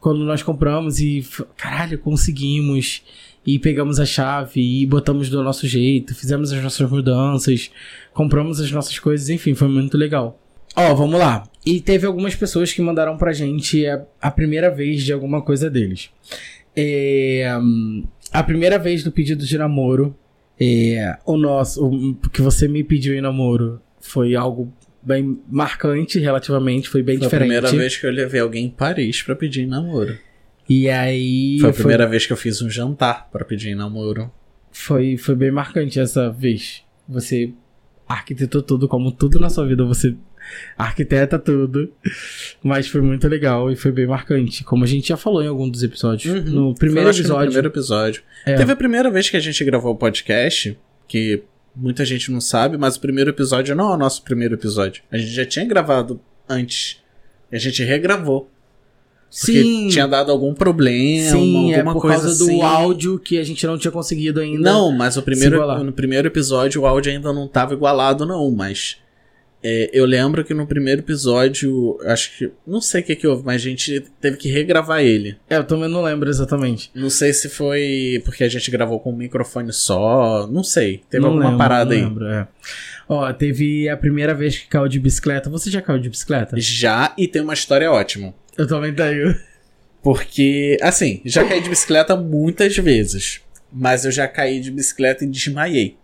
quando 0.00 0.24
nós 0.24 0.42
compramos 0.42 0.98
e, 0.98 1.24
caralho, 1.56 1.96
conseguimos. 2.00 3.04
E 3.46 3.56
pegamos 3.58 4.00
a 4.00 4.04
chave 4.04 4.60
e 4.60 4.84
botamos 4.84 5.30
do 5.30 5.42
nosso 5.44 5.66
jeito, 5.66 6.14
fizemos 6.14 6.52
as 6.52 6.62
nossas 6.62 6.90
mudanças, 6.90 7.70
compramos 8.12 8.60
as 8.60 8.70
nossas 8.70 8.98
coisas, 8.98 9.30
enfim, 9.30 9.54
foi 9.54 9.68
muito 9.68 9.96
legal. 9.96 10.38
Ó, 10.76 10.94
vamos 10.94 11.18
lá. 11.18 11.44
E 11.64 11.80
teve 11.80 12.04
algumas 12.04 12.34
pessoas 12.34 12.72
que 12.72 12.82
mandaram 12.82 13.16
pra 13.16 13.32
gente 13.32 13.86
a, 13.86 14.04
a 14.20 14.30
primeira 14.30 14.70
vez 14.70 15.02
de 15.02 15.12
alguma 15.12 15.40
coisa 15.40 15.70
deles. 15.70 16.10
É, 16.76 17.56
hum, 17.58 18.04
a 18.30 18.42
primeira 18.42 18.78
vez 18.78 19.02
do 19.02 19.10
pedido 19.10 19.46
de 19.46 19.56
namoro, 19.56 20.14
é, 20.60 21.16
o 21.24 21.36
nosso, 21.36 21.86
o 21.86 22.14
que 22.30 22.42
você 22.42 22.66
me 22.68 22.82
pediu 22.82 23.14
em 23.14 23.20
namoro, 23.20 23.80
foi 24.00 24.34
algo 24.34 24.72
bem 25.02 25.38
marcante 25.48 26.18
relativamente, 26.18 26.88
foi 26.88 27.02
bem 27.02 27.16
Foi 27.18 27.26
a 27.26 27.28
diferente. 27.28 27.48
primeira 27.52 27.70
vez 27.76 27.96
que 27.96 28.06
eu 28.06 28.10
levei 28.10 28.40
alguém 28.40 28.66
em 28.66 28.70
Paris 28.70 29.22
pra 29.22 29.34
pedir 29.36 29.62
em 29.62 29.66
namoro. 29.66 30.18
E 30.68 30.88
aí 30.90 31.58
Foi 31.60 31.70
a 31.70 31.72
primeira 31.72 32.06
vez 32.06 32.26
que 32.26 32.32
eu 32.32 32.36
fiz 32.36 32.60
um 32.60 32.68
jantar 32.68 33.28
pra 33.30 33.44
pedir 33.44 33.70
em 33.70 33.74
namoro. 33.74 34.30
foi, 34.70 35.16
foi 35.16 35.34
bem 35.34 35.50
marcante 35.50 35.98
essa 35.98 36.30
vez. 36.30 36.82
Você 37.08 37.52
arquitetou 38.06 38.60
tudo, 38.62 38.86
como 38.88 39.10
tudo 39.12 39.38
na 39.38 39.48
sua 39.48 39.66
vida 39.66 39.84
você 39.84 40.14
arquiteta 40.76 41.38
tudo. 41.38 41.92
Mas 42.62 42.88
foi 42.88 43.00
muito 43.00 43.26
legal 43.28 43.70
e 43.70 43.76
foi 43.76 43.92
bem 43.92 44.06
marcante. 44.06 44.64
Como 44.64 44.84
a 44.84 44.86
gente 44.86 45.08
já 45.08 45.16
falou 45.16 45.42
em 45.42 45.48
algum 45.48 45.68
dos 45.68 45.82
episódios. 45.82 46.32
Uhum. 46.32 46.50
No 46.50 46.74
primeiro 46.74 47.10
que 47.10 47.16
no 47.16 47.20
episódio. 47.20 47.46
primeiro 47.46 47.68
episódio. 47.68 48.22
É. 48.46 48.54
Teve 48.54 48.72
a 48.72 48.76
primeira 48.76 49.10
vez 49.10 49.28
que 49.28 49.36
a 49.36 49.40
gente 49.40 49.64
gravou 49.64 49.92
o 49.92 49.96
podcast, 49.96 50.78
que 51.06 51.42
muita 51.74 52.04
gente 52.04 52.30
não 52.30 52.40
sabe, 52.40 52.76
mas 52.76 52.96
o 52.96 53.00
primeiro 53.00 53.30
episódio 53.30 53.74
não 53.74 53.92
é 53.92 53.94
o 53.94 53.98
nosso 53.98 54.22
primeiro 54.22 54.54
episódio. 54.54 55.02
A 55.10 55.18
gente 55.18 55.30
já 55.30 55.44
tinha 55.44 55.64
gravado 55.64 56.20
antes. 56.48 57.00
E 57.50 57.56
a 57.56 57.58
gente 57.58 57.82
regravou. 57.82 58.50
Porque 59.30 59.62
Sim, 59.62 59.88
tinha 59.88 60.06
dado 60.06 60.32
algum 60.32 60.54
problema, 60.54 61.30
sim, 61.32 61.72
é 61.72 61.76
alguma 61.76 61.92
por 61.92 62.00
coisa 62.00 62.22
causa 62.22 62.44
assim. 62.44 62.58
do 62.58 62.62
áudio 62.62 63.18
que 63.18 63.38
a 63.38 63.44
gente 63.44 63.66
não 63.66 63.76
tinha 63.76 63.90
conseguido 63.90 64.40
ainda. 64.40 64.58
Não, 64.58 64.90
mas 64.90 65.18
o 65.18 65.22
primeiro, 65.22 65.84
no 65.84 65.92
primeiro 65.92 66.26
episódio 66.28 66.80
o 66.80 66.86
áudio 66.86 67.12
ainda 67.12 67.30
não 67.30 67.46
tava 67.46 67.74
igualado, 67.74 68.24
não, 68.24 68.50
mas. 68.50 68.96
É, 69.70 69.90
eu 69.92 70.06
lembro 70.06 70.42
que 70.42 70.54
no 70.54 70.66
primeiro 70.66 71.02
episódio, 71.02 71.98
acho 72.06 72.38
que. 72.38 72.50
Não 72.66 72.80
sei 72.80 73.02
o 73.02 73.04
que, 73.04 73.14
que 73.14 73.26
houve, 73.26 73.44
mas 73.44 73.56
a 73.56 73.64
gente 73.64 74.00
teve 74.18 74.38
que 74.38 74.48
regravar 74.48 75.02
ele. 75.02 75.36
É, 75.50 75.58
eu 75.58 75.64
também 75.64 75.90
não 75.90 76.00
lembro 76.00 76.30
exatamente. 76.30 76.90
Não 76.94 77.10
sei 77.10 77.34
se 77.34 77.50
foi 77.50 78.22
porque 78.24 78.44
a 78.44 78.48
gente 78.48 78.70
gravou 78.70 78.98
com 78.98 79.12
um 79.12 79.16
microfone 79.16 79.70
só. 79.70 80.46
Não 80.46 80.64
sei. 80.64 81.02
Teve 81.10 81.22
não 81.22 81.32
alguma 81.32 81.50
lembro, 81.50 81.58
parada 81.58 81.90
não 81.90 81.96
aí. 81.96 82.02
lembro, 82.02 82.26
é. 82.26 82.48
Ó, 83.06 83.30
teve 83.34 83.90
a 83.90 83.96
primeira 83.96 84.34
vez 84.34 84.56
que 84.56 84.68
caiu 84.68 84.88
de 84.88 84.98
bicicleta. 84.98 85.50
Você 85.50 85.70
já 85.70 85.82
caiu 85.82 85.98
de 85.98 86.08
bicicleta? 86.08 86.56
Já, 86.58 87.12
e 87.18 87.28
tem 87.28 87.42
uma 87.42 87.54
história 87.54 87.92
ótima. 87.92 88.32
Eu 88.56 88.66
também 88.66 88.94
tenho. 88.94 89.38
Porque, 90.02 90.78
assim, 90.80 91.20
já 91.26 91.44
caí 91.44 91.60
de 91.60 91.68
bicicleta 91.68 92.16
muitas 92.16 92.74
vezes. 92.76 93.42
Mas 93.70 94.06
eu 94.06 94.10
já 94.10 94.26
caí 94.26 94.60
de 94.60 94.70
bicicleta 94.70 95.24
e 95.24 95.28
desmaiei. 95.28 95.98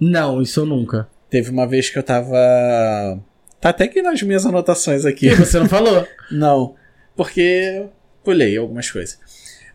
Não, 0.00 0.40
isso 0.40 0.60
eu 0.60 0.66
nunca. 0.66 1.06
Teve 1.34 1.50
uma 1.50 1.66
vez 1.66 1.90
que 1.90 1.98
eu 1.98 2.02
tava. 2.04 2.38
Tá 3.60 3.70
até 3.70 3.86
aqui 3.86 4.00
nas 4.00 4.22
minhas 4.22 4.46
anotações 4.46 5.04
aqui. 5.04 5.26
E 5.26 5.34
você 5.34 5.58
não 5.58 5.68
falou? 5.68 6.06
Não, 6.30 6.76
porque 7.16 7.86
pulei 8.22 8.56
algumas 8.56 8.88
coisas. 8.88 9.18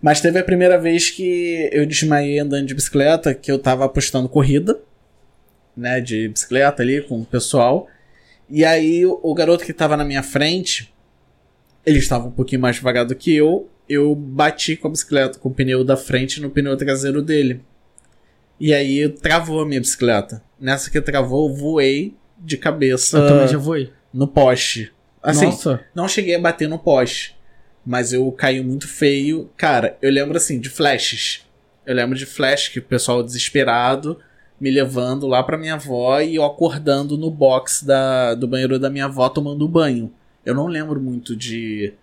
Mas 0.02 0.22
teve 0.22 0.40
a 0.40 0.44
primeira 0.46 0.80
vez 0.80 1.10
que 1.10 1.68
eu 1.74 1.86
desmaiei 1.86 2.40
andando 2.40 2.66
de 2.66 2.74
bicicleta, 2.74 3.34
que 3.34 3.52
eu 3.52 3.60
tava 3.60 3.84
apostando 3.84 4.30
corrida, 4.30 4.80
né, 5.76 6.00
de 6.00 6.30
bicicleta 6.30 6.82
ali 6.82 7.02
com 7.02 7.20
o 7.20 7.26
pessoal. 7.26 7.90
E 8.50 8.64
aí 8.64 9.06
o 9.06 9.34
garoto 9.34 9.66
que 9.66 9.74
tava 9.74 9.98
na 9.98 10.06
minha 10.06 10.24
frente, 10.24 10.94
ele 11.86 12.00
estava 12.00 12.26
um 12.26 12.32
pouquinho 12.32 12.62
mais 12.62 12.78
devagar 12.78 13.04
do 13.04 13.16
que 13.16 13.36
eu, 13.36 13.70
eu 13.90 14.16
bati 14.16 14.78
com 14.78 14.88
a 14.88 14.92
bicicleta, 14.92 15.38
com 15.38 15.50
o 15.50 15.54
pneu 15.54 15.84
da 15.84 15.98
frente 15.98 16.40
no 16.40 16.50
pneu 16.50 16.78
traseiro 16.78 17.22
dele. 17.22 17.60
E 18.60 18.74
aí 18.74 19.08
travou 19.10 19.62
a 19.62 19.66
minha 19.66 19.80
bicicleta. 19.80 20.44
Nessa 20.60 20.92
que 20.92 21.00
travou, 21.02 21.50
eu 21.50 21.56
voei 21.56 22.16
de 22.38 22.58
cabeça 22.58 23.18
Eu 23.18 23.28
também 23.28 23.48
já 23.48 23.60
fui. 23.60 23.92
no 24.14 24.28
poste. 24.28 24.92
Assim, 25.22 25.46
Nossa. 25.46 25.82
não 25.94 26.08
cheguei 26.08 26.36
a 26.36 26.40
bater 26.40 26.68
no 26.68 26.80
poste, 26.80 27.36
mas 27.86 28.14
eu 28.14 28.30
caí 28.32 28.64
muito 28.64 28.88
feio. 28.88 29.50
Cara, 29.58 29.98
eu 30.02 30.12
lembro 30.12 30.38
assim 30.38 30.60
de 30.60 30.70
flashes. 30.70 31.46
Eu 31.86 31.96
lembro 31.96 32.18
de 32.18 32.26
flash 32.26 32.68
que 32.70 32.80
o 32.80 32.84
pessoal 32.84 33.24
desesperado 33.24 34.20
me 34.60 34.70
levando 34.70 35.26
lá 35.26 35.42
pra 35.42 35.58
minha 35.58 35.76
avó 35.76 36.20
e 36.20 36.36
eu 36.36 36.44
acordando 36.44 37.18
no 37.18 37.32
box 37.32 37.86
da, 37.86 38.36
do 38.36 38.48
banheiro 38.48 38.78
da 38.78 38.90
minha 38.90 39.06
avó 39.06 39.30
tomando 39.30 39.68
banho. 39.68 40.12
Eu 40.46 40.54
não 40.54 40.68
lembro 40.68 41.00
muito 41.00 41.36
de 41.36 41.94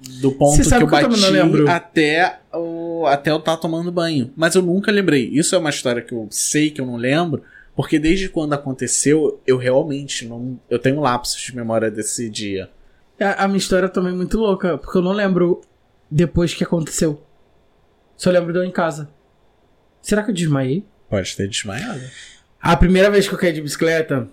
do 0.00 0.32
ponto 0.32 0.62
que 0.62 0.74
eu 0.74 0.80
eu 0.80 0.86
bati 0.86 1.30
lembro. 1.30 1.68
até 1.68 2.40
o 2.52 3.04
até 3.06 3.30
eu 3.30 3.38
estar 3.38 3.56
tomando 3.56 3.90
banho. 3.90 4.32
Mas 4.36 4.54
eu 4.54 4.62
nunca 4.62 4.92
lembrei. 4.92 5.28
Isso 5.32 5.54
é 5.54 5.58
uma 5.58 5.70
história 5.70 6.02
que 6.02 6.12
eu 6.12 6.28
sei 6.30 6.70
que 6.70 6.80
eu 6.80 6.86
não 6.86 6.96
lembro, 6.96 7.42
porque 7.74 7.98
desde 7.98 8.28
quando 8.28 8.52
aconteceu, 8.52 9.40
eu 9.46 9.56
realmente 9.56 10.26
não 10.26 10.58
eu 10.70 10.78
tenho 10.78 11.00
lapsos 11.00 11.40
de 11.40 11.54
memória 11.54 11.90
desse 11.90 12.28
dia. 12.28 12.70
A, 13.20 13.44
a 13.44 13.48
minha 13.48 13.58
história 13.58 13.88
também 13.88 14.12
é 14.12 14.16
muito 14.16 14.38
louca, 14.38 14.78
porque 14.78 14.96
eu 14.96 15.02
não 15.02 15.12
lembro 15.12 15.60
depois 16.10 16.54
que 16.54 16.64
aconteceu. 16.64 17.22
Só 18.16 18.30
lembro 18.30 18.52
de 18.52 18.58
eu 18.58 18.64
em 18.64 18.70
casa. 18.70 19.08
Será 20.00 20.22
que 20.22 20.30
eu 20.30 20.34
desmaiei? 20.34 20.84
Pode 21.08 21.36
ter 21.36 21.48
desmaiado. 21.48 22.00
A 22.60 22.76
primeira 22.76 23.10
vez 23.10 23.28
que 23.28 23.34
eu 23.34 23.38
caí 23.38 23.52
de 23.52 23.60
bicicleta 23.62 24.28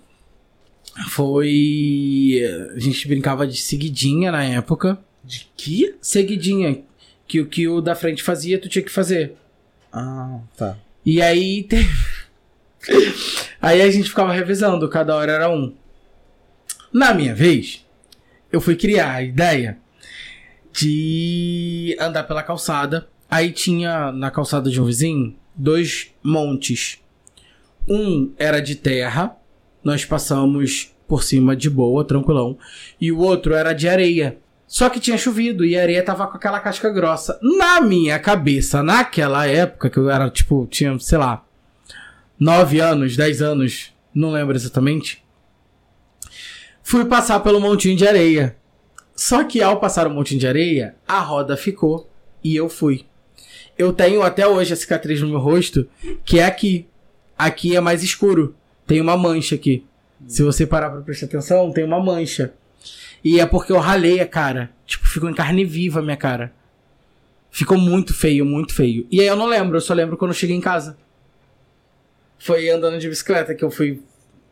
foi. 1.08 2.40
A 2.74 2.78
gente 2.78 3.06
brincava 3.08 3.46
de 3.46 3.56
seguidinha 3.56 4.32
na 4.32 4.44
época. 4.44 4.98
De 5.26 5.50
que? 5.56 5.96
Seguidinha. 6.00 6.82
Que 7.26 7.40
o 7.40 7.46
que 7.46 7.66
o 7.66 7.80
da 7.80 7.94
frente 7.94 8.22
fazia, 8.22 8.60
tu 8.60 8.68
tinha 8.68 8.84
que 8.84 8.90
fazer. 8.90 9.36
Ah, 9.92 10.38
tá. 10.56 10.78
E 11.04 11.20
aí 11.20 11.64
teve. 11.64 11.88
aí 13.60 13.82
a 13.82 13.90
gente 13.90 14.08
ficava 14.08 14.32
revisando, 14.32 14.88
cada 14.88 15.16
hora 15.16 15.32
era 15.32 15.50
um. 15.50 15.74
Na 16.92 17.12
minha 17.12 17.34
vez, 17.34 17.84
eu 18.52 18.60
fui 18.60 18.76
criar 18.76 19.14
a 19.14 19.22
ideia 19.22 19.78
de 20.72 21.96
andar 21.98 22.24
pela 22.24 22.42
calçada. 22.42 23.08
Aí 23.28 23.50
tinha 23.50 24.12
na 24.12 24.30
calçada 24.30 24.70
de 24.70 24.80
um 24.80 24.84
vizinho 24.84 25.36
dois 25.54 26.12
montes. 26.22 26.98
Um 27.88 28.32
era 28.38 28.60
de 28.60 28.74
terra, 28.76 29.36
nós 29.82 30.04
passamos 30.04 30.92
por 31.08 31.22
cima 31.22 31.56
de 31.56 31.70
boa, 31.70 32.04
tranquilão. 32.04 32.58
E 33.00 33.10
o 33.10 33.18
outro 33.18 33.54
era 33.54 33.72
de 33.72 33.88
areia. 33.88 34.38
Só 34.66 34.90
que 34.90 34.98
tinha 34.98 35.16
chovido 35.16 35.64
e 35.64 35.76
a 35.76 35.82
areia 35.82 36.02
tava 36.02 36.26
com 36.26 36.36
aquela 36.36 36.58
casca 36.58 36.90
grossa. 36.90 37.38
Na 37.40 37.80
minha 37.80 38.18
cabeça, 38.18 38.82
naquela 38.82 39.46
época, 39.46 39.88
que 39.88 39.96
eu 39.96 40.10
era 40.10 40.28
tipo, 40.28 40.66
tinha, 40.68 40.98
sei 40.98 41.18
lá, 41.18 41.44
9 42.38 42.80
anos, 42.80 43.16
10 43.16 43.42
anos, 43.42 43.94
não 44.14 44.32
lembro 44.32 44.56
exatamente. 44.56 45.24
Fui 46.82 47.04
passar 47.04 47.40
pelo 47.40 47.60
montinho 47.60 47.96
de 47.96 48.06
areia. 48.06 48.56
Só 49.14 49.44
que 49.44 49.62
ao 49.62 49.80
passar 49.80 50.06
o 50.06 50.10
montinho 50.10 50.40
de 50.40 50.46
areia, 50.46 50.94
a 51.06 51.20
roda 51.20 51.56
ficou 51.56 52.08
e 52.44 52.54
eu 52.54 52.68
fui. 52.68 53.06
Eu 53.78 53.92
tenho 53.92 54.22
até 54.22 54.46
hoje 54.46 54.72
a 54.72 54.76
cicatriz 54.76 55.20
no 55.20 55.28
meu 55.28 55.38
rosto, 55.38 55.88
que 56.24 56.38
é 56.38 56.44
aqui. 56.44 56.86
Aqui 57.38 57.76
é 57.76 57.80
mais 57.80 58.02
escuro. 58.02 58.54
Tem 58.86 59.00
uma 59.00 59.16
mancha 59.16 59.54
aqui. 59.54 59.84
Se 60.26 60.42
você 60.42 60.66
parar 60.66 60.90
pra 60.90 61.00
prestar 61.00 61.26
atenção, 61.26 61.72
tem 61.72 61.84
uma 61.84 62.02
mancha. 62.02 62.54
E 63.26 63.40
é 63.40 63.44
porque 63.44 63.72
eu 63.72 63.78
ralei 63.80 64.20
a 64.20 64.26
cara. 64.26 64.70
Tipo, 64.86 65.04
ficou 65.08 65.28
em 65.28 65.34
carne 65.34 65.64
viva 65.64 65.98
a 65.98 66.02
minha 66.02 66.16
cara. 66.16 66.52
Ficou 67.50 67.76
muito 67.76 68.14
feio, 68.14 68.46
muito 68.46 68.72
feio. 68.72 69.04
E 69.10 69.20
aí 69.20 69.26
eu 69.26 69.34
não 69.34 69.46
lembro, 69.46 69.76
eu 69.76 69.80
só 69.80 69.92
lembro 69.92 70.16
quando 70.16 70.30
eu 70.30 70.36
cheguei 70.36 70.54
em 70.54 70.60
casa. 70.60 70.96
Foi 72.38 72.70
andando 72.70 73.00
de 73.00 73.08
bicicleta 73.08 73.52
que 73.52 73.64
eu 73.64 73.70
fui 73.72 74.00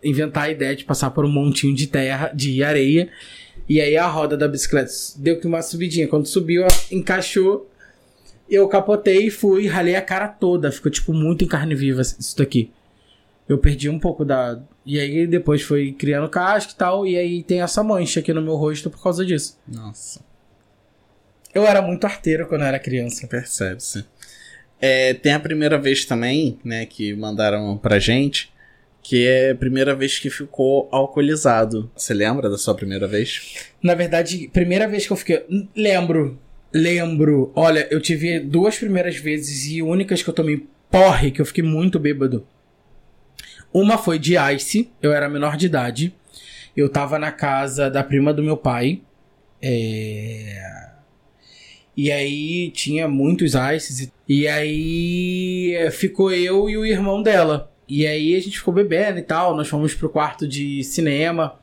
inventar 0.03 0.47
a 0.47 0.51
ideia 0.51 0.75
de 0.75 0.85
passar 0.85 1.11
por 1.11 1.25
um 1.25 1.31
montinho 1.31 1.73
de 1.73 1.87
terra, 1.87 2.33
de 2.35 2.65
areia. 2.65 3.09
E 3.69 3.81
aí 3.81 3.97
a 3.97 4.09
roda 4.09 4.37
da 4.37 4.49
bicicleta 4.49 4.91
deu 5.19 5.39
que 5.39 5.47
uma 5.47 5.63
subidinha. 5.63 6.09
Quando 6.09 6.27
subiu, 6.27 6.67
encaixou. 6.91 7.71
Eu 8.51 8.67
capotei 8.67 9.29
e 9.29 9.31
fui, 9.31 9.69
ralei 9.69 9.95
a 9.95 10.03
cara 10.03 10.27
toda. 10.27 10.73
Ficou, 10.73 10.91
tipo, 10.91 11.13
muito 11.13 11.45
em 11.45 11.47
carne 11.47 11.77
viva 11.77 12.03
isso 12.03 12.37
daqui. 12.37 12.73
Eu 13.49 13.59
perdi 13.59 13.89
um 13.89 13.99
pouco 13.99 14.25
da. 14.25 14.61
E 14.87 14.99
aí 14.99 15.27
depois 15.27 15.63
foi 15.63 15.93
criando 15.93 16.29
casca 16.29 16.73
e 16.73 16.77
tal. 16.77 17.07
E 17.07 17.17
aí 17.17 17.43
tem 17.43 17.61
essa 17.61 17.83
mancha 17.83 18.21
aqui 18.21 18.33
no 18.33 18.43
meu 18.43 18.57
rosto 18.57 18.91
por 18.91 19.03
causa 19.03 19.25
disso. 19.25 19.59
Nossa. 19.67 20.25
Eu 21.55 21.67
era 21.67 21.81
muito 21.81 22.05
arteiro 22.05 22.49
quando 22.49 22.63
eu 22.63 22.67
era 22.67 22.79
criança. 22.79 23.27
Percebe-se. 23.27 24.05
É, 24.81 25.15
tem 25.15 25.33
a 25.33 25.41
primeira 25.41 25.79
vez 25.79 26.05
também, 26.05 26.59
né, 26.65 26.85
que 26.85 27.15
mandaram 27.15 27.79
pra 27.79 27.99
gente, 27.99 28.53
que 29.03 29.27
é 29.27 29.53
a 29.53 29.55
primeira 29.55 29.95
vez 29.95 30.19
que 30.19 30.29
ficou 30.29 30.89
alcoolizado. 30.91 31.91
Você 31.97 32.13
lembra 32.13 32.51
da 32.51 32.59
sua 32.59 32.75
primeira 32.75 33.07
vez? 33.07 33.69
Na 33.83 33.95
verdade, 33.95 34.51
primeira 34.53 34.89
vez 34.89 35.07
que 35.07 35.13
eu 35.13 35.17
fiquei. 35.17 35.45
Lembro. 35.77 36.39
Lembro. 36.73 37.53
Olha, 37.55 37.87
eu 37.91 38.01
tive 38.01 38.41
duas 38.41 38.77
primeiras 38.77 39.17
vezes 39.17 39.67
e 39.67 39.81
únicas 39.81 40.23
que 40.23 40.29
eu 40.29 40.35
tomei 40.35 40.67
porre, 40.91 41.31
que 41.31 41.41
eu 41.41 41.47
fiquei 41.47 41.63
muito 41.63 42.01
bêbado. 42.01 42.47
Uma 43.75 43.99
foi 43.99 44.21
de 44.21 44.37
ice, 44.55 44.89
eu 45.03 45.13
era 45.13 45.29
menor 45.29 45.57
de 45.57 45.67
idade. 45.67 46.15
Eu 46.77 46.89
tava 46.89 47.19
na 47.19 47.33
casa 47.33 47.91
da 47.91 48.05
prima 48.05 48.33
do 48.33 48.43
meu 48.43 48.57
pai. 48.57 49.03
É... 49.61 50.91
E 51.97 52.11
aí 52.11 52.71
tinha 52.71 53.07
muitos 53.09 53.53
ices. 53.75 54.13
e- 54.29 54.47
aí 54.49 55.91
ficou 55.93 56.33
eu 56.33 56.71
e 56.71 56.77
o 56.77 56.87
irmão 56.87 57.21
dela. 57.23 57.71
E 57.89 58.07
aí 58.07 58.35
a 58.37 58.41
gente 58.41 58.59
ficou 58.59 58.73
bebendo 58.73 59.19
e 59.19 59.23
tal. 59.23 59.57
Nós 59.57 59.69
fomos 59.69 59.93
pro 59.95 60.09
quarto 60.09 60.47
de 60.47 60.83
cinema 60.85 61.59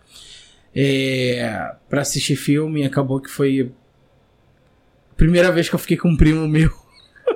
é, 0.75 1.71
para 1.89 2.01
assistir 2.01 2.35
filme. 2.35 2.85
Acabou 2.85 3.19
que 3.19 3.29
foi 3.29 3.71
a 5.11 5.15
primeira 5.15 5.51
vez 5.51 5.69
que 5.69 5.75
eu 5.75 5.79
fiquei 5.79 5.97
com 5.97 6.09
um 6.09 6.17
primo 6.17 6.47
meu. 6.47 6.69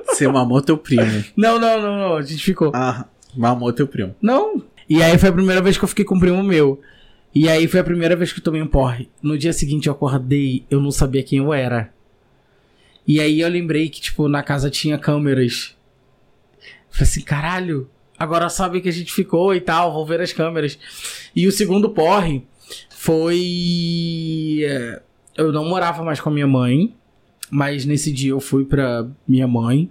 Você 0.08 0.28
mamou 0.28 0.62
teu 0.62 0.78
primo. 0.78 1.24
Não, 1.36 1.60
não, 1.60 1.82
não, 1.82 1.98
não. 1.98 2.16
A 2.18 2.22
gente 2.22 2.44
ficou. 2.44 2.72
Ah, 2.74 3.06
mamou 3.36 3.72
teu 3.74 3.88
primo. 3.88 4.16
Não. 4.22 4.64
E 4.90 5.02
aí 5.02 5.18
foi 5.18 5.30
a 5.30 5.34
primeira 5.34 5.62
vez 5.62 5.78
que 5.78 5.84
eu 5.84 5.88
fiquei 5.88 6.06
com 6.06 6.16
um 6.16 6.20
primo 6.20 6.44
meu. 6.44 6.80
E 7.34 7.50
aí 7.50 7.68
foi 7.68 7.80
a 7.80 7.84
primeira 7.84 8.16
vez 8.16 8.32
que 8.32 8.40
eu 8.40 8.44
tomei 8.44 8.62
um 8.62 8.68
porre. 8.68 9.10
No 9.22 9.38
dia 9.38 9.52
seguinte 9.52 9.88
eu 9.88 9.94
acordei, 9.94 10.64
eu 10.70 10.80
não 10.80 10.92
sabia 10.92 11.22
quem 11.24 11.40
eu 11.40 11.54
era. 11.54 11.94
E 13.08 13.20
aí 13.20 13.42
eu 13.42 13.50
lembrei 13.50 13.90
que, 13.90 14.00
tipo, 14.02 14.28
na 14.28 14.42
casa 14.42 14.70
tinha 14.70 14.98
câmeras. 14.98 15.76
Falei 16.90 17.04
assim, 17.10 17.22
caralho, 17.22 17.90
agora 18.18 18.48
sabe 18.50 18.80
que 18.80 18.88
a 18.90 18.92
gente 18.92 19.12
ficou 19.14 19.54
e 19.54 19.60
tal, 19.60 19.92
vou 19.94 20.06
ver 20.06 20.22
as 20.22 20.32
câmeras. 20.32 20.80
E 21.36 21.46
o 21.46 21.52
segundo 21.52 21.90
porre 21.90 22.44
foi. 22.90 24.62
é, 24.64 25.02
Eu 25.38 25.52
não 25.52 25.66
morava 25.66 26.04
mais 26.04 26.20
com 26.22 26.30
a 26.30 26.34
minha 26.34 26.48
mãe, 26.48 26.96
mas 27.50 27.86
nesse 27.86 28.12
dia 28.12 28.32
eu 28.32 28.40
fui 28.40 28.66
pra 28.66 29.08
minha 29.28 29.48
mãe. 29.48 29.90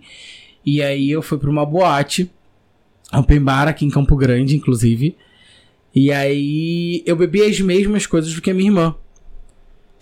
E 0.65 0.83
aí 0.83 1.11
eu 1.11 1.21
fui 1.23 1.37
pra 1.39 1.51
uma 1.51 1.67
boate, 1.67 2.31
open 3.19 3.41
bar 3.41 3.69
aqui 3.69 3.85
em 3.85 3.91
Campo 3.91 4.17
Grande, 4.17 4.57
inclusive. 4.57 5.17
E 5.95 6.11
aí 6.11 7.03
eu 7.07 7.15
bebi 7.17 7.43
as 7.43 7.61
mesmas 7.61 8.07
coisas 8.07 8.35
do 8.35 8.41
que 8.43 8.51
a 8.51 8.55
minha 8.55 8.69
irmã. 8.69 8.95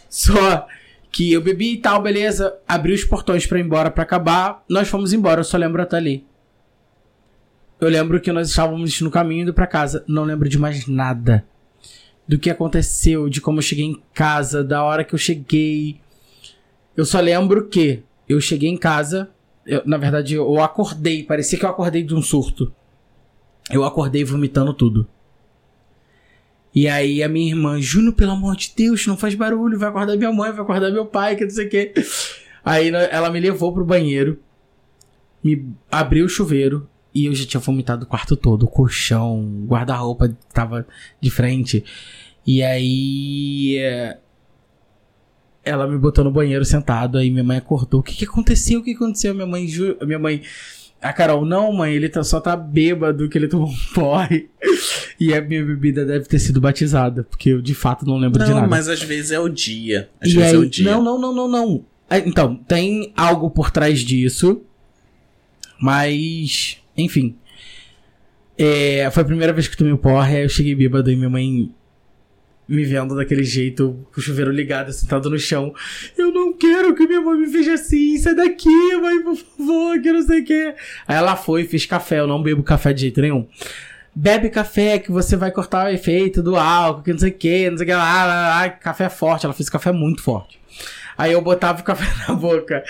Só 0.08 0.66
que 1.10 1.32
eu 1.32 1.40
bebi 1.42 1.74
e 1.74 1.76
tal, 1.78 2.02
beleza. 2.02 2.56
Abri 2.66 2.92
os 2.92 3.04
portões 3.04 3.46
pra 3.46 3.58
ir 3.58 3.62
embora 3.64 3.90
pra 3.90 4.02
acabar. 4.02 4.64
Nós 4.68 4.88
fomos 4.88 5.12
embora, 5.12 5.40
eu 5.40 5.44
só 5.44 5.56
lembro 5.56 5.82
até 5.82 5.96
ali. 5.96 6.24
Eu 7.80 7.88
lembro 7.88 8.20
que 8.20 8.30
nós 8.32 8.48
estávamos 8.48 9.00
no 9.00 9.10
caminho 9.10 9.42
indo 9.42 9.52
pra 9.54 9.66
casa. 9.66 10.04
Não 10.06 10.24
lembro 10.24 10.48
de 10.48 10.58
mais 10.58 10.86
nada. 10.86 11.44
Do 12.26 12.38
que 12.38 12.48
aconteceu, 12.48 13.28
de 13.28 13.40
como 13.40 13.58
eu 13.58 13.62
cheguei 13.62 13.84
em 13.84 14.00
casa, 14.14 14.62
da 14.62 14.82
hora 14.84 15.04
que 15.04 15.14
eu 15.14 15.18
cheguei. 15.18 16.00
Eu 16.96 17.04
só 17.04 17.20
lembro 17.20 17.66
que 17.68 18.02
eu 18.28 18.40
cheguei 18.40 18.68
em 18.70 18.76
casa. 18.76 19.30
eu- 19.66 19.82
na 19.86 19.96
verdade, 19.96 20.34
eu 20.34 20.60
acordei. 20.60 21.22
Parecia 21.22 21.56
que 21.58 21.64
eu 21.64 21.68
acordei 21.70 22.02
de 22.02 22.14
um 22.14 22.20
surto. 22.22 22.72
Eu 23.72 23.84
acordei 23.84 24.22
vomitando 24.22 24.74
tudo. 24.74 25.08
E 26.74 26.88
aí 26.88 27.22
a 27.22 27.28
minha 27.28 27.50
irmã, 27.50 27.80
Júnior, 27.80 28.14
pelo 28.14 28.32
amor 28.32 28.56
de 28.56 28.72
Deus, 28.76 29.06
não 29.06 29.16
faz 29.16 29.34
barulho, 29.34 29.78
vai 29.78 29.88
acordar 29.88 30.16
minha 30.16 30.32
mãe, 30.32 30.52
vai 30.52 30.60
acordar 30.60 30.90
meu 30.90 31.06
pai, 31.06 31.36
que 31.36 31.44
não 31.44 31.50
sei 31.50 31.66
o 31.66 31.68
quê. 31.68 31.92
Aí 32.64 32.88
ela 33.10 33.30
me 33.30 33.40
levou 33.40 33.72
pro 33.72 33.84
banheiro, 33.84 34.38
me 35.42 35.74
abriu 35.90 36.26
o 36.26 36.28
chuveiro 36.28 36.88
e 37.14 37.26
eu 37.26 37.34
já 37.34 37.44
tinha 37.44 37.60
vomitado 37.60 38.04
o 38.04 38.06
quarto 38.06 38.36
todo, 38.36 38.62
o 38.64 38.68
colchão, 38.68 39.64
guarda-roupa 39.66 40.34
tava 40.52 40.86
de 41.20 41.30
frente. 41.30 41.84
E 42.46 42.62
aí 42.62 43.76
é, 43.78 44.18
ela 45.64 45.86
me 45.86 45.98
botou 45.98 46.24
no 46.24 46.30
banheiro 46.30 46.64
sentado, 46.64 47.18
aí 47.18 47.30
minha 47.30 47.44
mãe 47.44 47.58
acordou. 47.58 48.00
O 48.00 48.02
que 48.02 48.14
que 48.14 48.24
aconteceu? 48.24 48.80
O 48.80 48.82
que 48.82 48.92
aconteceu? 48.92 49.34
Minha 49.34 49.46
mãe, 49.46 49.66
minha 50.06 50.18
mãe, 50.18 50.42
a 51.03 51.12
Carol, 51.12 51.44
não, 51.44 51.72
mãe, 51.72 51.92
ele 51.94 52.09
tá, 52.09 52.22
só 52.22 52.40
tá 52.40 52.57
bêbado, 52.57 53.28
que 53.28 53.36
ele 53.36 53.48
tomou 53.48 53.68
um 53.68 53.76
porre. 53.94 54.48
E 55.18 55.34
a 55.34 55.40
minha 55.40 55.64
bebida 55.64 56.05
deve 56.07 56.26
ter 56.26 56.38
sido 56.38 56.61
batizada, 56.61 57.24
porque 57.24 57.50
eu 57.50 57.61
de 57.61 57.74
fato 57.74 58.07
não 58.07 58.16
lembro 58.18 58.38
de 58.42 58.48
Não, 58.48 58.57
nada. 58.57 58.68
mas 58.68 58.88
às 58.88 59.03
vezes 59.03 59.30
é 59.32 59.38
o 59.40 59.48
dia. 59.48 60.09
Às 60.20 60.30
E 60.30 60.34
vezes 60.34 60.50
aí, 60.50 60.55
é 60.55 60.59
o 60.59 60.68
dia. 60.68 60.84
Não, 60.90 61.03
não, 61.03 61.20
não, 61.20 61.34
não, 61.34 61.48
não. 61.48 61.84
É, 62.09 62.18
Então, 62.18 62.55
tem 62.57 63.12
algo 63.16 63.50
por 63.50 63.70
trás 63.70 64.00
disso. 64.00 64.62
Mas, 65.80 66.78
enfim. 66.96 67.36
É, 68.57 69.09
foi 69.11 69.22
a 69.22 69.26
primeira 69.26 69.53
vez 69.53 69.66
que 69.66 69.74
eu 69.74 69.78
tomei 69.78 69.92
o 69.92 69.98
porre, 69.98 70.44
eu 70.44 70.48
cheguei 70.48 70.74
bêbado 70.74 71.11
e 71.11 71.16
minha 71.16 71.30
mãe 71.30 71.70
me 72.72 72.84
vendo 72.84 73.14
daquele 73.14 73.44
jeito, 73.44 73.98
com 74.12 74.20
o 74.20 74.22
chuveiro 74.22 74.50
ligado, 74.50 74.92
sentado 74.92 75.28
no 75.28 75.38
chão. 75.38 75.74
Eu 76.16 76.32
não 76.32 76.52
quero 76.52 76.94
que 76.94 77.06
minha 77.06 77.20
mãe 77.20 77.38
me 77.38 77.46
veja 77.46 77.74
assim, 77.74 78.16
sai 78.16 78.34
daqui, 78.34 78.96
mãe, 78.96 79.22
por 79.22 79.36
favor, 79.36 80.00
que 80.00 80.10
não 80.10 80.22
sei 80.22 80.40
o 80.40 80.44
que. 80.44 80.74
Aí 81.06 81.16
ela 81.16 81.36
foi 81.36 81.64
fez 81.64 81.84
café, 81.84 82.20
eu 82.20 82.26
não 82.26 82.42
bebo 82.42 82.62
café 82.62 82.92
de 82.92 83.02
jeito 83.02 83.20
nenhum. 83.20 83.46
Bebe 84.14 84.50
café 84.50 84.98
que 84.98 85.10
você 85.10 85.36
vai 85.36 85.50
cortar 85.50 85.86
o 85.86 85.90
efeito 85.90 86.42
do 86.42 86.56
álcool, 86.56 87.02
que 87.02 87.12
não 87.12 87.18
sei 87.18 87.30
o 87.30 87.34
que, 87.34 87.70
não 87.70 87.76
sei 87.76 87.84
o 87.84 87.88
que 87.88 87.94
lá, 87.94 88.24
lá, 88.24 88.48
lá, 88.48 88.70
café 88.70 89.08
forte. 89.08 89.44
Ela 89.44 89.54
fez 89.54 89.68
café 89.68 89.92
muito 89.92 90.22
forte. 90.22 90.61
Aí 91.16 91.32
eu 91.32 91.40
botava 91.40 91.80
o 91.80 91.84
café 91.84 92.06
na 92.26 92.34
boca, 92.34 92.82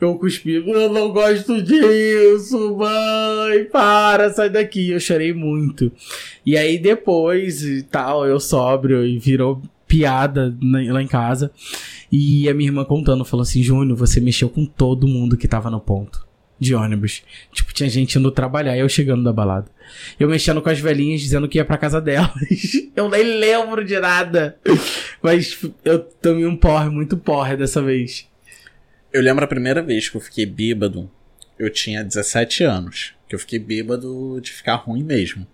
eu 0.00 0.18
cuspia, 0.18 0.58
eu 0.58 0.92
não 0.92 1.12
gosto 1.12 1.62
disso, 1.62 2.76
mãe, 2.76 3.64
para, 3.64 4.32
sai 4.32 4.50
daqui. 4.50 4.90
Eu 4.90 5.00
chorei 5.00 5.32
muito. 5.32 5.90
E 6.44 6.56
aí 6.56 6.78
depois 6.78 7.62
e 7.64 7.82
tal, 7.82 8.26
eu 8.26 8.40
sóbrio 8.40 9.04
e 9.04 9.18
virou 9.18 9.62
piada 9.86 10.56
lá 10.62 11.02
em 11.02 11.06
casa. 11.06 11.50
E 12.10 12.48
a 12.48 12.54
minha 12.54 12.68
irmã 12.68 12.84
contando, 12.84 13.24
falou 13.24 13.42
assim: 13.42 13.62
Júnior, 13.62 13.96
você 13.96 14.20
mexeu 14.20 14.48
com 14.48 14.64
todo 14.64 15.08
mundo 15.08 15.36
que 15.36 15.48
tava 15.48 15.70
no 15.70 15.80
ponto 15.80 16.26
de 16.58 16.74
ônibus. 16.74 17.22
Tipo, 17.52 17.72
tinha 17.72 17.88
gente 17.88 18.18
indo 18.18 18.30
trabalhar 18.30 18.76
e 18.76 18.80
eu 18.80 18.88
chegando 18.88 19.22
da 19.22 19.32
balada. 19.32 19.70
Eu 20.18 20.28
mexendo 20.28 20.62
com 20.62 20.68
as 20.68 20.78
velhinhas 20.78 21.20
dizendo 21.20 21.48
que 21.48 21.58
ia 21.58 21.64
pra 21.64 21.78
casa 21.78 22.00
delas. 22.00 22.32
eu 22.94 23.08
nem 23.08 23.22
lembro 23.22 23.84
de 23.84 23.98
nada. 23.98 24.58
Mas 25.22 25.58
eu 25.84 25.98
tomei 25.98 26.46
um 26.46 26.56
porre, 26.56 26.88
muito 26.88 27.16
porre 27.16 27.56
dessa 27.56 27.82
vez. 27.82 28.28
Eu 29.12 29.22
lembro 29.22 29.44
a 29.44 29.48
primeira 29.48 29.82
vez 29.82 30.08
que 30.08 30.16
eu 30.16 30.20
fiquei 30.20 30.44
bêbado, 30.44 31.10
eu 31.58 31.70
tinha 31.70 32.04
17 32.04 32.64
anos. 32.64 33.14
Que 33.28 33.34
eu 33.34 33.38
fiquei 33.38 33.58
bêbado 33.58 34.40
de 34.40 34.52
ficar 34.52 34.76
ruim 34.76 35.02
mesmo. 35.02 35.46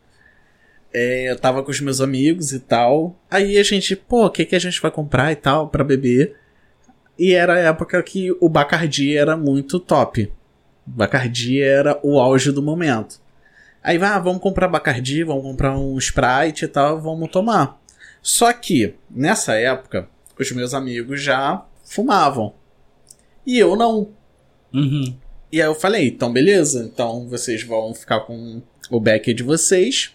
É, 0.93 1.31
eu 1.31 1.37
tava 1.37 1.63
com 1.63 1.73
os 1.73 1.81
meus 1.81 2.01
amigos 2.01 2.53
e 2.53 2.61
tal. 2.61 3.19
Aí 3.29 3.59
a 3.59 3.63
gente, 3.65 3.97
pô, 3.97 4.27
o 4.27 4.31
que, 4.31 4.45
que 4.45 4.55
a 4.55 4.61
gente 4.61 4.81
vai 4.81 4.91
comprar 4.91 5.33
e 5.33 5.37
tal 5.37 5.69
pra 5.69 5.83
beber? 5.83 6.37
E 7.19 7.33
era 7.33 7.55
a 7.55 7.59
época 7.59 8.03
que 8.03 8.31
o 8.41 8.49
Bacardi 8.49 9.17
era 9.17 9.37
muito 9.37 9.81
top. 9.81 10.31
Bacardi 10.87 11.61
era 11.61 11.99
o 12.03 12.21
auge 12.21 12.53
do 12.53 12.63
momento. 12.63 13.21
Aí 13.85 13.99
vai, 13.99 14.09
ah, 14.09 14.19
vamos 14.19 14.41
comprar 14.41 14.67
Bacardi, 14.67 15.23
vamos 15.25 15.43
comprar 15.43 15.77
um 15.77 15.99
Sprite 15.99 16.65
e 16.65 16.69
tal, 16.69 16.99
vamos 16.99 17.31
tomar. 17.31 17.79
Só 18.23 18.51
que, 18.51 18.95
nessa 19.11 19.57
época, 19.57 20.09
os 20.41 20.51
meus 20.53 20.73
amigos 20.73 21.21
já 21.21 21.63
fumavam. 21.85 22.55
E 23.47 23.59
eu 23.59 23.77
não. 23.77 24.09
Uhum. 24.73 25.15
E 25.53 25.61
aí 25.61 25.69
eu 25.69 25.75
falei, 25.75 26.09
então 26.09 26.33
beleza, 26.33 26.91
então 26.91 27.29
vocês 27.29 27.63
vão 27.63 27.93
ficar 27.95 28.21
com 28.21 28.63
o 28.91 28.99
beck 28.99 29.35
de 29.35 29.43
vocês 29.43 30.13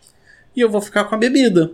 e 0.55 0.61
eu 0.61 0.69
vou 0.69 0.81
ficar 0.81 1.03
com 1.03 1.13
a 1.13 1.17
bebida. 1.19 1.71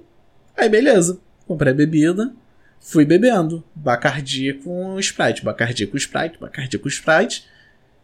Aí 0.58 0.68
beleza, 0.68 1.18
comprei 1.48 1.72
a 1.72 1.76
bebida, 1.76 2.34
fui 2.78 3.06
bebendo. 3.06 3.64
Bacardi 3.74 4.52
com 4.54 5.00
Sprite, 5.00 5.46
Bacardi 5.46 5.88
com 5.88 5.96
Sprite, 5.96 6.38
Bacardi 6.40 6.78
com 6.78 6.90
Sprite. 6.90 7.46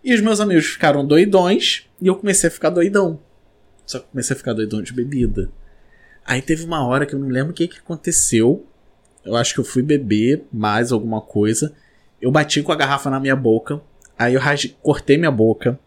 E 0.02 0.14
os 0.14 0.22
meus 0.22 0.40
amigos 0.40 0.66
ficaram 0.68 1.06
doidões 1.06 1.86
e 2.02 2.08
eu 2.08 2.16
comecei 2.16 2.48
a 2.48 2.52
ficar 2.52 2.70
doidão. 2.70 3.20
Só 3.92 4.00
que 4.00 4.08
comecei 4.12 4.34
a 4.34 4.38
ficar 4.38 4.54
doidão 4.54 4.82
de 4.82 4.94
bebida. 4.94 5.50
Aí 6.26 6.42
teve 6.42 6.64
uma 6.66 6.86
hora 6.88 7.06
que 7.06 7.14
eu 7.16 7.20
não 7.20 7.28
lembro 7.28 7.52
o 7.52 7.54
que, 7.56 7.68
que 7.68 7.80
aconteceu. 7.80 8.66
Eu 9.26 9.36
acho 9.36 9.54
que 9.54 9.60
eu 9.60 9.64
fui 9.64 9.82
beber 9.82 10.44
mais 10.52 10.92
alguma 10.92 11.20
coisa. 11.22 11.74
Eu 12.22 12.32
bati 12.32 12.62
com 12.62 12.72
a 12.72 12.76
garrafa 12.76 13.10
na 13.10 13.20
minha 13.20 13.36
boca. 13.36 13.82
Aí 14.18 14.34
eu 14.36 14.40
rasguei- 14.40 14.76
cortei 14.82 15.18
minha 15.18 15.32
boca. 15.32 15.80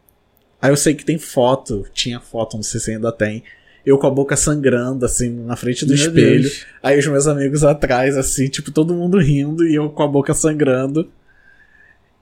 Aí 0.60 0.70
eu 0.70 0.76
sei 0.76 0.94
que 0.94 1.04
tem 1.04 1.18
foto. 1.18 1.86
Tinha 1.92 2.20
foto, 2.20 2.56
não 2.56 2.62
sei 2.62 2.80
se 2.80 2.90
ainda 2.90 3.10
tem. 3.12 3.42
Eu 3.86 3.98
com 3.98 4.06
a 4.06 4.10
boca 4.10 4.34
sangrando, 4.36 5.04
assim, 5.04 5.28
na 5.30 5.56
frente 5.56 5.84
do 5.84 5.94
Meu 5.94 5.96
espelho. 6.06 6.42
Deus. 6.42 6.66
Aí 6.82 6.98
os 6.98 7.06
meus 7.06 7.26
amigos 7.26 7.62
atrás, 7.64 8.16
assim, 8.16 8.48
tipo, 8.48 8.70
todo 8.72 8.94
mundo 8.94 9.18
rindo 9.18 9.66
e 9.66 9.74
eu 9.74 9.90
com 9.90 10.02
a 10.02 10.08
boca 10.08 10.32
sangrando. 10.34 11.10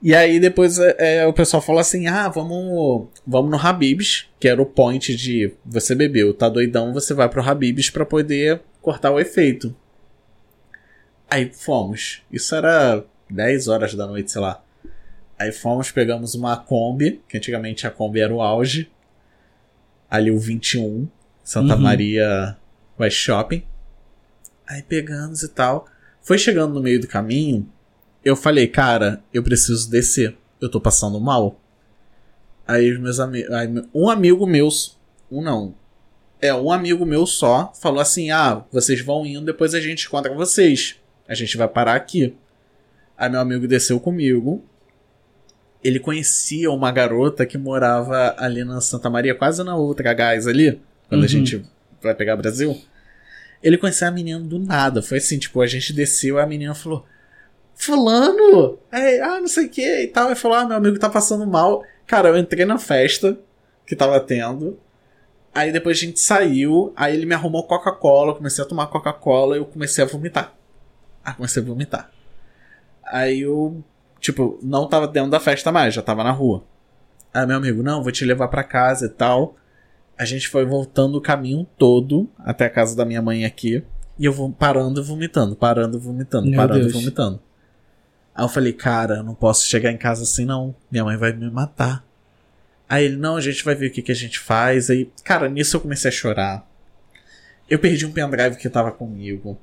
E 0.03 0.13
aí 0.13 0.37
depois 0.37 0.77
é, 0.79 0.95
é, 1.19 1.25
o 1.25 1.31
pessoal 1.31 1.61
falou 1.61 1.79
assim: 1.79 2.07
ah, 2.07 2.27
vamos, 2.27 3.07
vamos 3.25 3.49
no 3.49 3.57
Habibs, 3.57 4.29
que 4.37 4.49
era 4.49 4.61
o 4.61 4.65
point 4.65 5.15
de 5.15 5.53
você 5.65 5.95
bebeu, 5.95 6.33
tá 6.33 6.49
doidão, 6.49 6.91
você 6.91 7.13
vai 7.13 7.29
pro 7.29 7.41
Habibs 7.41 7.89
pra 7.89 8.05
poder 8.05 8.61
cortar 8.81 9.11
o 9.11 9.19
efeito. 9.19 9.73
Aí 11.29 11.49
fomos. 11.53 12.21
Isso 12.29 12.53
era 12.53 13.05
10 13.29 13.69
horas 13.69 13.95
da 13.95 14.05
noite, 14.05 14.29
sei 14.29 14.41
lá. 14.41 14.61
Aí 15.39 15.53
fomos, 15.53 15.89
pegamos 15.89 16.35
uma 16.35 16.57
Kombi, 16.57 17.23
que 17.27 17.37
antigamente 17.37 17.87
a 17.87 17.89
Kombi 17.89 18.19
era 18.19 18.33
o 18.33 18.41
auge. 18.41 18.91
Ali 20.11 20.29
o 20.29 20.37
21, 20.37 21.07
Santa 21.43 21.75
Uhum. 21.75 21.81
Maria 21.81 22.57
West 22.99 23.17
Shopping. 23.17 23.63
Aí 24.67 24.83
pegamos 24.83 25.43
e 25.43 25.47
tal. 25.47 25.87
Foi 26.21 26.37
chegando 26.37 26.73
no 26.73 26.81
meio 26.81 26.99
do 26.99 27.07
caminho, 27.07 27.67
eu 28.23 28.35
falei, 28.35 28.67
cara, 28.67 29.21
eu 29.33 29.43
preciso 29.43 29.89
descer. 29.89 30.35
Eu 30.61 30.69
tô 30.69 30.79
passando 30.79 31.19
mal. 31.19 31.59
Aí 32.67 32.97
meus 32.97 33.19
amigos. 33.19 33.49
Um 33.93 34.09
amigo 34.09 34.45
meu. 34.47 34.69
Um 35.31 35.41
não. 35.41 35.75
É, 36.41 36.53
um 36.53 36.71
amigo 36.71 37.05
meu 37.05 37.25
só 37.25 37.73
falou 37.81 37.99
assim: 37.99 38.31
ah, 38.31 38.63
vocês 38.71 39.01
vão 39.01 39.25
indo, 39.25 39.45
depois 39.45 39.73
a 39.73 39.79
gente 39.81 40.07
encontra 40.07 40.33
vocês. 40.33 40.95
A 41.27 41.33
gente 41.33 41.57
vai 41.57 41.67
parar 41.67 41.95
aqui. 41.95 42.35
Aí 43.17 43.29
meu 43.29 43.39
amigo 43.39 43.67
desceu 43.67 43.99
comigo. 43.99 44.63
Ele 45.83 45.99
conhecia 45.99 46.71
uma 46.71 46.91
garota 46.91 47.45
que 47.45 47.57
morava 47.57 48.35
ali 48.37 48.63
na 48.63 48.79
Santa 48.79 49.09
Maria, 49.09 49.35
quase 49.35 49.61
na 49.63 49.75
outra 49.75 50.13
gás 50.13 50.47
ali, 50.47 50.79
quando 51.09 51.19
Uhum. 51.21 51.25
a 51.25 51.29
gente 51.29 51.65
vai 52.01 52.15
pegar 52.15 52.37
Brasil. 52.37 52.79
Ele 53.61 53.77
conhecia 53.77 54.07
a 54.07 54.11
menina 54.11 54.39
do 54.39 54.59
nada. 54.59 55.01
Foi 55.01 55.17
assim, 55.17 55.37
tipo, 55.37 55.61
a 55.61 55.67
gente 55.67 55.91
desceu, 55.91 56.39
a 56.39 56.45
menina 56.45 56.73
falou: 56.73 57.05
Fulano! 57.75 58.77
Aí, 58.91 59.19
ah, 59.19 59.39
não 59.39 59.47
sei 59.47 59.65
o 59.65 59.69
que 59.69 60.03
e 60.03 60.07
tal. 60.07 60.29
Aí 60.29 60.35
falou: 60.35 60.57
Ah, 60.57 60.65
meu 60.65 60.77
amigo 60.77 60.99
tá 60.99 61.09
passando 61.09 61.45
mal. 61.45 61.83
Cara, 62.05 62.29
eu 62.29 62.37
entrei 62.37 62.65
na 62.65 62.77
festa 62.77 63.37
que 63.85 63.95
tava 63.95 64.19
tendo. 64.19 64.79
Aí 65.53 65.71
depois 65.71 65.97
a 65.97 66.01
gente 66.01 66.19
saiu, 66.19 66.91
aí 66.95 67.15
ele 67.15 67.27
me 67.27 67.35
arrumou 67.35 67.67
Coca-Cola, 67.67 68.31
eu 68.31 68.35
comecei 68.35 68.63
a 68.63 68.67
tomar 68.67 68.87
Coca-Cola 68.87 69.55
e 69.55 69.59
eu 69.59 69.65
comecei 69.65 70.03
a 70.03 70.07
vomitar. 70.07 70.53
Ah, 71.23 71.33
comecei 71.33 71.61
a 71.61 71.65
vomitar. 71.65 72.09
Aí 73.05 73.41
eu, 73.41 73.83
tipo, 74.19 74.57
não 74.63 74.87
tava 74.87 75.07
dentro 75.07 75.29
da 75.29 75.39
festa 75.39 75.71
mais, 75.71 75.93
já 75.93 76.01
tava 76.01 76.23
na 76.23 76.31
rua. 76.31 76.63
Aí 77.31 77.45
meu 77.45 77.57
amigo, 77.57 77.83
não, 77.83 78.01
vou 78.01 78.11
te 78.11 78.25
levar 78.25 78.47
pra 78.47 78.63
casa 78.63 79.05
e 79.05 79.09
tal. 79.09 79.55
A 80.17 80.25
gente 80.25 80.47
foi 80.47 80.65
voltando 80.65 81.17
o 81.17 81.21
caminho 81.21 81.67
todo 81.77 82.27
até 82.39 82.65
a 82.65 82.69
casa 82.69 82.95
da 82.95 83.05
minha 83.05 83.21
mãe 83.21 83.45
aqui. 83.45 83.83
E 84.17 84.25
eu 84.25 84.33
vou 84.33 84.51
parando 84.51 85.01
e 85.01 85.03
vomitando, 85.03 85.55
parando 85.55 85.97
e 85.97 85.99
vomitando, 85.99 86.47
Meu 86.47 86.57
parando 86.59 86.87
e 86.87 86.91
vomitando. 86.91 87.39
Aí 88.35 88.43
eu 88.43 88.49
falei, 88.49 88.73
cara, 88.73 89.17
eu 89.17 89.23
não 89.23 89.35
posso 89.35 89.67
chegar 89.67 89.91
em 89.91 89.97
casa 89.97 90.23
assim 90.23 90.45
não. 90.45 90.75
Minha 90.91 91.03
mãe 91.03 91.17
vai 91.17 91.33
me 91.33 91.49
matar. 91.49 92.05
Aí 92.89 93.05
ele, 93.05 93.15
não, 93.15 93.35
a 93.35 93.41
gente 93.41 93.63
vai 93.63 93.75
ver 93.75 93.87
o 93.87 93.91
que, 93.91 94.01
que 94.01 94.11
a 94.11 94.15
gente 94.15 94.39
faz. 94.39 94.89
Aí, 94.89 95.09
cara, 95.23 95.49
nisso 95.49 95.77
eu 95.77 95.81
comecei 95.81 96.09
a 96.09 96.11
chorar. 96.11 96.67
Eu 97.69 97.79
perdi 97.79 98.05
um 98.05 98.11
pendrive 98.11 98.57
que 98.57 98.69
tava 98.69 98.91
comigo. 98.91 99.59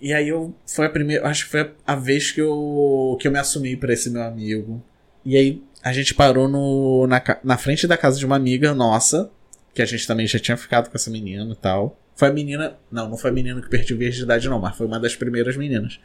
E 0.00 0.12
aí 0.12 0.28
eu 0.28 0.54
foi 0.66 0.86
a 0.86 0.90
primeira, 0.90 1.26
acho 1.28 1.44
que 1.44 1.50
foi 1.52 1.72
a 1.86 1.94
vez 1.94 2.32
que 2.32 2.40
eu 2.40 3.16
que 3.20 3.28
eu 3.28 3.32
me 3.32 3.38
assumi 3.38 3.76
pra 3.76 3.92
esse 3.92 4.10
meu 4.10 4.22
amigo. 4.22 4.82
E 5.24 5.36
aí 5.36 5.62
a 5.82 5.92
gente 5.92 6.14
parou 6.14 6.48
no, 6.48 7.06
na, 7.06 7.22
na 7.44 7.56
frente 7.56 7.86
da 7.86 7.96
casa 7.96 8.18
de 8.18 8.26
uma 8.26 8.34
amiga 8.34 8.74
nossa, 8.74 9.30
que 9.72 9.80
a 9.82 9.84
gente 9.84 10.06
também 10.06 10.26
já 10.26 10.38
tinha 10.38 10.56
ficado 10.56 10.90
com 10.90 10.96
essa 10.96 11.10
menina 11.10 11.52
e 11.52 11.56
tal. 11.56 11.96
Foi 12.16 12.28
a 12.28 12.32
menina, 12.32 12.76
não, 12.90 13.08
não 13.08 13.16
foi 13.16 13.30
a 13.30 13.32
menina 13.32 13.60
que 13.60 13.68
perdeu 13.68 13.96
virgindade 13.96 14.48
não, 14.48 14.58
mas 14.58 14.76
foi 14.76 14.86
uma 14.86 14.98
das 14.98 15.14
primeiras 15.14 15.56
meninas. 15.56 16.00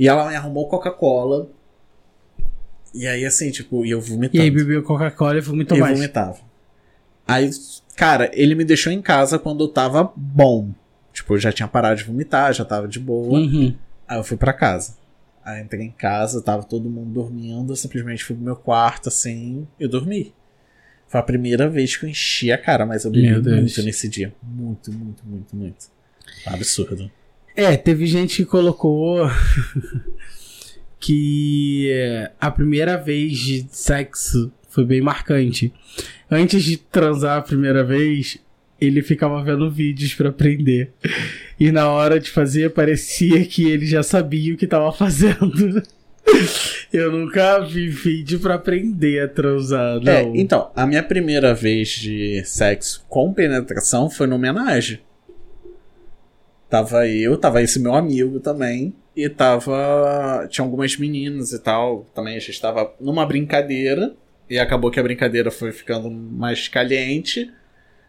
E 0.00 0.08
ela 0.08 0.26
me 0.30 0.34
arrumou 0.34 0.66
Coca-Cola. 0.66 1.46
E 2.94 3.06
aí 3.06 3.26
assim, 3.26 3.50
tipo, 3.50 3.84
e 3.84 3.90
eu 3.90 4.00
vomitando. 4.00 4.38
E 4.38 4.40
aí 4.40 4.50
bebeu 4.50 4.82
Coca-Cola 4.82 5.36
e 5.36 5.42
vomitou 5.42 5.76
Eu 5.76 5.82
mais. 5.84 5.98
vomitava. 5.98 6.38
Aí, 7.28 7.50
cara, 7.96 8.30
ele 8.32 8.54
me 8.54 8.64
deixou 8.64 8.90
em 8.90 9.02
casa 9.02 9.38
quando 9.38 9.62
eu 9.62 9.68
tava 9.68 10.10
bom. 10.16 10.70
Tipo, 11.12 11.34
eu 11.34 11.38
já 11.38 11.52
tinha 11.52 11.68
parado 11.68 11.96
de 11.96 12.04
vomitar, 12.04 12.54
já 12.54 12.64
tava 12.64 12.88
de 12.88 12.98
boa. 12.98 13.38
Uhum. 13.38 13.74
Aí 14.08 14.18
eu 14.18 14.24
fui 14.24 14.38
pra 14.38 14.54
casa. 14.54 14.96
Aí 15.44 15.62
entrei 15.62 15.84
em 15.84 15.90
casa, 15.90 16.40
tava 16.40 16.62
todo 16.62 16.88
mundo 16.88 17.12
dormindo, 17.12 17.70
eu 17.70 17.76
simplesmente 17.76 18.24
fui 18.24 18.34
pro 18.34 18.44
meu 18.44 18.56
quarto, 18.56 19.10
assim, 19.10 19.68
e 19.78 19.86
dormi. 19.86 20.32
Foi 21.08 21.20
a 21.20 21.22
primeira 21.22 21.68
vez 21.68 21.94
que 21.94 22.06
eu 22.06 22.08
enchi 22.08 22.50
a 22.50 22.56
cara, 22.56 22.86
mas 22.86 23.04
eu 23.04 23.10
bebi 23.10 23.34
muito 23.34 23.82
nesse 23.82 24.08
dia. 24.08 24.32
Muito, 24.42 24.90
muito, 24.90 25.22
muito, 25.26 25.54
muito. 25.54 25.86
Absurdo. 26.46 27.10
É, 27.56 27.76
teve 27.76 28.06
gente 28.06 28.36
que 28.36 28.44
colocou 28.44 29.28
que 30.98 31.90
é, 31.90 32.30
a 32.40 32.50
primeira 32.50 32.96
vez 32.96 33.38
de 33.38 33.66
sexo 33.70 34.52
foi 34.68 34.84
bem 34.84 35.00
marcante. 35.00 35.72
Antes 36.30 36.62
de 36.62 36.76
transar 36.76 37.38
a 37.38 37.42
primeira 37.42 37.82
vez, 37.82 38.38
ele 38.80 39.02
ficava 39.02 39.42
vendo 39.42 39.70
vídeos 39.70 40.14
pra 40.14 40.28
aprender. 40.28 40.92
E 41.58 41.72
na 41.72 41.90
hora 41.90 42.20
de 42.20 42.30
fazer, 42.30 42.70
parecia 42.70 43.44
que 43.44 43.68
ele 43.68 43.86
já 43.86 44.02
sabia 44.02 44.54
o 44.54 44.56
que 44.56 44.66
tava 44.66 44.92
fazendo. 44.92 45.82
Eu 46.92 47.10
nunca 47.10 47.60
vi 47.60 47.88
vídeo 47.88 48.38
pra 48.40 48.54
aprender 48.54 49.20
a 49.20 49.28
transar, 49.28 50.00
não. 50.00 50.12
É, 50.12 50.22
então, 50.34 50.70
a 50.74 50.86
minha 50.86 51.02
primeira 51.02 51.54
vez 51.54 51.88
de 51.88 52.42
sexo 52.44 53.04
com 53.08 53.32
penetração 53.32 54.08
foi 54.08 54.26
no 54.26 54.36
homenagem. 54.36 55.00
Tava 56.70 57.08
eu, 57.08 57.36
tava 57.36 57.60
esse 57.60 57.80
meu 57.80 57.94
amigo 57.94 58.38
também. 58.38 58.94
E 59.16 59.28
tava. 59.28 60.46
Tinha 60.48 60.64
algumas 60.64 60.96
meninas 60.96 61.52
e 61.52 61.58
tal. 61.58 62.06
Também 62.14 62.36
a 62.36 62.40
gente 62.40 62.60
tava 62.60 62.94
numa 63.00 63.26
brincadeira. 63.26 64.14
E 64.48 64.56
acabou 64.58 64.90
que 64.90 65.00
a 65.00 65.02
brincadeira 65.02 65.50
foi 65.50 65.72
ficando 65.72 66.08
mais 66.08 66.68
caliente. 66.68 67.52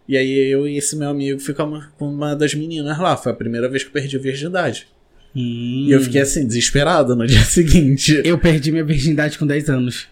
E 0.07 0.16
aí 0.16 0.51
eu 0.51 0.68
e 0.68 0.78
esse 0.78 0.95
meu 0.95 1.09
amigo 1.09 1.39
ficamos 1.39 1.86
com 1.97 2.07
uma 2.07 2.36
das 2.36 2.53
meninas 2.53 2.99
lá. 2.99 3.18
Foi 3.18 3.32
a 3.32 3.36
primeira 3.36 3.68
vez 3.68 3.84
que 3.84 3.89
eu 3.89 3.93
perdi 3.93 4.16
a 4.16 4.20
virgindade. 4.20 4.88
Hum. 5.36 5.86
E 5.88 5.91
eu 5.91 5.99
fiquei 6.01 6.22
assim, 6.22 6.45
desesperado 6.45 7.16
no 7.16 7.26
dia 7.28 7.43
seguinte. 7.43 8.22
Eu 8.24 8.38
perdi 8.38 8.72
minha 8.72 8.84
virgindade 8.84 9.39
com 9.39 9.47
10 9.47 9.70
anos. 9.70 10.07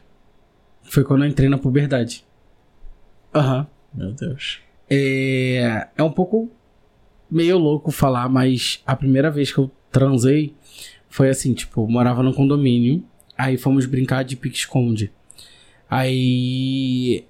Foi 0.84 1.04
quando 1.04 1.24
eu 1.24 1.30
entrei 1.30 1.50
na 1.50 1.58
puberdade. 1.58 2.26
Aham. 3.34 3.68
Meu 3.94 4.12
Deus. 4.12 4.60
É, 4.90 5.88
é 5.96 6.04
um 6.04 6.12
pouco 6.12 6.52
meio 7.30 7.58
louco 7.58 7.92
falar, 7.92 8.28
mas 8.30 8.82
a 8.86 8.96
primeira 8.96 9.30
vez 9.30 9.52
que 9.52 9.60
eu 9.60 9.72
transei 9.92 10.54
foi 11.10 11.30
assim, 11.30 11.54
tipo, 11.54 11.88
morava 11.88 12.22
num 12.22 12.34
condomínio, 12.34 13.04
aí 13.38 13.58
fomos 13.58 13.86
brincar 13.86 14.24
de 14.24 14.36
pique-esconde. 14.36 15.12
Aí, 15.90 17.26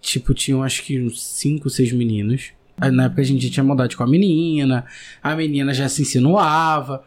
tipo, 0.00 0.34
tinham 0.34 0.62
acho 0.62 0.82
que 0.82 1.00
uns 1.00 1.22
5, 1.22 1.70
6 1.70 1.92
meninos. 1.92 2.52
Aí, 2.78 2.90
na 2.90 3.04
época 3.04 3.22
a 3.22 3.24
gente 3.24 3.50
tinha 3.50 3.64
maldade 3.64 3.96
com 3.96 4.02
a 4.02 4.06
menina, 4.06 4.84
a 5.22 5.34
menina 5.34 5.72
já 5.72 5.88
se 5.88 6.02
insinuava. 6.02 7.02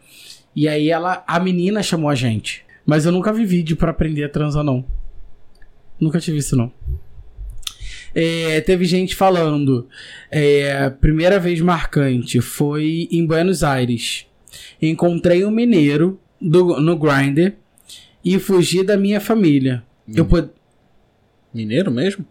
E 0.54 0.66
aí 0.66 0.90
ela, 0.90 1.22
a 1.26 1.38
menina 1.38 1.82
chamou 1.82 2.10
a 2.10 2.14
gente. 2.14 2.64
Mas 2.84 3.06
eu 3.06 3.12
nunca 3.12 3.32
vi 3.32 3.44
vídeo 3.44 3.76
pra 3.76 3.92
aprender 3.92 4.24
a 4.24 4.28
transar, 4.28 4.64
não. 4.64 4.84
Nunca 6.00 6.18
tive 6.18 6.38
isso, 6.38 6.56
não. 6.56 6.72
É, 8.14 8.60
teve 8.62 8.84
gente 8.84 9.14
falando. 9.14 9.86
É, 10.30 10.90
primeira 10.90 11.38
vez 11.38 11.60
marcante 11.60 12.40
foi 12.40 13.08
em 13.10 13.24
Buenos 13.26 13.62
Aires. 13.62 14.26
Encontrei 14.80 15.44
um 15.44 15.50
mineiro 15.50 16.18
do- 16.40 16.80
no 16.80 16.96
Grindr 16.98 17.52
e 18.24 18.38
fugi 18.38 18.82
da 18.82 18.96
minha 18.96 19.20
família. 19.20 19.82
Eu 20.12 20.24
pod... 20.24 20.48
Mineiro 21.54 21.90
mesmo? 21.90 22.24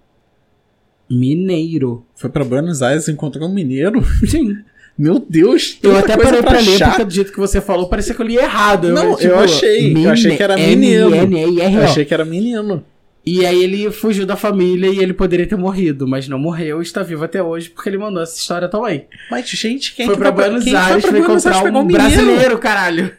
Mineiro. 1.10 2.06
Foi 2.16 2.30
pra 2.30 2.44
Buenos 2.44 2.82
Aires 2.82 3.08
e 3.08 3.12
encontrou 3.12 3.48
um 3.50 3.54
mineiro? 3.54 4.04
Sim. 4.28 4.58
Meu 4.98 5.18
Deus, 5.18 5.80
Eu 5.82 5.96
até 5.96 6.18
parei 6.18 6.42
pra 6.42 6.60
ler, 6.60 6.76
achar. 6.76 6.90
porque 6.90 7.06
do 7.06 7.12
jeito 7.14 7.32
que 7.32 7.40
você 7.40 7.62
falou, 7.62 7.88
parecia 7.88 8.14
que 8.14 8.22
eu 8.22 8.26
li 8.26 8.36
errado. 8.36 8.90
Não, 8.90 9.16
tipo, 9.16 9.30
eu 9.30 9.40
achei, 9.40 9.94
eu 9.96 10.10
achei 10.10 10.36
que 10.36 10.44
era 10.44 10.58
menino. 10.58 11.16
Eu 11.16 11.84
achei 11.84 12.04
que 12.04 12.14
era 12.14 12.26
menino. 12.26 12.84
E 13.26 13.46
aí 13.46 13.64
ele 13.64 13.92
fugiu 13.92 14.26
da 14.26 14.36
família 14.36 14.90
e 14.90 15.00
ele 15.00 15.14
poderia 15.14 15.46
ter 15.46 15.58
morrido, 15.58 16.08
mas 16.08 16.28
não 16.28 16.40
morreu 16.40 16.80
e 16.80 16.84
está 16.84 17.04
vivo 17.04 17.24
até 17.24 17.44
hoje 17.44 17.70
porque 17.70 17.90
ele 17.90 17.98
mandou 17.98 18.24
essa 18.24 18.38
história 18.38 18.68
também. 18.68 19.08
Mas, 19.30 19.48
gente, 19.50 19.94
quem 19.94 20.06
foi 20.06 20.16
que 20.16 20.22
pra 20.22 20.32
vai 20.32 20.46
Buenos 20.50 20.64
quem 20.64 20.74
que 20.74 20.80
Aires 20.80 21.02
foi 21.02 21.12
pra 21.12 21.20
Buenos 21.22 21.46
Aires 21.46 21.60
encontrar 21.60 21.80
um 21.80 21.86
menino? 21.86 22.00
brasileiro, 22.00 22.58
caralho. 22.58 23.16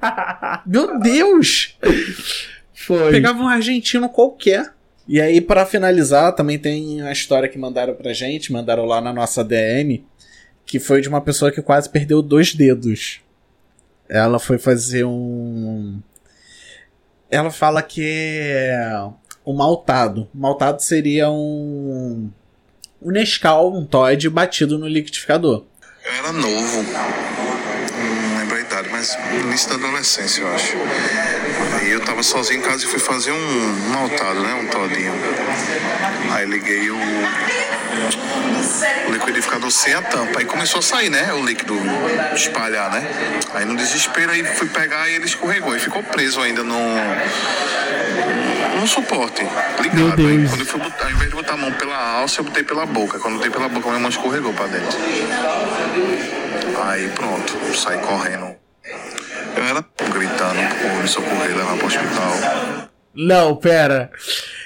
Meu 0.66 1.00
Deus! 1.00 1.76
Foi. 2.74 3.10
Pegava 3.12 3.42
um 3.42 3.48
argentino 3.48 4.08
qualquer. 4.08 4.72
E 5.08 5.20
aí, 5.20 5.40
pra 5.40 5.66
finalizar, 5.66 6.34
também 6.34 6.58
tem 6.58 7.02
a 7.02 7.10
história 7.10 7.48
que 7.48 7.58
mandaram 7.58 7.94
pra 7.94 8.12
gente, 8.12 8.52
mandaram 8.52 8.84
lá 8.84 9.00
na 9.00 9.12
nossa 9.12 9.42
DM, 9.42 10.04
que 10.64 10.78
foi 10.78 11.00
de 11.00 11.08
uma 11.08 11.20
pessoa 11.20 11.50
que 11.50 11.60
quase 11.60 11.88
perdeu 11.88 12.22
dois 12.22 12.54
dedos. 12.54 13.20
Ela 14.08 14.38
foi 14.38 14.58
fazer 14.58 15.04
um. 15.04 16.00
Ela 17.28 17.50
fala 17.50 17.82
que 17.82 18.70
um 19.50 19.56
maltado. 19.56 20.28
Um 20.34 20.40
maltado 20.40 20.82
seria 20.82 21.30
um. 21.30 22.30
Um 23.02 23.10
Nescau, 23.10 23.72
um 23.74 23.84
Todd 23.84 24.28
batido 24.28 24.78
no 24.78 24.86
liquidificador. 24.86 25.64
Eu 26.04 26.12
era 26.12 26.32
novo, 26.32 26.82
não 26.82 28.38
lembro 28.38 28.56
a 28.56 28.60
idade, 28.60 28.88
mas 28.90 29.16
no 29.32 29.40
início 29.40 29.68
da 29.70 29.74
adolescência, 29.76 30.42
eu 30.42 30.48
acho. 30.48 30.76
Aí 31.78 31.90
eu 31.90 32.00
tava 32.04 32.22
sozinho 32.22 32.60
em 32.60 32.62
casa 32.62 32.84
e 32.84 32.86
fui 32.86 32.98
fazer 32.98 33.32
um 33.32 33.90
maltado, 33.92 34.40
né? 34.40 34.54
Um 34.54 34.66
todinho. 34.68 35.12
Aí 36.30 36.46
liguei 36.46 36.90
o, 36.90 36.96
o 39.06 39.12
liquidificador 39.12 39.70
sem 39.70 39.94
a 39.94 40.02
tampa. 40.02 40.38
Aí 40.38 40.44
começou 40.44 40.78
a 40.78 40.82
sair, 40.82 41.10
né? 41.10 41.32
O 41.32 41.44
líquido 41.44 41.74
espalhar, 42.34 42.90
né? 42.90 43.06
Aí 43.54 43.64
no 43.64 43.76
desespero 43.76 44.32
aí 44.32 44.44
fui 44.44 44.68
pegar 44.68 45.08
e 45.08 45.14
ele 45.14 45.24
escorregou. 45.24 45.74
E 45.74 45.80
ficou 45.80 46.02
preso 46.02 46.40
ainda 46.40 46.62
no. 46.62 46.78
No 48.80 48.86
suporte, 48.86 49.46
ligado. 49.82 50.26
Aí 50.26 50.48
quando 50.48 50.60
eu 50.60 50.66
fui 50.66 50.80
botar, 50.80 51.04
ao 51.04 51.10
invés 51.10 51.28
de 51.28 51.36
botar 51.36 51.52
a 51.52 51.56
mão 51.56 51.72
pela 51.72 52.18
alça, 52.20 52.40
eu 52.40 52.44
botei 52.44 52.62
pela 52.62 52.86
boca. 52.86 53.18
Quando 53.18 53.34
eu 53.34 53.38
botei 53.38 53.50
pela 53.50 53.68
boca, 53.68 53.88
minha 53.88 54.00
mão 54.00 54.08
escorregou 54.08 54.54
pra 54.54 54.66
dentro. 54.66 54.96
Aí 56.84 57.08
pronto, 57.08 57.76
saí 57.76 57.98
correndo. 57.98 58.56
Eu 59.56 59.64
era 59.64 59.84
gritando 60.12 60.60
por 60.80 61.02
me 61.02 61.08
socorrer, 61.08 61.56
levar 61.56 61.76
pro 61.76 61.86
hospital. 61.86 62.79
Não, 63.14 63.56
pera. 63.56 64.10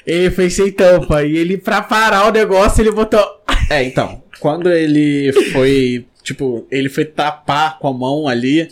Ele 0.07 0.30
fez 0.30 0.55
sem 0.55 0.70
tampa 0.70 1.24
e 1.24 1.36
ele, 1.36 1.57
pra 1.57 1.82
parar 1.82 2.28
o 2.28 2.32
negócio, 2.32 2.82
ele 2.82 2.92
botou. 2.92 3.24
É, 3.70 3.82
então, 3.82 4.22
quando 4.38 4.70
ele 4.70 5.32
foi, 5.53 6.07
tipo, 6.22 6.66
ele 6.70 6.88
foi 6.88 7.05
tapar 7.05 7.78
com 7.78 7.88
a 7.88 7.92
mão 7.92 8.28
ali, 8.28 8.68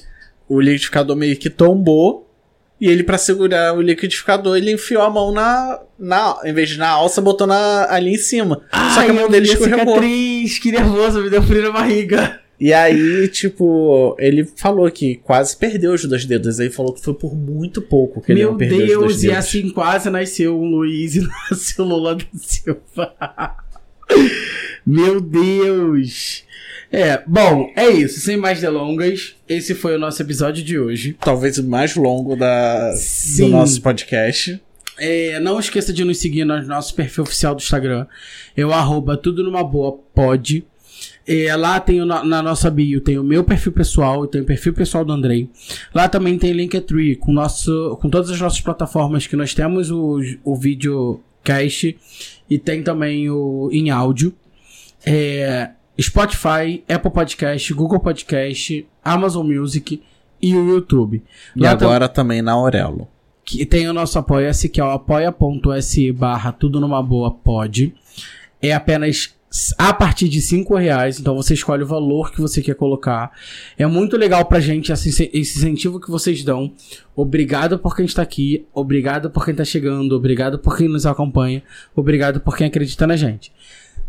o 0.49 0.61
liquidificador 0.61 1.16
meio 1.16 1.37
que 1.37 1.49
tombou, 1.49 2.29
e 2.79 2.89
ele, 2.89 3.05
pra 3.05 3.16
segurar 3.16 3.75
o 3.75 3.81
liquidificador, 3.81 4.57
ele 4.57 4.73
enfiou 4.73 5.03
a 5.03 5.09
mão 5.09 5.33
na, 5.33 5.79
na 5.97 6.41
em 6.45 6.53
vez 6.53 6.68
de 6.68 6.79
na 6.79 6.89
alça, 6.89 7.20
botou 7.20 7.47
na, 7.47 7.87
ali 7.89 8.12
em 8.12 8.18
cima. 8.18 8.61
Só 8.93 9.05
que 9.05 9.11
a 9.11 9.14
mão 9.14 9.31
dele 9.31 9.47
escorregou. 9.47 9.95
cicatriz, 9.95 10.59
que 10.59 10.73
nervoso, 10.73 11.23
me 11.23 11.31
deu 11.31 11.43
frio 11.43 11.62
na 11.62 11.70
barriga. 11.70 12.41
E 12.63 12.73
aí, 12.73 13.27
tipo, 13.27 14.15
ele 14.21 14.45
falou 14.45 14.89
que 14.89 15.17
quase 15.17 15.57
perdeu 15.57 15.95
os 15.95 16.05
dois 16.05 16.25
dedos. 16.25 16.61
Aí 16.61 16.71
falou 16.71 16.95
que 16.95 17.03
foi 17.03 17.13
por 17.13 17.35
muito 17.35 17.83
pouco 17.83 18.21
que 18.23 18.31
ele 18.31 18.43
Meu 18.43 18.53
não 18.53 18.57
perdeu 18.57 18.79
os 18.79 18.87
dois 18.87 18.99
Deus, 18.99 19.23
e 19.25 19.27
dedos. 19.27 19.39
assim 19.39 19.69
quase 19.71 20.09
nasceu 20.09 20.57
um 20.57 20.67
Luiz 20.67 21.17
e 21.19 21.29
nasceu 21.51 21.85
Lula 21.85 22.15
da 22.15 22.25
Silva. 22.37 23.57
Meu 24.87 25.21
Deus. 25.21 26.45
É, 26.93 27.21
bom, 27.27 27.69
é 27.75 27.89
isso. 27.89 28.21
Sem 28.21 28.37
mais 28.37 28.61
delongas, 28.61 29.35
esse 29.49 29.75
foi 29.75 29.97
o 29.97 29.99
nosso 29.99 30.23
episódio 30.23 30.63
de 30.63 30.79
hoje. 30.79 31.17
Talvez 31.19 31.59
o 31.59 31.65
mais 31.65 31.97
longo 31.97 32.37
da, 32.37 32.93
Sim. 32.95 33.47
do 33.47 33.57
nosso 33.57 33.83
podcast. 33.83 34.63
É, 35.01 35.41
não 35.41 35.59
esqueça 35.59 35.93
de 35.93 36.05
nos 36.05 36.19
seguir 36.19 36.45
no 36.45 36.63
nosso 36.63 36.95
perfil 36.95 37.25
oficial 37.25 37.57
do 37.57 37.61
Instagram. 37.61 38.07
Eu 38.57 38.73
arroba 38.73 39.17
tudo 39.17 39.43
numa 39.43 39.65
boa 39.65 39.99
pod. 40.15 40.65
É, 41.27 41.55
lá 41.55 41.79
tem 41.79 42.01
o, 42.03 42.07
na 42.07 42.43
nossa 42.43 42.68
bio 42.68 43.01
tem 43.01 43.18
o 43.18 43.23
meu 43.23 43.45
perfil 43.45 43.73
pessoal 43.73 44.25
e 44.25 44.29
tem 44.29 44.41
o 44.41 44.45
perfil 44.45 44.75
pessoal 44.75 45.05
do 45.05 45.12
Andrei. 45.12 45.49
Lá 45.95 46.09
também 46.09 46.37
tem 46.37 46.53
Linktree 46.53 47.16
com 47.16 47.33
nosso 47.33 47.97
com 48.01 48.11
todas 48.11 48.31
as 48.31 48.41
nossas 48.41 48.61
plataformas 48.61 49.27
que 49.27 49.37
nós 49.37 49.55
temos 49.55 49.91
o, 49.91 50.20
o 50.45 50.57
videocast 50.57 51.97
e 52.51 52.59
tem 52.59 52.83
também 52.83 53.31
o 53.31 53.68
em 53.73 53.91
áudio. 53.91 54.35
É, 55.05 55.70
Spotify, 56.01 56.83
Apple 56.89 57.11
Podcast, 57.11 57.73
Google 57.75 58.01
Podcast, 58.01 58.87
Amazon 59.05 59.47
Music 59.47 60.03
e 60.41 60.55
o 60.55 60.68
YouTube. 60.68 61.23
E 61.55 61.61
Lá 61.61 61.70
agora 61.70 62.09
tam 62.09 62.25
também 62.25 62.43
na 62.43 62.53
Aurelo. 62.53 63.07
Que 63.45 63.66
tem 63.66 63.89
o 63.89 63.93
nosso 63.93 64.18
apoia-se, 64.18 64.68
que 64.68 64.81
é 64.81 64.85
o 64.85 64.91
apoia.se 64.91 66.12
barra 66.12 66.53
tudo 66.53 66.81
numa 66.81 67.03
boa 67.03 67.31
pode. 67.31 67.95
É 68.61 68.73
apenas 68.73 69.35
a 69.76 69.92
partir 69.92 70.28
de 70.28 70.40
cinco 70.40 70.74
reais, 70.74 71.20
então 71.20 71.36
você 71.36 71.53
escolhe 71.53 71.82
o 71.82 71.86
valor 71.86 72.32
que 72.32 72.40
você 72.40 72.62
quer 72.62 72.74
colocar. 72.74 73.30
É 73.76 73.86
muito 73.86 74.16
legal 74.16 74.46
pra 74.46 74.61
gente 74.61 74.90
esse 74.90 75.30
incentivo 75.34 76.00
que 76.00 76.11
vocês 76.11 76.42
dão. 76.42 76.72
Obrigado 77.14 77.78
por 77.78 77.94
quem 77.94 78.07
está 78.07 78.22
aqui, 78.22 78.64
obrigado 78.72 79.30
por 79.30 79.44
quem 79.44 79.53
está 79.53 79.64
chegando, 79.64 80.16
obrigado 80.16 80.59
por 80.59 80.76
quem 80.76 80.88
nos 80.88 81.05
acompanha, 81.05 81.62
obrigado 81.94 82.40
por 82.40 82.57
quem 82.57 82.66
acredita 82.66 83.07
na 83.07 83.16
gente. 83.16 83.53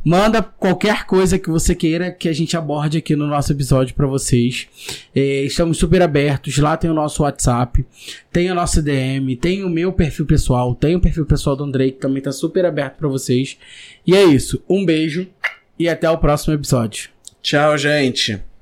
Manda 0.04 0.42
qualquer 0.42 1.06
coisa 1.06 1.40
que 1.40 1.50
você 1.50 1.74
queira 1.74 2.12
que 2.12 2.28
a 2.28 2.34
gente 2.34 2.58
aborde 2.58 2.98
aqui 2.98 3.16
no 3.16 3.28
nosso 3.28 3.52
episódio 3.52 3.96
para 3.96 4.06
vocês. 4.06 4.68
É, 5.16 5.44
estamos 5.44 5.78
super 5.78 6.02
abertos. 6.02 6.58
Lá 6.58 6.76
tem 6.76 6.90
o 6.90 6.94
nosso 6.94 7.24
WhatsApp, 7.24 7.86
tem 8.32 8.52
o 8.52 8.56
nosso 8.56 8.82
DM, 8.82 9.36
tem 9.38 9.64
o 9.64 9.70
meu 9.70 9.94
perfil 9.94 10.26
pessoal, 10.26 10.76
tem 10.76 10.96
o 10.96 11.00
perfil 11.00 11.26
pessoal 11.26 11.56
do 11.56 11.64
Andrei 11.64 11.92
que 11.92 12.00
também 12.00 12.22
tá 12.22 12.32
super 12.32 12.66
aberto 12.66 12.98
para 12.98 13.08
vocês. 13.08 13.58
E 14.06 14.14
é 14.14 14.24
isso. 14.24 14.62
Um 14.70 14.86
beijo 14.86 15.28
e 15.80 15.88
até 15.88 16.10
o 16.10 16.18
próximo 16.18 16.54
episódio. 16.54 17.10
Tchau, 17.42 17.78
gente. 17.78 18.53